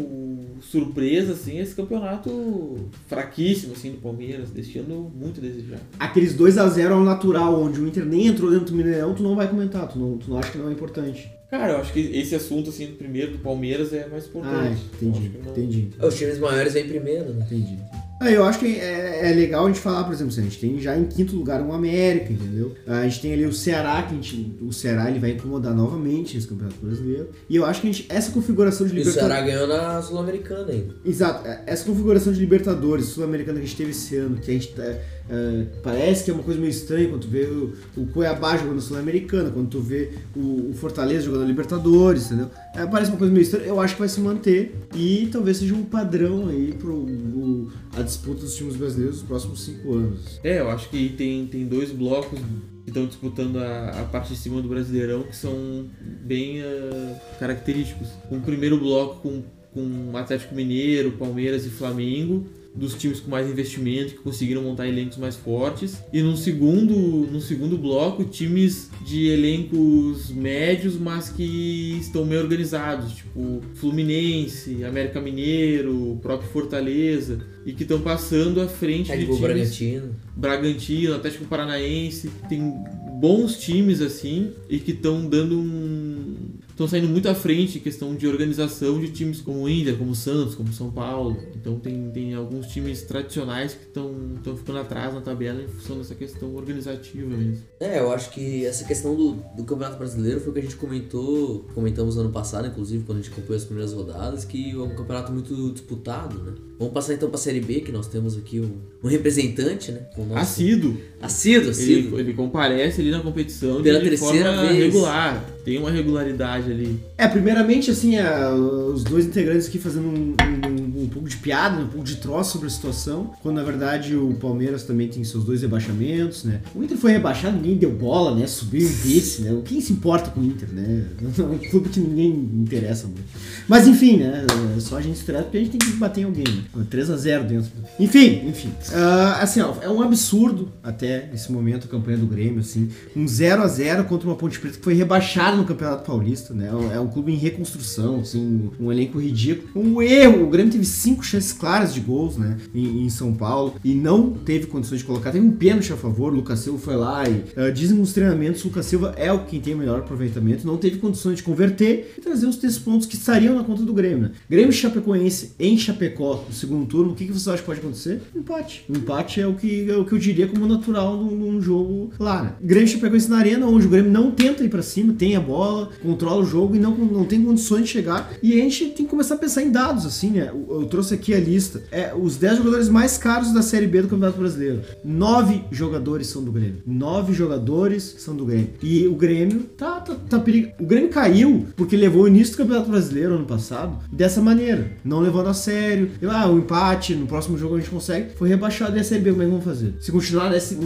surpresa, 0.62 1.34
assim, 1.34 1.60
esse 1.60 1.76
campeonato 1.76 2.78
fraquíssimo, 3.08 3.74
assim, 3.74 3.92
do 3.92 3.98
Palmeiras, 3.98 4.50
deixando 4.50 5.12
muito 5.16 5.40
a 5.40 5.44
desejar. 5.44 5.80
Aqueles 6.00 6.34
2 6.34 6.58
a 6.58 6.68
0 6.68 6.96
ao 6.96 7.04
natural, 7.04 7.62
onde 7.62 7.80
o 7.80 7.88
Inter 7.88 8.06
nem 8.06 8.28
entrou 8.28 8.50
dentro 8.50 8.68
do 8.68 8.76
Mineirão, 8.76 9.14
tu 9.14 9.22
não 9.22 9.36
vai 9.36 9.48
comentar, 9.48 9.88
tu 9.88 10.00
não, 10.00 10.18
tu 10.18 10.30
não 10.30 10.38
acha 10.38 10.52
que 10.52 10.58
não 10.58 10.70
é 10.70 10.72
importante. 10.72 11.30
Cara, 11.50 11.74
eu 11.74 11.78
acho 11.78 11.94
que 11.94 12.00
esse 12.00 12.36
assunto, 12.36 12.70
assim, 12.70 12.88
do 12.88 12.94
primeiro, 12.98 13.32
do 13.34 13.40
Palmeiras, 13.40 13.94
é 13.94 14.06
mais 14.08 14.26
Ah, 14.26 14.28
importante. 14.28 14.82
Eu 15.02 15.10
entendi, 15.10 15.32
entendi. 15.50 15.90
Os 16.02 16.18
times 16.18 16.40
maiores 16.40 16.74
vêm 16.74 16.88
primeiro, 16.88 17.34
né? 17.34 17.46
Entendi. 17.46 17.80
Ah, 18.20 18.32
eu 18.32 18.44
acho 18.44 18.58
que 18.60 18.66
é, 18.80 19.30
é 19.30 19.34
legal 19.34 19.66
a 19.66 19.68
gente 19.68 19.80
falar, 19.80 20.04
por 20.04 20.12
exemplo, 20.14 20.34
a 20.36 20.42
gente 20.42 20.60
tem 20.60 20.80
já 20.80 20.98
em 20.98 21.06
quinto 21.06 21.36
lugar 21.36 21.62
um 21.62 21.72
América, 21.72 22.34
entendeu? 22.34 22.74
A 22.88 23.04
gente 23.04 23.22
tem 23.22 23.34
ali 23.34 23.46
o 23.46 23.54
Ceará, 23.54 24.02
que 24.04 24.14
a 24.14 24.16
gente, 24.16 24.56
o 24.62 24.74
Ceará 24.74 25.10
ele 25.10 25.20
vai 25.20 25.32
incomodar 25.32 25.76
novamente 25.76 26.36
esse 26.36 26.48
Campeonato 26.48 26.78
Brasileiro. 26.82 27.30
E 27.48 27.56
eu 27.56 27.64
acho 27.66 27.82
que 27.82 27.88
a 27.88 27.92
gente, 27.92 28.06
essa 28.10 28.32
configuração 28.32 28.88
de 28.88 28.94
E 28.94 28.96
o 28.96 29.00
Libertadores... 29.00 29.36
Ceará 29.38 29.46
ganhou 29.48 29.68
na 29.68 30.02
Sul-Americana 30.02 30.72
ainda. 30.72 30.96
Exato, 31.06 31.48
é- 31.48 31.64
essa 31.68 31.86
configuração 31.86 32.34
de 32.34 32.40
Libertadores 32.40 33.06
Sul-Americana 33.06 33.60
que 33.60 33.66
a 33.66 33.68
gente 33.68 33.78
teve 33.78 33.92
esse 33.92 34.16
ano, 34.16 34.38
que 34.38 34.50
a 34.50 34.54
gente 34.54 34.70
tá, 34.70 34.84
é, 35.30 35.66
parece 35.84 36.24
que 36.24 36.32
é 36.32 36.34
uma 36.34 36.44
coisa 36.44 36.60
meio 36.60 36.72
estranha 36.72 37.08
quando 37.10 37.22
tu 37.22 37.28
vê 37.28 37.44
o, 37.44 37.74
o 37.98 38.08
Cuiabá 38.08 38.58
jogando 38.58 38.82
Sul-Americana, 38.82 39.52
quando 39.52 39.68
tu 39.70 39.80
vê 39.80 40.10
o, 40.36 40.70
o 40.72 40.74
Fortaleza 40.74 41.24
jogando 41.26 41.46
Libertadores, 41.46 42.26
entendeu? 42.28 42.50
É, 42.76 42.86
parece 42.88 43.12
uma 43.12 43.18
coisa 43.18 43.32
meio 43.32 43.44
estranha, 43.44 43.66
eu 43.68 43.80
acho 43.80 43.94
que 43.94 44.00
vai 44.00 44.10
se 44.10 44.20
manter 44.22 44.76
e 44.96 45.30
talvez 45.32 45.58
seja 45.58 45.76
um 45.76 45.84
padrão 45.84 46.48
aí 46.48 46.74
pro 46.80 46.94
o- 46.94 47.70
a 47.98 48.04
disputa 48.04 48.42
dos 48.42 48.56
times 48.56 48.76
brasileiros 48.76 49.18
nos 49.18 49.28
próximos 49.28 49.62
cinco 49.62 49.94
anos. 49.94 50.40
É, 50.44 50.60
eu 50.60 50.70
acho 50.70 50.90
que 50.90 51.10
tem, 51.10 51.48
tem 51.48 51.66
dois 51.66 51.92
blocos 51.92 52.40
que 52.84 52.90
estão 52.92 53.06
disputando 53.06 53.58
a, 53.58 54.02
a 54.02 54.04
parte 54.06 54.30
de 54.30 54.38
cima 54.38 54.62
do 54.62 54.70
Brasileirão 54.70 55.24
que 55.24 55.36
são 55.36 55.88
bem 56.00 56.62
ah, 56.62 57.20
característicos. 57.40 58.08
Um 58.32 58.40
primeiro 58.40 58.78
bloco 58.78 59.22
com, 59.22 59.44
com 59.74 60.16
Atlético 60.16 60.56
Mineiro, 60.56 61.12
Palmeiras 61.14 61.66
e 61.66 61.70
Flamengo, 61.70 62.48
dos 62.78 62.94
times 62.94 63.20
com 63.20 63.30
mais 63.30 63.50
investimento, 63.50 64.14
que 64.14 64.20
conseguiram 64.20 64.62
montar 64.62 64.88
elencos 64.88 65.18
mais 65.18 65.36
fortes. 65.36 65.98
E 66.14 66.22
no 66.22 66.38
segundo, 66.38 66.96
no 66.96 67.42
segundo 67.42 67.78
bloco, 67.78 68.24
times 68.24 68.90
de 69.06 69.28
elencos 69.28 70.30
médios, 70.30 70.96
mas 70.96 71.30
que 71.30 71.98
estão 72.00 72.24
meio 72.26 72.42
organizados, 72.42 73.14
tipo 73.14 73.62
Fluminense, 73.76 74.84
América 74.84 75.20
Mineiro, 75.20 76.20
próprio 76.22 76.50
Fortaleza, 76.50 77.40
e 77.66 77.74
que 77.74 77.84
estão 77.84 78.00
passando 78.00 78.62
à 78.62 78.68
frente 78.68 79.10
Red 79.10 79.18
de 79.18 79.26
Bull 79.26 79.38
times 79.38 79.52
Bragantino. 79.52 80.16
Bragantino, 80.36 81.16
Atlético 81.16 81.46
Paranaense, 81.46 82.30
tem 82.48 82.74
bons 83.20 83.58
times 83.58 84.02
assim 84.02 84.52
e 84.70 84.80
que 84.80 84.92
estão 84.92 85.28
dando 85.28 85.58
um 85.58 86.36
estão 86.78 86.88
saindo 86.88 87.08
muito 87.08 87.28
à 87.28 87.34
frente 87.34 87.80
em 87.80 87.82
questão 87.82 88.16
de 88.16 88.28
organização 88.28 89.00
de 89.02 89.10
times 89.10 89.42
como 89.42 89.64
o 89.64 89.70
Inter, 89.70 89.98
como 89.98 90.12
o 90.12 90.16
Santos, 90.16 90.54
como 90.54 90.70
o 90.70 90.74
São 90.74 90.92
Paulo. 90.92 91.36
Então 91.56 91.80
tem, 91.80 92.12
tem 92.12 92.36
alguns 92.36 92.68
times 92.68 93.02
tradicionais 93.02 93.74
que 93.74 93.86
estão 93.86 94.56
ficando 94.56 94.78
atrás 94.78 95.12
na 95.12 95.22
tabela 95.22 95.60
em 95.60 95.68
função 95.68 95.98
dessa 95.98 96.14
questão 96.14 96.54
organizativa 96.54 97.36
mesmo. 97.36 97.64
É, 97.80 97.98
eu 97.98 98.12
acho 98.12 98.30
que 98.30 98.64
essa 98.64 98.86
questão 98.86 99.16
do, 99.16 99.34
do 99.56 99.64
Campeonato 99.64 99.98
Brasileiro 99.98 100.40
foi 100.40 100.52
o 100.52 100.54
que 100.54 100.60
a 100.60 100.62
gente 100.62 100.76
comentou, 100.76 101.66
comentamos 101.74 102.16
ano 102.16 102.30
passado, 102.30 102.68
inclusive, 102.68 103.04
quando 103.04 103.18
a 103.18 103.22
gente 103.22 103.34
acompanhou 103.34 103.58
as 103.58 103.66
primeiras 103.66 103.94
rodadas, 103.94 104.46
que 104.46 104.72
é 104.72 104.78
um 104.78 104.96
campeonato 104.96 105.32
muito 105.32 105.72
disputado, 105.72 106.38
né? 106.44 106.54
Vamos 106.80 106.94
passar 106.94 107.16
então 107.16 107.28
pra 107.28 107.40
Série 107.40 107.60
B, 107.60 107.82
que 107.82 107.92
nós 107.92 108.08
temos 108.08 108.38
aqui 108.38 108.60
um, 108.60 108.70
um 109.04 109.08
representante, 109.08 109.92
né? 109.92 110.02
Com 110.16 110.22
o 110.22 110.26
nosso... 110.28 110.40
Assíduo, 110.42 110.96
Assíduo, 111.20 111.62
ele, 111.64 111.72
assíduo. 111.72 112.20
ele 112.20 112.34
comparece 112.34 113.02
ali 113.02 113.10
na 113.10 113.20
competição 113.20 113.82
Pela 113.82 113.98
de, 114.00 114.04
de 114.04 114.10
terceira 114.12 114.54
forma 114.54 114.68
vez. 114.72 114.84
regular. 114.86 115.44
Tem 115.66 115.78
uma 115.80 115.90
regularidade 115.90 116.72
ali. 116.72 117.00
É, 117.18 117.28
primeiramente, 117.28 117.90
assim, 117.90 118.16
é, 118.18 118.50
os 118.52 119.04
dois 119.04 119.26
integrantes 119.26 119.68
aqui 119.68 119.80
fazendo 119.80 120.08
um, 120.08 120.36
um- 120.36 120.77
um 121.08 121.10
pouco 121.10 121.28
de 121.28 121.38
piada, 121.38 121.82
um 121.82 121.88
pouco 121.88 122.06
de 122.06 122.18
troço 122.18 122.54
sobre 122.54 122.68
a 122.68 122.70
situação, 122.70 123.32
quando 123.42 123.56
na 123.56 123.64
verdade 123.64 124.16
o 124.16 124.34
Palmeiras 124.36 124.84
também 124.84 125.08
tem 125.08 125.24
seus 125.24 125.44
dois 125.44 125.62
rebaixamentos, 125.62 126.44
né? 126.44 126.62
O 126.76 126.84
Inter 126.84 126.98
foi 126.98 127.12
rebaixado, 127.12 127.56
ninguém 127.56 127.78
deu 127.78 127.92
bola, 127.92 128.36
né? 128.36 128.46
Subiu 128.46 128.82
em 128.82 128.92
vice, 128.92 129.42
né? 129.42 129.62
Quem 129.66 129.82
se 129.82 129.94
importa 129.94 130.30
com 130.30 130.42
o 130.42 130.46
Inter, 130.46 130.70
né? 130.72 131.06
É 131.38 131.44
um 131.44 131.58
clube 131.58 131.90
que 131.90 132.00
ninguém 132.00 132.30
interessa 132.30 133.06
muito. 133.06 133.24
Mas 133.68 133.88
enfim, 133.88 134.18
né? 134.18 134.46
É 134.76 134.80
só 134.80 134.98
a 134.98 135.02
gente 135.02 135.18
estressa 135.18 135.44
porque 135.44 135.58
a 135.58 135.60
gente 135.62 135.78
tem 135.78 135.80
que 135.80 135.98
bater 135.98 136.22
em 136.22 136.24
alguém, 136.26 136.44
né? 136.44 136.64
3x0 136.90 137.44
dentro. 137.44 137.72
Enfim, 138.00 138.48
enfim. 138.48 138.72
Ah, 138.94 139.40
assim, 139.42 139.62
ó, 139.62 139.76
é 139.82 139.90
um 139.90 140.02
absurdo 140.02 140.72
até 140.84 141.30
esse 141.34 141.52
momento 141.52 141.86
a 141.86 141.90
campanha 141.90 142.18
do 142.18 142.26
Grêmio, 142.26 142.60
assim. 142.60 142.90
Um 143.16 143.26
0x0 143.26 144.04
contra 144.06 144.28
uma 144.28 144.36
Ponte 144.36 144.60
Preta 144.60 144.78
que 144.78 144.84
foi 144.84 144.94
rebaixada 144.94 145.56
no 145.56 145.66
Campeonato 145.66 146.06
Paulista, 146.06 146.54
né? 146.54 146.70
É 146.94 147.00
um 147.00 147.08
clube 147.08 147.32
em 147.32 147.36
reconstrução, 147.36 148.22
assim, 148.22 148.70
um 148.80 148.92
elenco 148.92 149.20
ridículo. 149.20 149.70
Um 149.76 150.02
erro, 150.02 150.44
o 150.44 150.50
Grêmio 150.50 150.72
teve 150.72 150.86
cinco 150.98 151.24
chances 151.24 151.54
claras 151.54 151.94
de 151.94 152.00
gols, 152.00 152.38
né? 152.38 152.58
Em, 152.74 153.06
em 153.06 153.10
São 153.10 153.34
Paulo 153.34 153.76
e 153.84 153.94
não 153.94 154.32
teve 154.32 154.68
condições 154.68 155.00
de 155.00 155.06
colocar. 155.06 155.32
Teve 155.32 155.46
um 155.46 155.52
pênalti 155.52 155.94
a 155.94 155.98
favor, 155.98 156.34
o 156.34 156.36
Lucas 156.36 156.60
Silva 156.60 156.80
foi 156.80 156.96
lá 156.96 157.28
e 157.28 157.44
ah, 157.56 157.70
dizem 157.70 157.98
nos 157.98 158.14
treinamentos 158.14 158.64
o 158.64 158.68
Lucas 158.68 158.86
Silva 158.86 159.14
é 159.18 159.32
o 159.32 159.46
quem 159.46 159.60
tem 159.60 159.74
o 159.74 159.78
melhor 159.78 160.00
aproveitamento, 160.00 160.66
não 160.66 160.78
teve 160.78 160.98
condições 160.98 161.38
de 161.38 161.44
converter 161.44 162.16
e 162.18 162.22
trazer 162.22 162.48
os 162.48 162.58
três 162.58 162.78
pontos 162.78 163.08
que 163.08 163.16
estariam 163.16 163.56
na 163.56 163.64
conta 163.64 163.84
do 163.84 163.94
Grêmio, 163.94 164.24
né? 164.24 164.32
Grêmio 164.50 164.74
Chapecoense 164.74 165.54
em 165.60 165.78
Chapecó 165.78 166.44
no 166.48 166.54
segundo 166.54 166.86
turno, 166.86 167.12
o 167.12 167.16
que, 167.16 167.26
que 167.26 167.34
você 167.34 167.50
acha 167.50 167.60
que 167.60 167.66
pode 167.66 167.80
acontecer? 167.80 168.22
Empate. 168.36 168.86
O 168.90 168.98
empate 168.98 169.42
é 169.42 169.48
o 169.48 169.54
que, 169.54 169.90
é 169.90 169.96
o 169.96 170.06
que 170.06 170.14
eu 170.14 170.18
diria 170.18 170.48
como 170.48 170.68
natural 170.68 171.18
num, 171.18 171.36
num 171.36 171.62
jogo 171.62 172.12
lá, 172.20 172.44
né? 172.44 172.54
Grêmio 172.62 172.88
Chapecoense 172.88 173.30
na 173.30 173.38
arena, 173.38 173.68
onde 173.68 173.86
o 173.86 173.90
Grêmio 173.90 174.12
não 174.12 174.32
tenta 174.32 174.64
ir 174.64 174.70
pra 174.70 174.82
cima, 174.82 175.14
tem 175.14 175.36
a 175.36 175.40
bola, 175.40 175.90
controla 176.02 176.42
o 176.42 176.46
jogo 176.46 176.76
e 176.76 176.80
não, 176.80 176.96
não 176.96 177.26
tem 177.26 177.44
condições 177.44 177.84
de 177.84 177.90
chegar. 177.90 178.32
E 178.42 178.54
a 178.54 178.56
gente 178.56 178.86
tem 178.88 179.06
que 179.06 179.12
começar 179.12 179.36
a 179.36 179.38
pensar 179.38 179.64
em 179.64 179.72
dados, 179.72 180.06
assim, 180.06 180.32
né? 180.32 180.50
Eu, 180.50 180.82
eu 180.82 180.87
trouxe 180.88 181.14
aqui 181.14 181.34
a 181.34 181.40
lista. 181.40 181.84
É, 181.92 182.14
os 182.16 182.38
10 182.38 182.58
jogadores 182.58 182.90
mais 182.90 183.18
caros 183.18 183.54
da 183.54 183.62
Série 183.62 183.88
B 183.88 184.02
do 184.02 184.08
Campeonato 184.08 184.40
Brasileiro. 184.40 184.82
Nove 185.04 185.64
jogadores 185.72 186.28
são 186.28 186.44
do 186.44 186.52
Grêmio. 186.52 186.82
Nove 186.86 187.34
jogadores 187.34 188.16
são 188.20 188.36
do 188.36 188.46
Grêmio. 188.46 188.70
E 188.82 189.08
o 189.08 189.16
Grêmio 189.16 189.62
tá, 189.78 190.00
tá, 190.00 190.16
tá 190.16 190.40
perigo. 190.40 190.72
O 190.80 190.86
Grêmio 190.86 191.10
caiu 191.10 191.68
porque 191.76 191.96
levou 191.96 192.24
o 192.24 192.28
início 192.28 192.54
do 192.54 192.58
Campeonato 192.58 192.90
Brasileiro 192.90 193.36
ano 193.36 193.46
passado 193.46 193.98
dessa 194.12 194.42
maneira. 194.42 194.92
Não 195.04 195.20
levando 195.20 195.48
a 195.48 195.54
sério. 195.54 196.12
Eu, 196.22 196.32
ah, 196.32 196.48
o 196.48 196.58
empate, 196.58 197.16
no 197.16 197.28
próximo 197.28 197.58
jogo 197.58 197.76
a 197.76 197.80
gente 197.80 197.90
consegue. 197.90 198.34
Foi 198.36 198.50
rebaixado 198.50 198.98
e 198.98 199.00
a 199.00 199.04
Série 199.04 199.22
B, 199.22 199.32
como 199.32 199.44
é 199.44 199.46
que 199.46 199.52
vamos 199.52 199.66
fazer? 199.66 199.96
Se 200.00 200.12
continuar 200.12 200.50
nesse, 200.50 200.78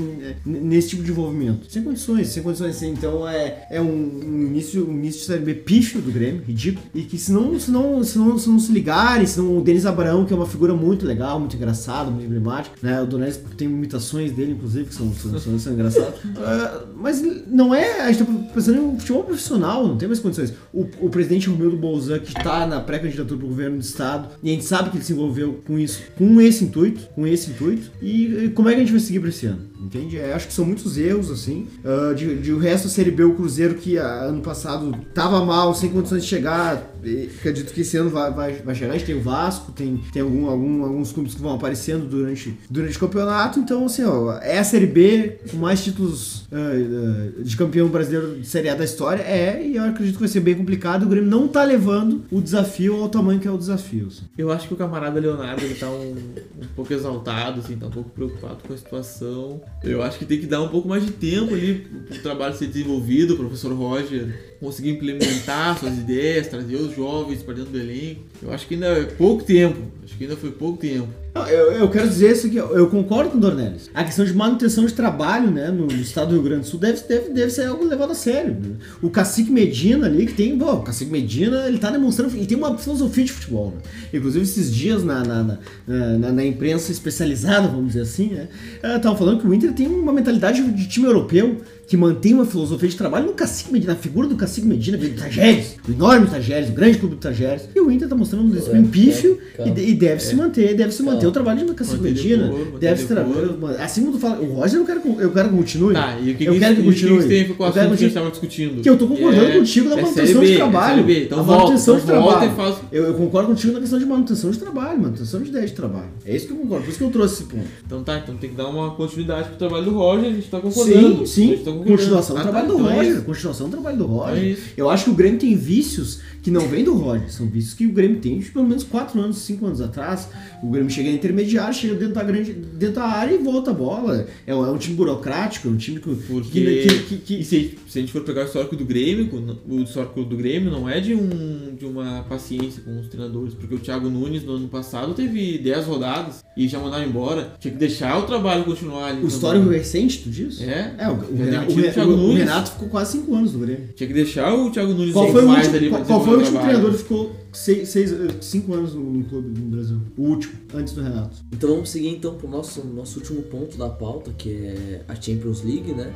nesse 0.45 0.89
tipo 0.89 1.03
de 1.03 1.11
envolvimento. 1.11 1.71
Sem 1.71 1.83
condições, 1.83 2.27
sem 2.27 2.43
condições. 2.43 2.75
assim. 2.75 2.89
Então 2.91 3.27
é, 3.27 3.67
é 3.69 3.81
um, 3.81 3.85
um 3.85 4.47
início, 4.47 4.87
um 4.87 4.93
início 4.93 5.21
de 5.21 5.27
Série 5.27 5.43
B 5.43 5.53
pífio 5.53 6.01
do 6.01 6.11
Grêmio, 6.11 6.41
ridículo. 6.45 6.85
E 6.93 7.03
que 7.03 7.17
se 7.17 7.31
não 7.31 7.59
se, 7.59 7.71
não, 7.71 8.03
se, 8.03 8.17
não, 8.17 8.37
se 8.37 8.49
não 8.49 8.59
se 8.59 8.71
ligarem, 8.71 9.25
se 9.25 9.39
não 9.39 9.57
o 9.57 9.61
Denis 9.61 9.85
Abraão, 9.91 10.25
que 10.25 10.33
é 10.33 10.35
uma 10.35 10.45
figura 10.45 10.73
muito 10.73 11.05
legal, 11.05 11.39
muito 11.39 11.55
engraçado, 11.55 12.11
muito 12.11 12.25
emblemática, 12.25 12.75
né? 12.81 13.01
O 13.01 13.05
Donés 13.05 13.39
tem 13.57 13.67
imitações 13.67 14.31
dele, 14.31 14.53
inclusive, 14.53 14.85
que 14.85 14.95
são, 14.95 15.13
são, 15.13 15.37
são, 15.39 15.59
são 15.59 15.73
engraçadas. 15.73 16.15
Ah, 16.43 16.85
mas 16.95 17.21
não 17.47 17.73
é. 17.73 18.01
A 18.01 18.11
gente 18.11 18.25
tá 18.25 18.33
pensando 18.53 18.77
em 18.77 18.81
um 18.81 18.99
futebol 18.99 19.23
profissional, 19.23 19.87
não 19.87 19.97
tem 19.97 20.07
mais 20.07 20.19
condições. 20.19 20.53
O, 20.73 20.87
o 20.99 21.09
presidente 21.09 21.49
Romildo 21.49 21.77
Bolzan, 21.77 22.19
que 22.19 22.29
está 22.29 22.65
na 22.65 22.79
pré-candidatura 22.79 23.37
para 23.37 23.45
o 23.45 23.49
governo 23.49 23.77
do 23.77 23.83
estado, 23.83 24.29
e 24.41 24.49
a 24.49 24.53
gente 24.53 24.65
sabe 24.65 24.89
que 24.89 24.97
ele 24.97 25.03
se 25.03 25.13
envolveu 25.13 25.61
com 25.65 25.77
isso, 25.77 26.01
com 26.17 26.41
esse 26.41 26.63
intuito, 26.63 27.01
com 27.13 27.27
esse 27.27 27.51
intuito. 27.51 27.91
E, 28.01 28.45
e 28.45 28.49
como 28.49 28.69
é 28.69 28.73
que 28.73 28.77
a 28.77 28.79
gente 28.81 28.91
vai 28.91 28.99
seguir 28.99 29.19
para 29.19 29.29
esse 29.29 29.45
ano? 29.45 29.71
Entende? 29.81 30.17
É, 30.17 30.33
acho 30.33 30.47
que 30.47 30.53
são 30.53 30.65
muitos 30.65 30.97
erros, 30.97 31.31
assim. 31.31 31.67
Ah, 31.83 32.13
de, 32.13 32.37
de 32.37 32.53
o 32.53 32.59
resto 32.59 32.85
da 32.85 32.93
Série 32.93 33.11
B, 33.11 33.23
o 33.23 33.33
Cruzeiro, 33.33 33.75
que 33.75 33.97
ah, 33.97 34.23
ano 34.25 34.41
passado 34.41 34.95
tava 35.13 35.43
mal, 35.43 35.73
sem 35.73 35.89
condições 35.89 36.23
de 36.23 36.29
chegar. 36.29 36.90
Acredito 37.37 37.73
que 37.73 37.81
esse 37.81 37.97
ano 37.97 38.09
vai, 38.09 38.31
vai, 38.31 38.53
vai 38.53 38.75
chegar. 38.75 38.93
A 38.93 38.97
gente 38.97 39.07
tem 39.07 39.15
o 39.15 39.21
Vasco, 39.21 39.71
tem, 39.71 39.97
tem 40.11 40.21
algum, 40.21 40.47
algum, 40.47 40.83
alguns 40.83 41.11
clubes 41.11 41.33
que 41.33 41.41
vão 41.41 41.53
aparecendo 41.53 42.07
durante, 42.07 42.57
durante 42.69 42.97
o 42.97 42.99
campeonato. 42.99 43.59
Então, 43.59 43.85
assim, 43.85 44.03
ó, 44.03 44.37
é 44.37 44.59
a 44.59 44.63
Série 44.63 44.87
B 44.87 45.39
com 45.49 45.57
mais 45.57 45.83
títulos 45.83 46.45
ah, 46.51 46.57
ah, 46.57 47.41
de 47.41 47.57
campeão 47.57 47.87
brasileiro 47.87 48.39
de 48.39 48.47
Série 48.47 48.69
A 48.69 48.75
da 48.75 48.83
história. 48.83 49.23
É, 49.23 49.65
e 49.65 49.75
eu 49.75 49.83
acredito 49.83 50.15
que 50.15 50.19
vai 50.19 50.29
ser 50.29 50.39
bem 50.41 50.55
complicado. 50.55 51.03
O 51.03 51.09
Grêmio 51.09 51.29
não 51.29 51.47
tá 51.47 51.63
levando 51.63 52.23
o 52.31 52.41
desafio 52.41 53.01
ao 53.01 53.09
tamanho 53.09 53.39
que 53.39 53.47
é 53.47 53.51
o 53.51 53.57
desafio. 53.57 54.07
assim. 54.07 54.23
Eu 54.37 54.51
acho 54.51 54.67
que 54.67 54.73
o 54.73 54.77
camarada 54.77 55.19
Leonardo 55.19 55.63
ele 55.63 55.75
tá 55.75 55.89
um, 55.89 56.11
um 56.11 56.67
pouco 56.75 56.93
exaltado, 56.93 57.61
assim, 57.61 57.75
tá 57.77 57.87
um 57.87 57.91
pouco 57.91 58.09
preocupado 58.09 58.57
com 58.67 58.73
a 58.73 58.77
situação. 58.77 59.61
Eu 59.83 60.01
acho 60.01 60.19
que 60.19 60.25
tem 60.25 60.39
que 60.39 60.47
dar 60.47 60.61
um 60.61 60.69
pouco 60.69 60.87
mais 60.87 61.05
de 61.05 61.11
tempo 61.11 61.53
ali 61.53 61.87
pro 62.07 62.21
trabalho 62.21 62.55
ser 62.55 62.67
desenvolvido, 62.67 63.33
o 63.33 63.37
professor 63.37 63.73
Roger 63.73 64.50
conseguir 64.61 64.91
implementar 64.91 65.77
suas 65.79 65.97
ideias, 65.97 66.47
trazer 66.47 66.75
os 66.75 66.95
jovens 66.95 67.41
para 67.41 67.55
dentro 67.55 67.71
do 67.71 67.79
elenco. 67.79 68.21
Eu 68.41 68.53
acho 68.53 68.67
que 68.67 68.75
ainda 68.75 68.87
é 68.87 69.03
pouco 69.05 69.43
tempo, 69.43 69.79
acho 70.03 70.15
que 70.15 70.23
ainda 70.23 70.37
foi 70.37 70.51
pouco 70.51 70.77
tempo. 70.77 71.09
Eu, 71.33 71.71
eu 71.71 71.89
quero 71.89 72.09
dizer 72.09 72.33
isso 72.33 72.47
aqui, 72.47 72.57
eu 72.57 72.87
concordo 72.87 73.29
com 73.31 73.37
o 73.37 73.39
Dornelles. 73.39 73.89
A 73.93 74.03
questão 74.03 74.25
de 74.25 74.33
manutenção 74.33 74.85
de 74.85 74.93
trabalho 74.93 75.49
né, 75.49 75.69
no, 75.71 75.85
no 75.87 75.93
estado 76.01 76.27
do 76.29 76.33
Rio 76.33 76.43
Grande 76.43 76.61
do 76.63 76.67
Sul 76.67 76.77
deve, 76.77 77.01
deve, 77.07 77.29
deve 77.29 77.49
ser 77.49 77.67
algo 77.67 77.85
levado 77.85 78.11
a 78.11 78.15
sério. 78.15 78.53
né? 78.61 78.75
O 79.01 79.09
Cacique 79.09 79.49
Medina 79.49 80.07
ali, 80.07 80.25
que 80.25 80.33
tem. 80.33 80.57
Bom, 80.57 80.73
o 80.75 80.81
Cacique 80.81 81.09
Medina, 81.09 81.67
ele 81.67 81.77
tá 81.77 81.89
demonstrando. 81.89 82.35
E 82.35 82.45
tem 82.45 82.57
uma 82.57 82.77
filosofia 82.77 83.23
de 83.23 83.31
futebol. 83.31 83.71
Né? 83.77 83.81
Inclusive, 84.13 84.43
esses 84.43 84.73
dias 84.75 85.05
na, 85.05 85.23
na, 85.23 85.57
na, 85.87 86.17
na- 86.17 86.31
na 86.33 86.45
imprensa 86.45 86.91
especializada, 86.91 87.65
vamos 87.69 87.87
dizer 87.87 88.01
assim, 88.01 88.27
né? 88.31 88.47
Estavam 88.83 89.17
falando 89.17 89.39
que 89.39 89.47
o 89.47 89.53
Inter 89.53 89.71
tem 89.73 89.87
uma 89.87 90.11
mentalidade 90.11 90.61
de 90.61 90.87
time 90.89 91.05
europeu. 91.07 91.61
que 91.87 91.97
mantém 91.97 92.33
uma 92.33 92.45
filosofia 92.45 92.87
de 92.87 92.95
trabalho 92.95 93.25
no 93.27 93.33
Cacique 93.33 93.69
Medina, 93.71 93.93
na 93.93 93.99
figura 93.99 94.25
do 94.25 94.35
Cacique 94.37 94.65
Medina, 94.65 94.97
do 94.97 95.09
Tajeres, 95.09 95.75
do 95.85 95.91
enorme 95.93 96.25
Tajeres, 96.27 96.69
do 96.69 96.73
grande 96.73 96.97
clube 96.97 97.15
do 97.15 97.19
Tajeres. 97.19 97.63
E 97.75 97.79
o 97.81 97.91
Inter 97.91 98.07
tá 98.07 98.15
mostrando 98.15 98.45
um 98.45 98.49
desempenho 98.49 98.87
pífio 98.87 99.37
calma. 99.57 99.73
e, 99.77 99.89
e 99.89 99.93
deve 99.93 100.21
se 100.21 100.33
manter, 100.35 100.73
deve 100.73 100.91
se 100.93 101.03
manter 101.03 101.20
Calma. 101.21 101.29
o 101.29 101.31
trabalho 101.31 101.65
de 101.67 101.73
Cacique 101.73 102.01
Medina. 102.01 102.51
Deve 102.79 103.01
se 103.01 103.07
decoro. 103.13 103.49
trabalhar. 103.49 103.83
Assim 103.83 104.01
como 104.01 104.13
tu 104.13 104.19
fala, 104.19 104.39
o 104.41 104.53
Roger 104.53 104.79
eu 104.79 104.85
quero, 104.85 105.01
que- 105.01 105.07
eu 105.21 105.31
quero 105.31 105.49
que 105.49 105.55
continue. 105.55 105.93
Tá, 105.93 106.17
e 106.19 106.31
o 106.31 106.35
que, 106.35 106.43
eu 106.45 106.53
que, 106.53 106.59
quero 106.59 106.75
que 106.75 106.81
que, 106.81 106.87
continue. 106.87 107.27
tem 107.27 107.47
com 107.53 107.63
o 107.63 107.65
assunto 107.65 107.73
que 107.73 107.79
a 107.79 107.95
gente 107.95 108.07
que 108.09 108.13
tava 108.13 108.29
discutindo? 108.31 108.81
que 108.81 108.89
eu 108.89 108.97
tô 108.97 109.07
concordando 109.07 109.45
É- 109.45 109.57
contigo 109.57 109.89
na 109.89 109.93
é 109.97 110.01
manutenção 110.01 110.25
Série 110.27 110.39
B, 110.39 110.45
de 110.47 110.53
é 110.53 110.57
trabalho. 110.57 111.11
Então 111.11 111.39
a 111.39 111.43
manutenção 111.43 111.97
então 111.97 112.05
de 112.15 112.21
volta 112.21 112.39
trabalho. 112.39 112.51
e 112.51 112.55
faz... 112.55 112.75
Eu, 112.91 113.03
eu 113.05 113.13
concordo 113.13 113.47
contigo 113.49 113.73
na 113.73 113.79
questão 113.79 113.99
de 113.99 114.05
manutenção 114.05 114.51
de 114.51 114.57
trabalho, 114.59 115.01
manutenção 115.01 115.41
de 115.41 115.49
ideia 115.49 115.65
de 115.65 115.73
trabalho. 115.73 116.09
É 116.25 116.35
isso 116.35 116.47
que 116.47 116.53
eu 116.53 116.57
concordo, 116.57 116.83
por 116.85 116.89
isso 116.89 116.97
que 116.99 117.03
eu 117.05 117.09
trouxe 117.09 117.33
esse 117.35 117.43
ponto. 117.45 117.65
Então 117.85 118.03
tá, 118.03 118.17
então 118.17 118.35
tem 118.37 118.49
que 118.49 118.55
dar 118.55 118.67
uma 118.67 118.91
continuidade 118.91 119.49
pro 119.49 119.57
trabalho 119.57 119.85
do 119.85 119.91
Roger, 119.91 120.29
a 120.29 120.33
gente 120.33 120.47
tá 120.49 120.59
concordando. 120.59 121.17
Sim, 121.17 121.23
A 121.23 121.25
sim. 121.27 121.47
gente 121.49 121.59
tá 121.63 121.71
concordando. 121.71 121.97
Continuação 121.97 122.35
do 122.35 122.39
Ah, 122.39 122.43
trabalho 122.43 122.67
tá, 122.67 122.73
do 122.73 122.79
então 122.79 122.91
é 122.91 122.95
Roger. 122.95 123.21
Continuação 123.23 123.67
do 123.67 123.71
trabalho 123.71 123.97
do 123.97 124.03
Então 124.05 124.15
Roger. 124.17 124.43
é. 124.53 124.57
Eu 124.77 124.89
acho 124.89 125.03
que 125.05 125.09
o 125.09 125.13
Grêmio 125.13 125.39
tem 125.39 125.55
vícios 125.55 126.19
que 126.41 126.49
não 126.49 126.61
vêm 126.67 126.83
do 126.83 126.93
Roger, 126.95 127.31
são 127.31 127.45
vícios 127.47 127.73
que 127.75 127.85
o 127.85 127.91
Grêmio 127.91 128.19
tem 128.19 128.39
de 128.39 128.49
pelo 128.49 128.67
menos 128.67 128.83
4 128.83 129.19
anos, 129.21 129.37
5 129.37 129.65
anos 129.65 129.79
atrás. 129.79 130.27
O 130.63 130.69
Grêmio 130.71 130.89
chega 130.89 131.09
na 131.11 131.17
intermediária, 131.17 131.73
chega 131.73 131.95
dentro 131.95 132.15
da, 132.15 132.23
grande, 132.23 132.53
dentro 132.53 132.95
da 132.95 133.03
área 133.05 133.33
e 133.35 133.37
volta 133.37 133.71
a 133.71 133.73
bola. 133.73 134.27
É 134.45 134.55
um, 134.55 134.65
é 134.65 134.71
um 134.71 134.77
time 134.77 134.95
burocrático, 134.95 135.67
é 135.67 135.71
um 135.71 135.77
time 135.77 135.99
que. 135.99 136.09
Porque 136.15 136.49
que, 136.59 136.99
que, 136.99 137.17
que- 137.37 137.43
se, 137.43 137.77
se 137.87 137.97
a 137.99 138.01
gente 138.01 138.11
for 138.11 138.21
pegar 138.23 138.43
o 138.43 138.45
histórico 138.45 138.75
do 138.75 138.85
Grêmio, 138.85 139.29
o 139.67 139.81
histórico 139.81 140.23
do 140.23 140.35
Grêmio 140.35 140.71
não 140.71 140.87
é 140.89 140.99
de, 140.99 141.13
um, 141.13 141.75
de 141.77 141.85
uma 141.85 142.23
paciência 142.27 142.81
com 142.83 142.99
os 142.99 143.07
treinadores, 143.07 143.53
porque 143.53 143.75
o 143.75 143.79
Thiago 143.79 144.09
Nunes 144.09 144.43
no 144.43 144.53
ano 144.53 144.67
passado 144.67 145.13
teve 145.13 145.57
10 145.57 145.85
rodadas 145.85 146.43
e 146.55 146.67
já 146.67 146.79
mandaram 146.79 147.05
embora. 147.05 147.53
Tinha 147.59 147.71
que 147.71 147.77
deixar 147.79 148.17
o 148.19 148.23
trabalho 148.23 148.63
continuar 148.63 149.07
ali. 149.09 149.23
o 149.23 149.27
histórico 149.27 149.69
recente, 149.69 150.19
tu 150.23 150.29
diz? 150.29 150.61
É, 150.61 150.93
É, 150.97 151.07
o, 151.09 151.13
o, 151.13 151.15
o, 151.15 151.87
o 151.87 151.91
Thiago 151.93 152.11
o-. 152.11 152.33
Renato 152.33 152.71
ficou 152.71 152.89
quase 152.89 153.13
5 153.19 153.35
anos 153.35 153.53
no 153.53 153.59
Grêmio. 153.59 153.89
Tinha 153.95 154.07
que 154.07 154.13
deixar 154.13 154.53
o 154.53 154.69
Thiago 154.71 154.93
Nunes 154.93 155.13
Qual 155.13 155.31
foi 155.31 155.43
o 155.43 155.47
mais 155.47 155.67
último, 155.67 155.77
ali 155.77 155.89
qual, 155.89 156.03
qual 156.05 156.23
foi 156.25 156.33
o 156.35 156.37
último 156.39 156.59
desenvolver 156.59 156.67
treinador 156.79 156.91
trabalho. 156.91 156.97
que 156.97 157.03
ficou 157.03 157.40
6, 157.51 157.95
5 158.41 158.73
anos 158.73 158.93
no, 158.95 159.23
clube 159.25 159.59
no 159.59 159.65
Brasil? 159.67 160.01
O 160.17 160.23
último, 160.23 160.53
antes 160.73 160.93
do 160.93 161.01
Renato. 161.01 161.37
Então 161.51 161.69
vamos 161.69 161.89
seguir 161.89 162.09
então 162.09 162.35
pro 162.35 162.47
nosso, 162.47 162.85
nosso 162.85 163.19
último 163.19 163.41
ponto 163.43 163.77
da 163.77 163.89
pauta, 163.89 164.31
que 164.31 164.49
é 164.49 165.05
a 165.07 165.15
Champions 165.15 165.63
League, 165.63 165.93
né? 165.93 166.13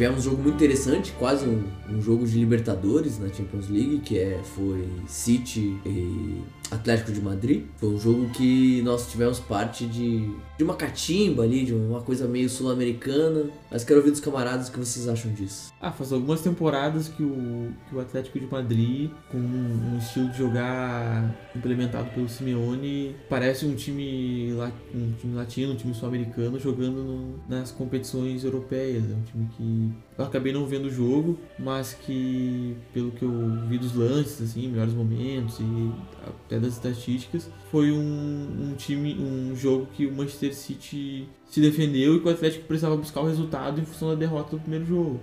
Tivemos 0.00 0.20
um 0.26 0.30
jogo 0.30 0.42
muito 0.42 0.54
interessante, 0.54 1.12
quase 1.18 1.44
um, 1.44 1.62
um 1.90 2.00
jogo 2.00 2.26
de 2.26 2.38
Libertadores 2.38 3.18
na 3.18 3.28
Champions 3.28 3.68
League, 3.68 3.98
que 3.98 4.18
é, 4.18 4.40
foi 4.42 4.88
City 5.06 5.76
e 5.84 6.40
Atlético 6.70 7.12
de 7.12 7.20
Madrid. 7.20 7.64
Foi 7.76 7.90
um 7.90 7.98
jogo 7.98 8.30
que 8.30 8.80
nós 8.80 9.10
tivemos 9.10 9.38
parte 9.40 9.84
de, 9.84 10.30
de 10.56 10.64
uma 10.64 10.74
catimba 10.74 11.42
ali, 11.42 11.66
de 11.66 11.74
uma 11.74 12.00
coisa 12.00 12.26
meio 12.26 12.48
sul-americana. 12.48 13.50
Mas 13.70 13.84
quero 13.84 13.98
ouvir 13.98 14.10
dos 14.10 14.20
camaradas 14.20 14.68
o 14.68 14.72
que 14.72 14.78
vocês 14.78 15.06
acham 15.06 15.32
disso. 15.34 15.70
Ah, 15.78 15.92
faz 15.92 16.12
algumas 16.12 16.40
temporadas 16.40 17.08
que 17.08 17.22
o, 17.22 17.68
que 17.88 17.94
o 17.94 18.00
Atlético 18.00 18.40
de 18.40 18.46
Madrid, 18.46 19.10
com 19.30 19.36
um, 19.38 19.92
um 19.94 19.98
estilo 19.98 20.28
de 20.30 20.38
jogar 20.38 21.30
implementado 21.54 22.08
pelo 22.10 22.28
Simeone, 22.28 23.14
parece 23.28 23.66
um 23.66 23.74
time, 23.74 24.54
um 24.94 25.12
time 25.20 25.34
latino, 25.36 25.72
um 25.74 25.76
time 25.76 25.92
sul-americano 25.94 26.58
jogando 26.58 27.02
no- 27.04 27.34
nas 27.48 27.70
competições 27.70 28.44
europeias. 28.44 29.04
É 29.04 29.14
um 29.14 29.22
time 29.22 29.48
que 29.56 29.89
eu 30.18 30.24
acabei 30.24 30.52
não 30.52 30.66
vendo 30.66 30.86
o 30.86 30.90
jogo, 30.90 31.38
mas 31.58 31.94
que, 31.94 32.76
pelo 32.92 33.10
que 33.10 33.22
eu 33.22 33.32
vi 33.68 33.78
dos 33.78 33.94
lances, 33.94 34.42
assim, 34.42 34.68
melhores 34.68 34.94
momentos 34.94 35.58
e 35.60 35.92
até 36.26 36.58
das 36.58 36.74
estatísticas, 36.74 37.50
foi 37.70 37.90
um, 37.90 38.70
um 38.70 38.74
time, 38.76 39.16
um 39.18 39.54
jogo 39.54 39.86
que 39.94 40.06
o 40.06 40.12
Manchester 40.12 40.54
City 40.54 41.28
se 41.46 41.60
defendeu 41.60 42.16
e 42.16 42.20
que 42.20 42.28
o 42.28 42.30
Atlético 42.30 42.66
precisava 42.66 42.96
buscar 42.96 43.20
o 43.20 43.26
resultado 43.26 43.80
em 43.80 43.84
função 43.84 44.08
da 44.08 44.14
derrota 44.14 44.56
do 44.56 44.60
primeiro 44.60 44.84
jogo 44.84 45.20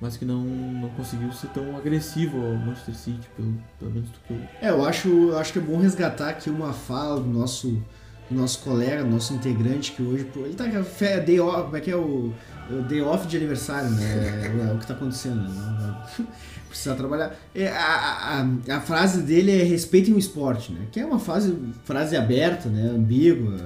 mas 0.00 0.16
que 0.16 0.24
não, 0.24 0.42
não 0.42 0.88
conseguiu 0.90 1.32
ser 1.32 1.48
tão 1.48 1.76
agressivo 1.76 2.38
ao 2.38 2.54
Manchester 2.54 2.94
City, 2.94 3.28
pelo, 3.36 3.54
pelo 3.78 3.90
menos 3.90 4.10
do 4.10 4.18
que 4.20 4.32
eu. 4.32 4.40
É, 4.60 4.70
eu 4.70 4.84
acho, 4.84 5.34
acho 5.34 5.52
que 5.52 5.58
é 5.58 5.62
bom 5.62 5.78
resgatar 5.78 6.28
aqui 6.28 6.48
uma 6.48 6.72
fala 6.72 7.20
do 7.20 7.28
nosso, 7.28 7.82
do 8.30 8.36
nosso 8.36 8.60
colega, 8.60 9.02
do 9.02 9.10
nosso 9.10 9.34
integrante, 9.34 9.92
que 9.92 10.02
hoje, 10.02 10.26
ele 10.36 10.54
tá 10.54 10.68
com 10.70 10.78
a 10.78 10.84
fé, 10.84 11.20
day 11.20 11.40
off, 11.40 11.64
como 11.64 11.76
é 11.76 11.80
que 11.80 11.90
é 11.90 11.96
o, 11.96 12.32
o 12.70 12.82
day 12.82 13.00
off 13.02 13.26
de 13.26 13.36
aniversário, 13.36 13.90
né? 13.90 14.52
É, 14.70 14.72
o 14.74 14.78
que 14.78 14.86
tá 14.86 14.94
acontecendo, 14.94 15.36
né? 15.48 15.94
Precisa 16.68 16.94
trabalhar. 16.94 17.34
É, 17.54 17.68
a, 17.68 18.44
a, 18.68 18.76
a 18.76 18.80
frase 18.82 19.22
dele 19.22 19.50
é 19.58 19.64
respeitem 19.64 20.12
o 20.12 20.18
esporte, 20.18 20.70
né? 20.70 20.80
Que 20.92 21.00
é 21.00 21.06
uma 21.06 21.18
frase, 21.18 21.56
frase 21.82 22.14
aberta, 22.14 22.68
né? 22.68 22.90
Ambígua, 22.94 23.56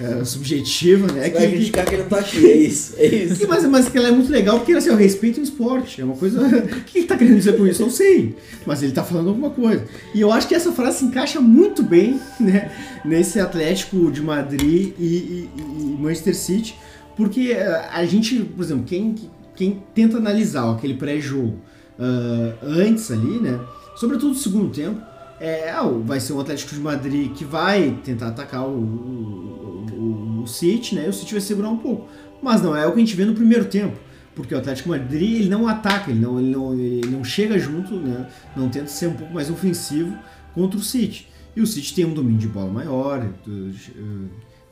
é, 0.00 0.24
subjetiva, 0.24 1.12
né? 1.12 1.20
Vai 1.20 1.30
Que- 1.30 1.38
que- 1.40 1.48
criticar 1.56 1.84
que 1.84 1.94
ele 1.94 2.02
não 2.04 2.08
tá 2.08 2.20
aqui, 2.20 2.38
é 2.46 2.56
isso, 2.56 2.94
é 2.96 3.04
isso. 3.06 3.36
Sim, 3.36 3.46
mas, 3.48 3.64
mas 3.66 3.88
que 3.90 3.98
ela 3.98 4.08
é 4.08 4.12
muito 4.12 4.32
legal 4.32 4.56
porque 4.60 4.72
assim, 4.72 4.88
eu 4.88 4.96
respeito 4.96 5.40
o 5.40 5.42
esporte. 5.42 6.00
É 6.00 6.04
uma 6.04 6.16
coisa. 6.16 6.40
O 6.78 6.80
que 6.84 6.98
ele 7.00 7.06
tá 7.06 7.18
querendo 7.18 7.36
dizer 7.36 7.54
com 7.54 7.66
isso? 7.66 7.82
Eu 7.82 7.86
não 7.88 7.92
sei. 7.94 8.34
Mas 8.64 8.82
ele 8.82 8.92
tá 8.92 9.04
falando 9.04 9.28
alguma 9.28 9.50
coisa. 9.50 9.84
E 10.14 10.20
eu 10.22 10.32
acho 10.32 10.48
que 10.48 10.54
essa 10.54 10.72
frase 10.72 11.00
se 11.00 11.04
encaixa 11.04 11.40
muito 11.42 11.82
bem, 11.82 12.18
né? 12.40 12.72
Nesse 13.04 13.38
Atlético 13.40 14.10
de 14.10 14.22
Madrid 14.22 14.94
e, 14.98 15.04
e- 15.04 15.50
e 15.58 15.96
Manchester 16.00 16.34
City. 16.34 16.74
Porque 17.18 17.50
eh, 17.52 17.88
a 17.92 18.06
gente, 18.06 18.38
por 18.56 18.62
exemplo, 18.64 18.84
quem, 18.84 19.14
quem 19.54 19.82
tenta 19.94 20.16
analisar 20.16 20.72
aquele 20.72 20.94
pré-jogo 20.94 21.58
ah, 21.98 22.54
antes 22.62 23.10
ali, 23.10 23.38
né? 23.40 23.60
Sobretudo 23.96 24.28
no 24.28 24.34
segundo 24.36 24.70
tempo. 24.72 25.02
É, 25.40 25.70
ah, 25.70 25.82
vai 25.82 26.18
ser 26.20 26.32
um 26.32 26.40
Atlético 26.40 26.74
de 26.74 26.80
Madrid 26.80 27.32
que 27.32 27.44
vai 27.44 27.98
tentar 28.04 28.28
atacar 28.28 28.66
o, 28.66 28.70
o, 28.72 29.86
o- 29.92 30.42
o 30.42 30.46
City, 30.46 30.94
né? 30.94 31.06
E 31.06 31.08
o 31.08 31.12
City 31.12 31.32
vai 31.32 31.40
segurar 31.40 31.68
um 31.68 31.76
pouco. 31.76 32.08
Mas 32.42 32.62
não 32.62 32.74
é 32.76 32.86
o 32.86 32.92
que 32.92 32.96
a 32.96 33.00
gente 33.04 33.14
vê 33.16 33.24
no 33.24 33.34
primeiro 33.34 33.64
tempo. 33.66 33.96
Porque 34.34 34.54
o 34.54 34.58
Atlético 34.58 34.92
de 34.92 34.98
Madrid 34.98 35.40
ele 35.40 35.48
não 35.48 35.66
ataca, 35.66 36.10
ele 36.12 36.20
não, 36.20 36.38
ele 36.40 36.50
não, 36.50 36.74
ele 36.74 37.06
não 37.10 37.24
chega 37.24 37.58
junto, 37.58 37.94
né? 37.96 38.28
não 38.56 38.68
tenta 38.68 38.86
ser 38.86 39.08
um 39.08 39.14
pouco 39.14 39.34
mais 39.34 39.50
ofensivo 39.50 40.16
contra 40.54 40.78
o 40.78 40.82
City. 40.82 41.26
E 41.56 41.60
o 41.60 41.66
City 41.66 41.92
tem 41.94 42.04
um 42.04 42.14
domínio 42.14 42.38
de 42.38 42.46
bola 42.46 42.70
maior, 42.72 43.20
eh, 43.24 43.70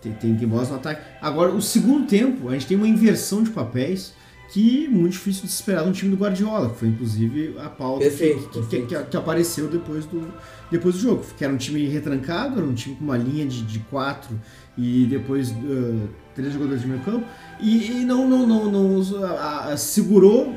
tem, 0.01 0.35
tem, 0.35 0.49
bolas 0.49 0.69
no 0.71 0.77
ataque. 0.77 1.03
Agora, 1.21 1.53
o 1.53 1.61
segundo 1.63 2.07
tempo, 2.07 2.49
a 2.49 2.53
gente 2.53 2.67
tem 2.67 2.77
uma 2.77 2.89
inversão 2.89 3.43
de 3.43 3.51
papéis 3.51 4.15
que 4.53 4.87
é 4.87 4.89
muito 4.89 5.13
difícil 5.13 5.43
de 5.43 5.49
se 5.49 5.57
esperar 5.57 5.85
no 5.85 5.93
time 5.93 6.15
do 6.15 6.17
Guardiola, 6.17 6.71
que 6.71 6.77
foi 6.79 6.89
inclusive 6.89 7.57
a 7.59 7.69
pauta 7.69 8.05
que- 8.05 8.11
Perfeito, 8.11 8.39
que, 8.39 8.47
que, 8.49 8.59
perfeito. 8.61 8.87
que- 8.87 9.05
que 9.11 9.17
apareceu 9.17 9.67
depois 9.69 10.05
do, 10.07 10.23
depois 10.71 10.95
do 10.95 11.01
jogo. 11.01 11.25
Que 11.37 11.45
era 11.45 11.53
um 11.53 11.57
time 11.57 11.85
retrancado, 11.89 12.59
era 12.61 12.67
um 12.67 12.73
time 12.75 12.95
com 12.95 13.05
uma 13.05 13.17
linha 13.17 13.45
de, 13.45 13.63
de 13.63 13.81
quatro 13.81 14.39
e 14.79 15.05
depois 15.07 15.51
uh, 15.51 16.09
três 16.35 16.53
jogadores 16.53 16.83
de 16.83 16.87
meio 16.89 17.01
campo. 17.01 17.27
E, 17.61 18.03
e 18.03 18.05
não, 18.05 18.29
não, 18.29 18.47
não, 18.47 18.71
não 18.71 19.25
a- 19.25 19.73
a- 19.73 19.77
segurou 19.77 20.47
o, 20.47 20.51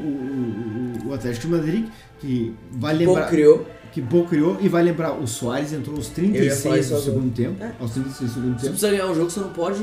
o, 1.05 1.09
o 1.09 1.13
Atlético 1.13 1.47
de 1.47 1.53
Madrid, 1.53 1.85
que 2.19 2.53
Bom, 2.73 2.87
lembrar 2.91 3.27
criou. 3.27 3.65
Que 3.99 4.05
Bo 4.05 4.23
criou 4.25 4.57
e 4.61 4.69
vai 4.69 4.81
lembrar 4.83 5.13
o 5.13 5.27
Soares 5.27 5.73
entrou 5.73 5.95
aos 5.97 6.11
Eu 6.17 6.23
ia 6.25 6.55
falar 6.55 6.75
36 6.75 6.85
isso 6.85 6.95
do 6.95 7.01
segundo 7.01 7.33
tempo, 7.33 7.63
É. 7.63 7.71
aos 7.79 7.91
36 7.91 8.29
do 8.29 8.33
segundo 8.33 8.55
Se 8.55 8.61
tempo. 8.61 8.69
precisa 8.71 8.91
ganhar 8.91 9.07
um 9.07 9.15
jogo, 9.15 9.29
você 9.29 9.39
não 9.39 9.49
pode. 9.49 9.79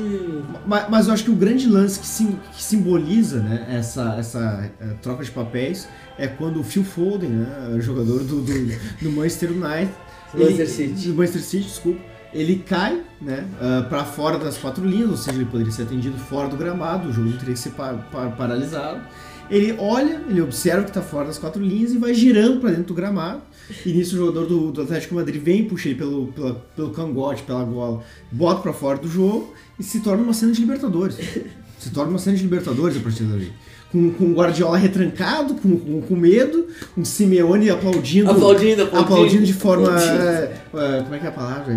Mas, 0.65 0.89
mas 0.89 1.07
eu 1.07 1.13
acho 1.13 1.23
que 1.23 1.31
o 1.31 1.35
grande 1.35 1.67
lance 1.67 1.99
que, 1.99 2.07
sim- 2.07 2.37
que 2.55 2.63
simboliza 2.63 3.39
né, 3.39 3.67
essa, 3.69 4.15
essa 4.17 4.69
eh, 4.79 4.85
troca 5.01 5.23
de 5.23 5.31
papéis 5.31 5.87
é 6.17 6.27
quando 6.27 6.59
o 6.59 6.63
Phil 6.63 6.83
Foden, 6.83 7.29
né, 7.29 7.77
jogador 7.79 8.19
do, 8.23 8.41
do, 8.41 8.77
do 9.01 9.11
Manchester 9.11 9.51
United, 9.51 9.91
Manchester 10.33 10.59
ele- 10.59 10.67
City. 10.95 11.07
do 11.09 11.15
Manchester 11.15 11.41
City, 11.41 11.63
desculpa, 11.65 11.99
ele 12.33 12.57
cai 12.67 13.01
né, 13.21 13.45
para 13.89 14.03
fora 14.03 14.37
das 14.37 14.57
quatro 14.57 14.83
linhas, 14.85 15.09
ou 15.09 15.17
seja, 15.17 15.37
ele 15.37 15.45
poderia 15.45 15.71
ser 15.71 15.83
atendido 15.83 16.17
fora 16.17 16.49
do 16.49 16.57
gramado, 16.57 17.09
o 17.09 17.13
jogo 17.13 17.29
não 17.29 17.37
teria 17.37 17.53
que 17.53 17.59
ser 17.59 17.71
pa- 17.71 17.93
pa- 18.11 18.29
paralisado. 18.31 19.01
Ele 19.49 19.75
olha, 19.79 20.21
ele 20.29 20.41
observa 20.41 20.83
que 20.83 20.89
está 20.89 21.01
fora 21.01 21.27
das 21.27 21.37
quatro 21.37 21.61
linhas 21.61 21.91
e 21.93 21.97
vai 21.97 22.13
girando 22.13 22.59
para 22.59 22.69
dentro 22.71 22.85
do 22.85 22.93
gramado. 22.93 23.41
E 23.85 23.91
nisso 23.91 24.15
o 24.15 24.19
jogador 24.19 24.45
do, 24.45 24.71
do 24.71 24.81
Atlético 24.81 25.15
Madrid 25.15 25.41
vem, 25.41 25.65
puxa 25.65 25.89
ele 25.89 25.97
pelo, 25.97 26.27
pela- 26.27 26.55
pelo 26.75 26.89
cangote, 26.91 27.43
pela 27.43 27.63
gola, 27.63 28.01
bota 28.31 28.61
para 28.61 28.73
fora 28.73 28.97
do 28.97 29.07
jogo 29.09 29.53
e 29.79 29.83
se 29.83 29.99
torna 29.99 30.23
uma 30.23 30.33
cena 30.33 30.51
de 30.51 30.59
Libertadores. 30.61 31.17
Se 31.79 31.91
torna 31.91 32.09
uma 32.09 32.17
cena 32.17 32.35
de 32.35 32.41
Libertadores 32.41 32.97
a 32.97 32.99
partir 33.01 33.21
dali. 33.25 33.53
Com, 33.91 34.09
com 34.11 34.25
o 34.25 34.33
Guardiola 34.33 34.75
retrancado, 34.79 35.53
com, 35.53 35.77
com, 35.77 36.01
com 36.01 36.15
medo, 36.15 36.65
um 36.97 37.05
Simeone 37.05 37.69
aplaudindo, 37.69 38.31
Aplaudindo, 38.31 38.81
aplaudindo. 38.81 39.13
aplaudindo 39.13 39.45
de 39.45 39.53
forma. 39.53 39.89
Aplaudindo. 39.89 40.23
é, 40.23 41.01
como 41.03 41.13
é 41.15 41.19
que 41.19 41.25
é 41.25 41.29
a 41.29 41.31
palavra? 41.31 41.73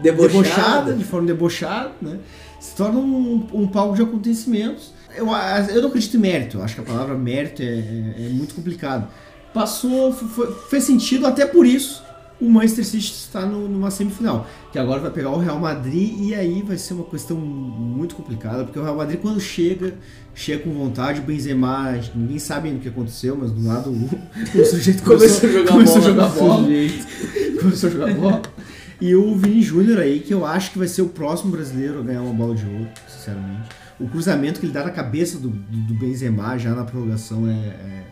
Debochada. 0.00 0.32
debochada, 0.32 0.92
de 0.94 1.04
forma 1.04 1.26
debochada, 1.26 1.90
né? 2.00 2.16
Se 2.60 2.74
torna 2.76 2.98
um, 2.98 3.46
um 3.52 3.66
palco 3.66 3.94
de 3.94 4.02
acontecimentos. 4.02 4.92
Eu, 5.14 5.26
eu 5.28 5.80
não 5.82 5.88
acredito 5.88 6.16
em 6.16 6.20
mérito, 6.20 6.60
acho 6.62 6.74
que 6.74 6.80
a 6.80 6.84
palavra 6.84 7.14
mérito 7.16 7.62
é, 7.62 7.64
é- 7.64 8.26
é 8.26 8.28
muito 8.30 8.54
complicado. 8.54 9.08
Passou, 9.54 10.12
foi- 10.12 10.52
fez 10.68 10.84
sentido, 10.84 11.26
até 11.26 11.46
por 11.46 11.64
isso 11.66 12.04
o 12.38 12.50
Manchester 12.50 12.84
City 12.84 13.12
está 13.12 13.46
no- 13.46 13.66
numa 13.66 13.90
semifinal, 13.90 14.46
que 14.70 14.78
agora 14.78 15.00
vai 15.00 15.10
pegar 15.10 15.30
o 15.30 15.38
Real 15.38 15.58
Madrid 15.58 16.18
e 16.20 16.34
aí 16.34 16.60
vai 16.62 16.76
ser 16.76 16.92
uma 16.92 17.04
questão 17.04 17.34
muito 17.38 18.14
complicada, 18.14 18.64
porque 18.64 18.78
o 18.78 18.82
Real 18.82 18.94
Madrid 18.96 19.18
quando 19.18 19.40
chega, 19.40 19.94
chega 20.34 20.62
com 20.64 20.70
vontade, 20.70 21.20
o 21.20 21.22
Benzema, 21.22 21.98
ninguém 22.14 22.38
sabe 22.38 22.68
o 22.68 22.78
que 22.78 22.88
aconteceu, 22.88 23.38
mas 23.40 23.50
do 23.50 23.66
lado 23.66 23.88
o, 23.90 24.60
o 24.60 24.64
sujeito 24.66 25.00
Começou 25.04 25.48
a 25.48 25.52
jogar 25.52 25.72
começou 25.72 25.94
bola. 26.00 26.04
a 26.04 26.10
jogar 26.10 26.28
bola 26.28 26.62
Sujeito. 26.62 27.58
começou 27.60 27.88
a 27.88 27.92
jogar 27.92 28.14
bola. 28.14 28.42
E 29.00 29.14
o 29.14 29.34
Vini 29.34 29.62
Júnior 29.62 29.98
aí, 29.98 30.20
que 30.20 30.32
eu 30.32 30.46
acho 30.46 30.72
que 30.72 30.78
vai 30.78 30.88
ser 30.88 31.02
o 31.02 31.08
próximo 31.08 31.50
brasileiro 31.50 32.00
a 32.00 32.02
ganhar 32.02 32.22
uma 32.22 32.32
bola 32.32 32.54
de 32.54 32.64
ouro, 32.64 32.88
sinceramente. 33.08 33.68
O 34.00 34.08
cruzamento 34.08 34.60
que 34.60 34.66
ele 34.66 34.72
dá 34.72 34.84
na 34.84 34.90
cabeça 34.90 35.38
do, 35.38 35.48
do, 35.48 35.78
do 35.88 35.94
Benzema 35.94 36.58
já 36.58 36.74
na 36.74 36.84
prorrogação 36.84 37.48
é, 37.48 37.52
é 37.52 38.04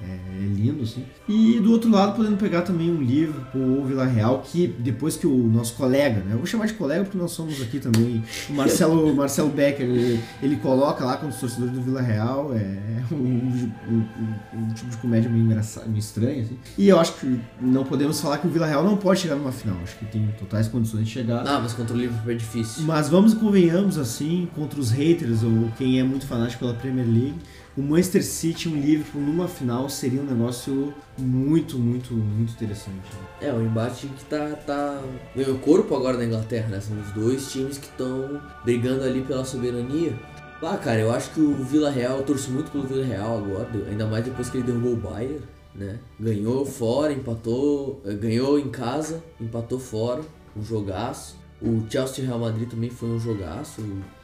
é, 0.00 0.04
é, 0.04 0.46
lindo, 0.54 0.82
assim. 0.82 1.04
E 1.28 1.58
do 1.60 1.72
outro 1.72 1.90
lado, 1.90 2.14
podendo 2.14 2.36
pegar 2.36 2.62
também 2.62 2.90
um 2.90 3.00
livro 3.00 3.46
ou 3.54 3.84
Vila 3.84 4.04
Real, 4.04 4.42
que 4.44 4.66
depois 4.66 5.16
que 5.16 5.26
o 5.26 5.34
nosso 5.34 5.74
colega, 5.74 6.20
né? 6.20 6.32
Eu 6.32 6.38
vou 6.38 6.46
chamar 6.46 6.66
de 6.66 6.74
colega 6.74 7.04
porque 7.04 7.16
nós 7.16 7.32
somos 7.32 7.60
aqui 7.62 7.78
também, 7.78 8.22
o 8.50 8.52
Marcelo, 8.52 9.12
Marcelo 9.16 9.48
Becker, 9.48 9.86
ele, 9.86 10.20
ele 10.42 10.56
coloca 10.56 11.04
lá 11.04 11.16
com 11.16 11.28
os 11.28 11.36
torcedores 11.36 11.72
do 11.72 11.80
Vila 11.80 12.02
Real, 12.02 12.52
é 12.54 13.04
um, 13.10 13.16
um, 13.16 13.72
um, 13.88 14.58
um 14.58 14.68
tipo 14.74 14.90
de 14.90 14.96
comédia 14.98 15.30
meio 15.30 15.44
meio 15.44 15.98
estranho, 15.98 16.42
assim. 16.42 16.58
E 16.76 16.88
eu 16.88 17.00
acho 17.00 17.14
que 17.14 17.40
não 17.60 17.84
podemos 17.84 18.20
falar 18.20 18.38
que 18.38 18.46
o 18.46 18.50
Vila 18.50 18.66
Real 18.66 18.84
não 18.84 18.96
pode 18.96 19.20
chegar 19.20 19.36
numa 19.36 19.52
final, 19.52 19.76
acho 19.82 19.96
que 19.96 20.04
tem 20.06 20.26
totais 20.38 20.68
condições 20.68 21.06
de 21.06 21.10
chegar. 21.10 21.46
Ah, 21.46 21.60
mas 21.60 21.72
contra 21.72 21.94
o 21.94 21.98
Liverpool 21.98 22.32
é 22.32 22.34
difícil. 22.34 22.84
Mas 22.84 23.08
vamos 23.08 23.32
convenhamos, 23.34 23.96
assim, 23.96 24.48
contra 24.54 24.78
os 24.78 24.90
haters 24.90 25.42
ou 25.42 25.70
quem 25.78 25.98
é 25.98 26.02
muito 26.02 26.26
fanático 26.26 26.60
pela 26.60 26.74
Premier 26.74 27.06
League, 27.06 27.36
o 27.76 27.82
Manchester 27.82 28.24
City 28.24 28.68
e 28.68 28.72
um 28.72 28.80
Liverpool 28.80 29.20
numa 29.20 29.46
final 29.46 29.88
seria 29.90 30.22
um 30.22 30.24
negócio 30.24 30.94
muito, 31.18 31.78
muito, 31.78 32.14
muito 32.14 32.52
interessante. 32.52 32.96
É, 33.40 33.52
o 33.52 33.60
embate 33.60 34.06
que 34.06 34.24
tá, 34.24 34.50
tá 34.66 35.02
ganhou 35.34 35.58
corpo 35.58 35.94
agora 35.94 36.16
na 36.16 36.24
Inglaterra, 36.24 36.68
né? 36.68 36.80
São 36.80 36.98
os 36.98 37.12
dois 37.12 37.52
times 37.52 37.76
que 37.76 37.86
estão 37.86 38.40
brigando 38.64 39.04
ali 39.04 39.20
pela 39.20 39.44
soberania. 39.44 40.18
Ah, 40.62 40.78
cara, 40.78 41.00
eu 41.00 41.12
acho 41.12 41.30
que 41.32 41.40
o 41.40 41.54
Vila 41.54 41.90
Real, 41.90 42.16
eu 42.16 42.24
torço 42.24 42.50
muito 42.50 42.70
pelo 42.70 42.84
Vila 42.84 43.04
Real 43.04 43.36
agora, 43.36 43.68
ainda 43.90 44.06
mais 44.06 44.24
depois 44.24 44.48
que 44.48 44.56
ele 44.56 44.66
derrubou 44.66 44.94
o 44.94 44.96
Bayern, 44.96 45.42
né? 45.74 45.98
Ganhou 46.18 46.64
fora, 46.64 47.12
empatou, 47.12 48.00
eh, 48.06 48.14
ganhou 48.14 48.58
em 48.58 48.70
casa, 48.70 49.22
empatou 49.38 49.78
fora, 49.78 50.22
um 50.56 50.64
jogaço. 50.64 51.36
O 51.60 51.84
Chelsea 51.90 52.24
Real 52.24 52.38
Madrid 52.38 52.70
também 52.70 52.88
foi 52.88 53.10
um 53.10 53.20
jogaço 53.20 53.82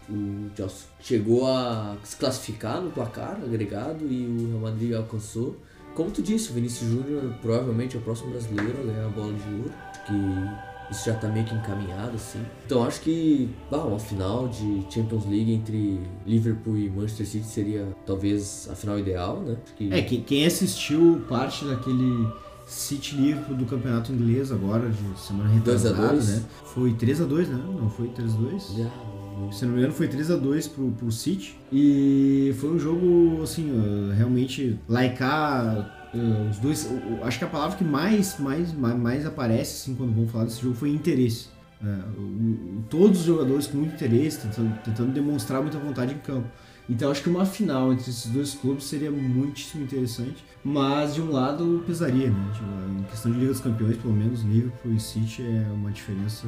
o 0.09 0.51
Chelsea 0.57 0.87
chegou 1.01 1.47
a 1.47 1.97
se 2.03 2.17
classificar 2.17 2.81
no 2.81 2.91
placar 2.91 3.39
agregado 3.43 4.05
e 4.07 4.27
o 4.27 4.49
Real 4.49 4.61
Madrid 4.61 4.95
alcançou. 4.95 5.57
Como 5.95 6.11
tu 6.11 6.23
disse, 6.23 6.51
o 6.51 6.55
Vinícius 6.55 6.91
Júnior 6.91 7.35
provavelmente 7.43 7.97
é 7.97 8.01
o 8.01 8.03
próximo 8.03 8.31
brasileiro 8.31 8.81
a 8.81 8.85
ganhar 8.85 9.07
a 9.07 9.11
bola 9.11 9.33
de 9.33 9.55
ouro. 9.55 9.73
Acho 9.91 10.07
que 10.07 10.93
isso 10.93 11.07
já 11.07 11.15
tá 11.15 11.29
meio 11.29 11.45
que 11.45 11.55
encaminhado, 11.55 12.15
assim. 12.15 12.41
Então 12.67 12.85
acho 12.85 13.01
que 13.01 13.49
bah, 13.71 13.85
uma 13.85 13.99
final 13.99 14.49
de 14.49 14.87
Champions 14.91 15.25
League 15.27 15.53
entre 15.53 16.01
Liverpool 16.27 16.77
e 16.77 16.89
Manchester 16.91 17.27
City 17.27 17.47
seria 17.47 17.89
talvez 18.07 18.69
a 18.71 18.75
final 18.75 18.99
ideal, 18.99 19.41
né? 19.41 19.57
Que... 19.77 19.93
É, 19.93 20.03
quem 20.03 20.47
assistiu 20.47 21.25
parte 21.29 21.65
daquele 21.65 22.27
City 22.67 23.17
Liverpool 23.17 23.57
do 23.57 23.67
campeonato 23.67 24.13
inglês 24.13 24.51
agora, 24.51 24.89
de 24.89 25.21
semana 25.21 25.51
retrasada, 25.51 26.15
né? 26.15 26.43
Foi 26.65 26.93
3x2, 26.93 27.49
né? 27.49 27.65
Não 27.81 27.91
foi 27.91 28.09
3x2? 28.09 28.77
Yeah 28.77 29.12
se 29.51 29.65
não 29.65 29.73
me 29.73 29.79
engano, 29.79 29.93
foi 29.93 30.09
3 30.09 30.31
a 30.31 30.37
2 30.37 30.69
pro, 30.69 30.91
pro 30.93 31.13
City. 31.13 31.57
E 31.73 32.55
foi 32.59 32.71
um 32.71 32.79
jogo, 32.79 33.43
assim, 33.43 33.71
uh, 33.71 34.13
realmente 34.17 34.79
laicar. 34.89 35.99
Uh, 36.15 36.51
os 36.51 36.59
dois. 36.59 36.89
Acho 37.23 37.39
que 37.39 37.45
a 37.45 37.49
palavra 37.49 37.77
que 37.77 37.85
mais, 37.85 38.39
mais, 38.39 38.73
mais, 38.75 39.25
aparece 39.25 39.83
assim, 39.83 39.95
quando 39.95 40.15
vamos 40.15 40.31
falar 40.31 40.45
desse 40.45 40.61
jogo 40.61 40.75
foi 40.75 40.91
interesse. 40.91 41.47
Uh, 41.83 42.83
todos 42.91 43.21
os 43.21 43.27
jogadores 43.27 43.67
com 43.67 43.79
muito 43.79 43.95
interesse, 43.95 44.41
tentando, 44.41 44.79
tentando 44.83 45.13
demonstrar 45.13 45.63
muita 45.63 45.79
vontade 45.79 46.13
em 46.13 46.19
campo. 46.19 46.49
Então 46.89 47.11
acho 47.11 47.23
que 47.23 47.31
uma 47.31 47.47
final 47.47 47.93
entre 47.93 48.11
esses 48.11 48.31
dois 48.31 48.55
clubes 48.55 48.85
seria 48.85 49.11
muitíssimo 49.11 49.85
interessante, 49.85 50.45
mas 50.63 51.15
de 51.15 51.23
um 51.23 51.31
lado 51.31 51.83
pesaria, 51.87 52.29
né? 52.29 52.51
Tipo, 52.53 53.01
em 53.01 53.03
questão 53.05 53.33
de 53.33 53.39
Liga 53.39 53.53
dos 53.53 53.61
Campeões, 53.61 53.97
pelo 53.97 54.13
menos 54.13 54.43
Liverpool 54.43 54.93
e 54.93 55.01
City 55.01 55.43
é 55.43 55.73
uma 55.73 55.91
diferença 55.91 56.47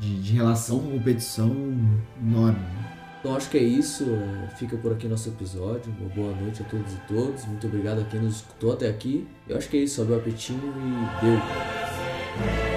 de, 0.00 0.20
de 0.20 0.32
relação 0.32 0.80
com 0.80 0.90
competição 0.92 1.54
enorme. 2.20 2.58
Então 3.20 3.36
acho 3.36 3.50
que 3.50 3.58
é 3.58 3.62
isso. 3.62 4.04
É, 4.04 4.56
fica 4.56 4.76
por 4.78 4.92
aqui 4.92 5.06
nosso 5.06 5.28
episódio. 5.28 5.94
Uma 6.00 6.08
boa 6.08 6.34
noite 6.34 6.62
a 6.62 6.64
todos 6.64 6.92
e 6.92 6.96
todas. 7.06 7.44
Muito 7.44 7.66
obrigado 7.66 8.00
a 8.00 8.04
quem 8.04 8.20
nos 8.20 8.36
escutou 8.36 8.72
até 8.72 8.88
aqui. 8.88 9.28
Eu 9.46 9.58
acho 9.58 9.68
que 9.68 9.76
é 9.76 9.80
isso. 9.80 9.96
Sobe 9.96 10.12
o 10.12 10.16
apetinho 10.16 10.58
e 10.60 11.24
deu. 11.24 12.69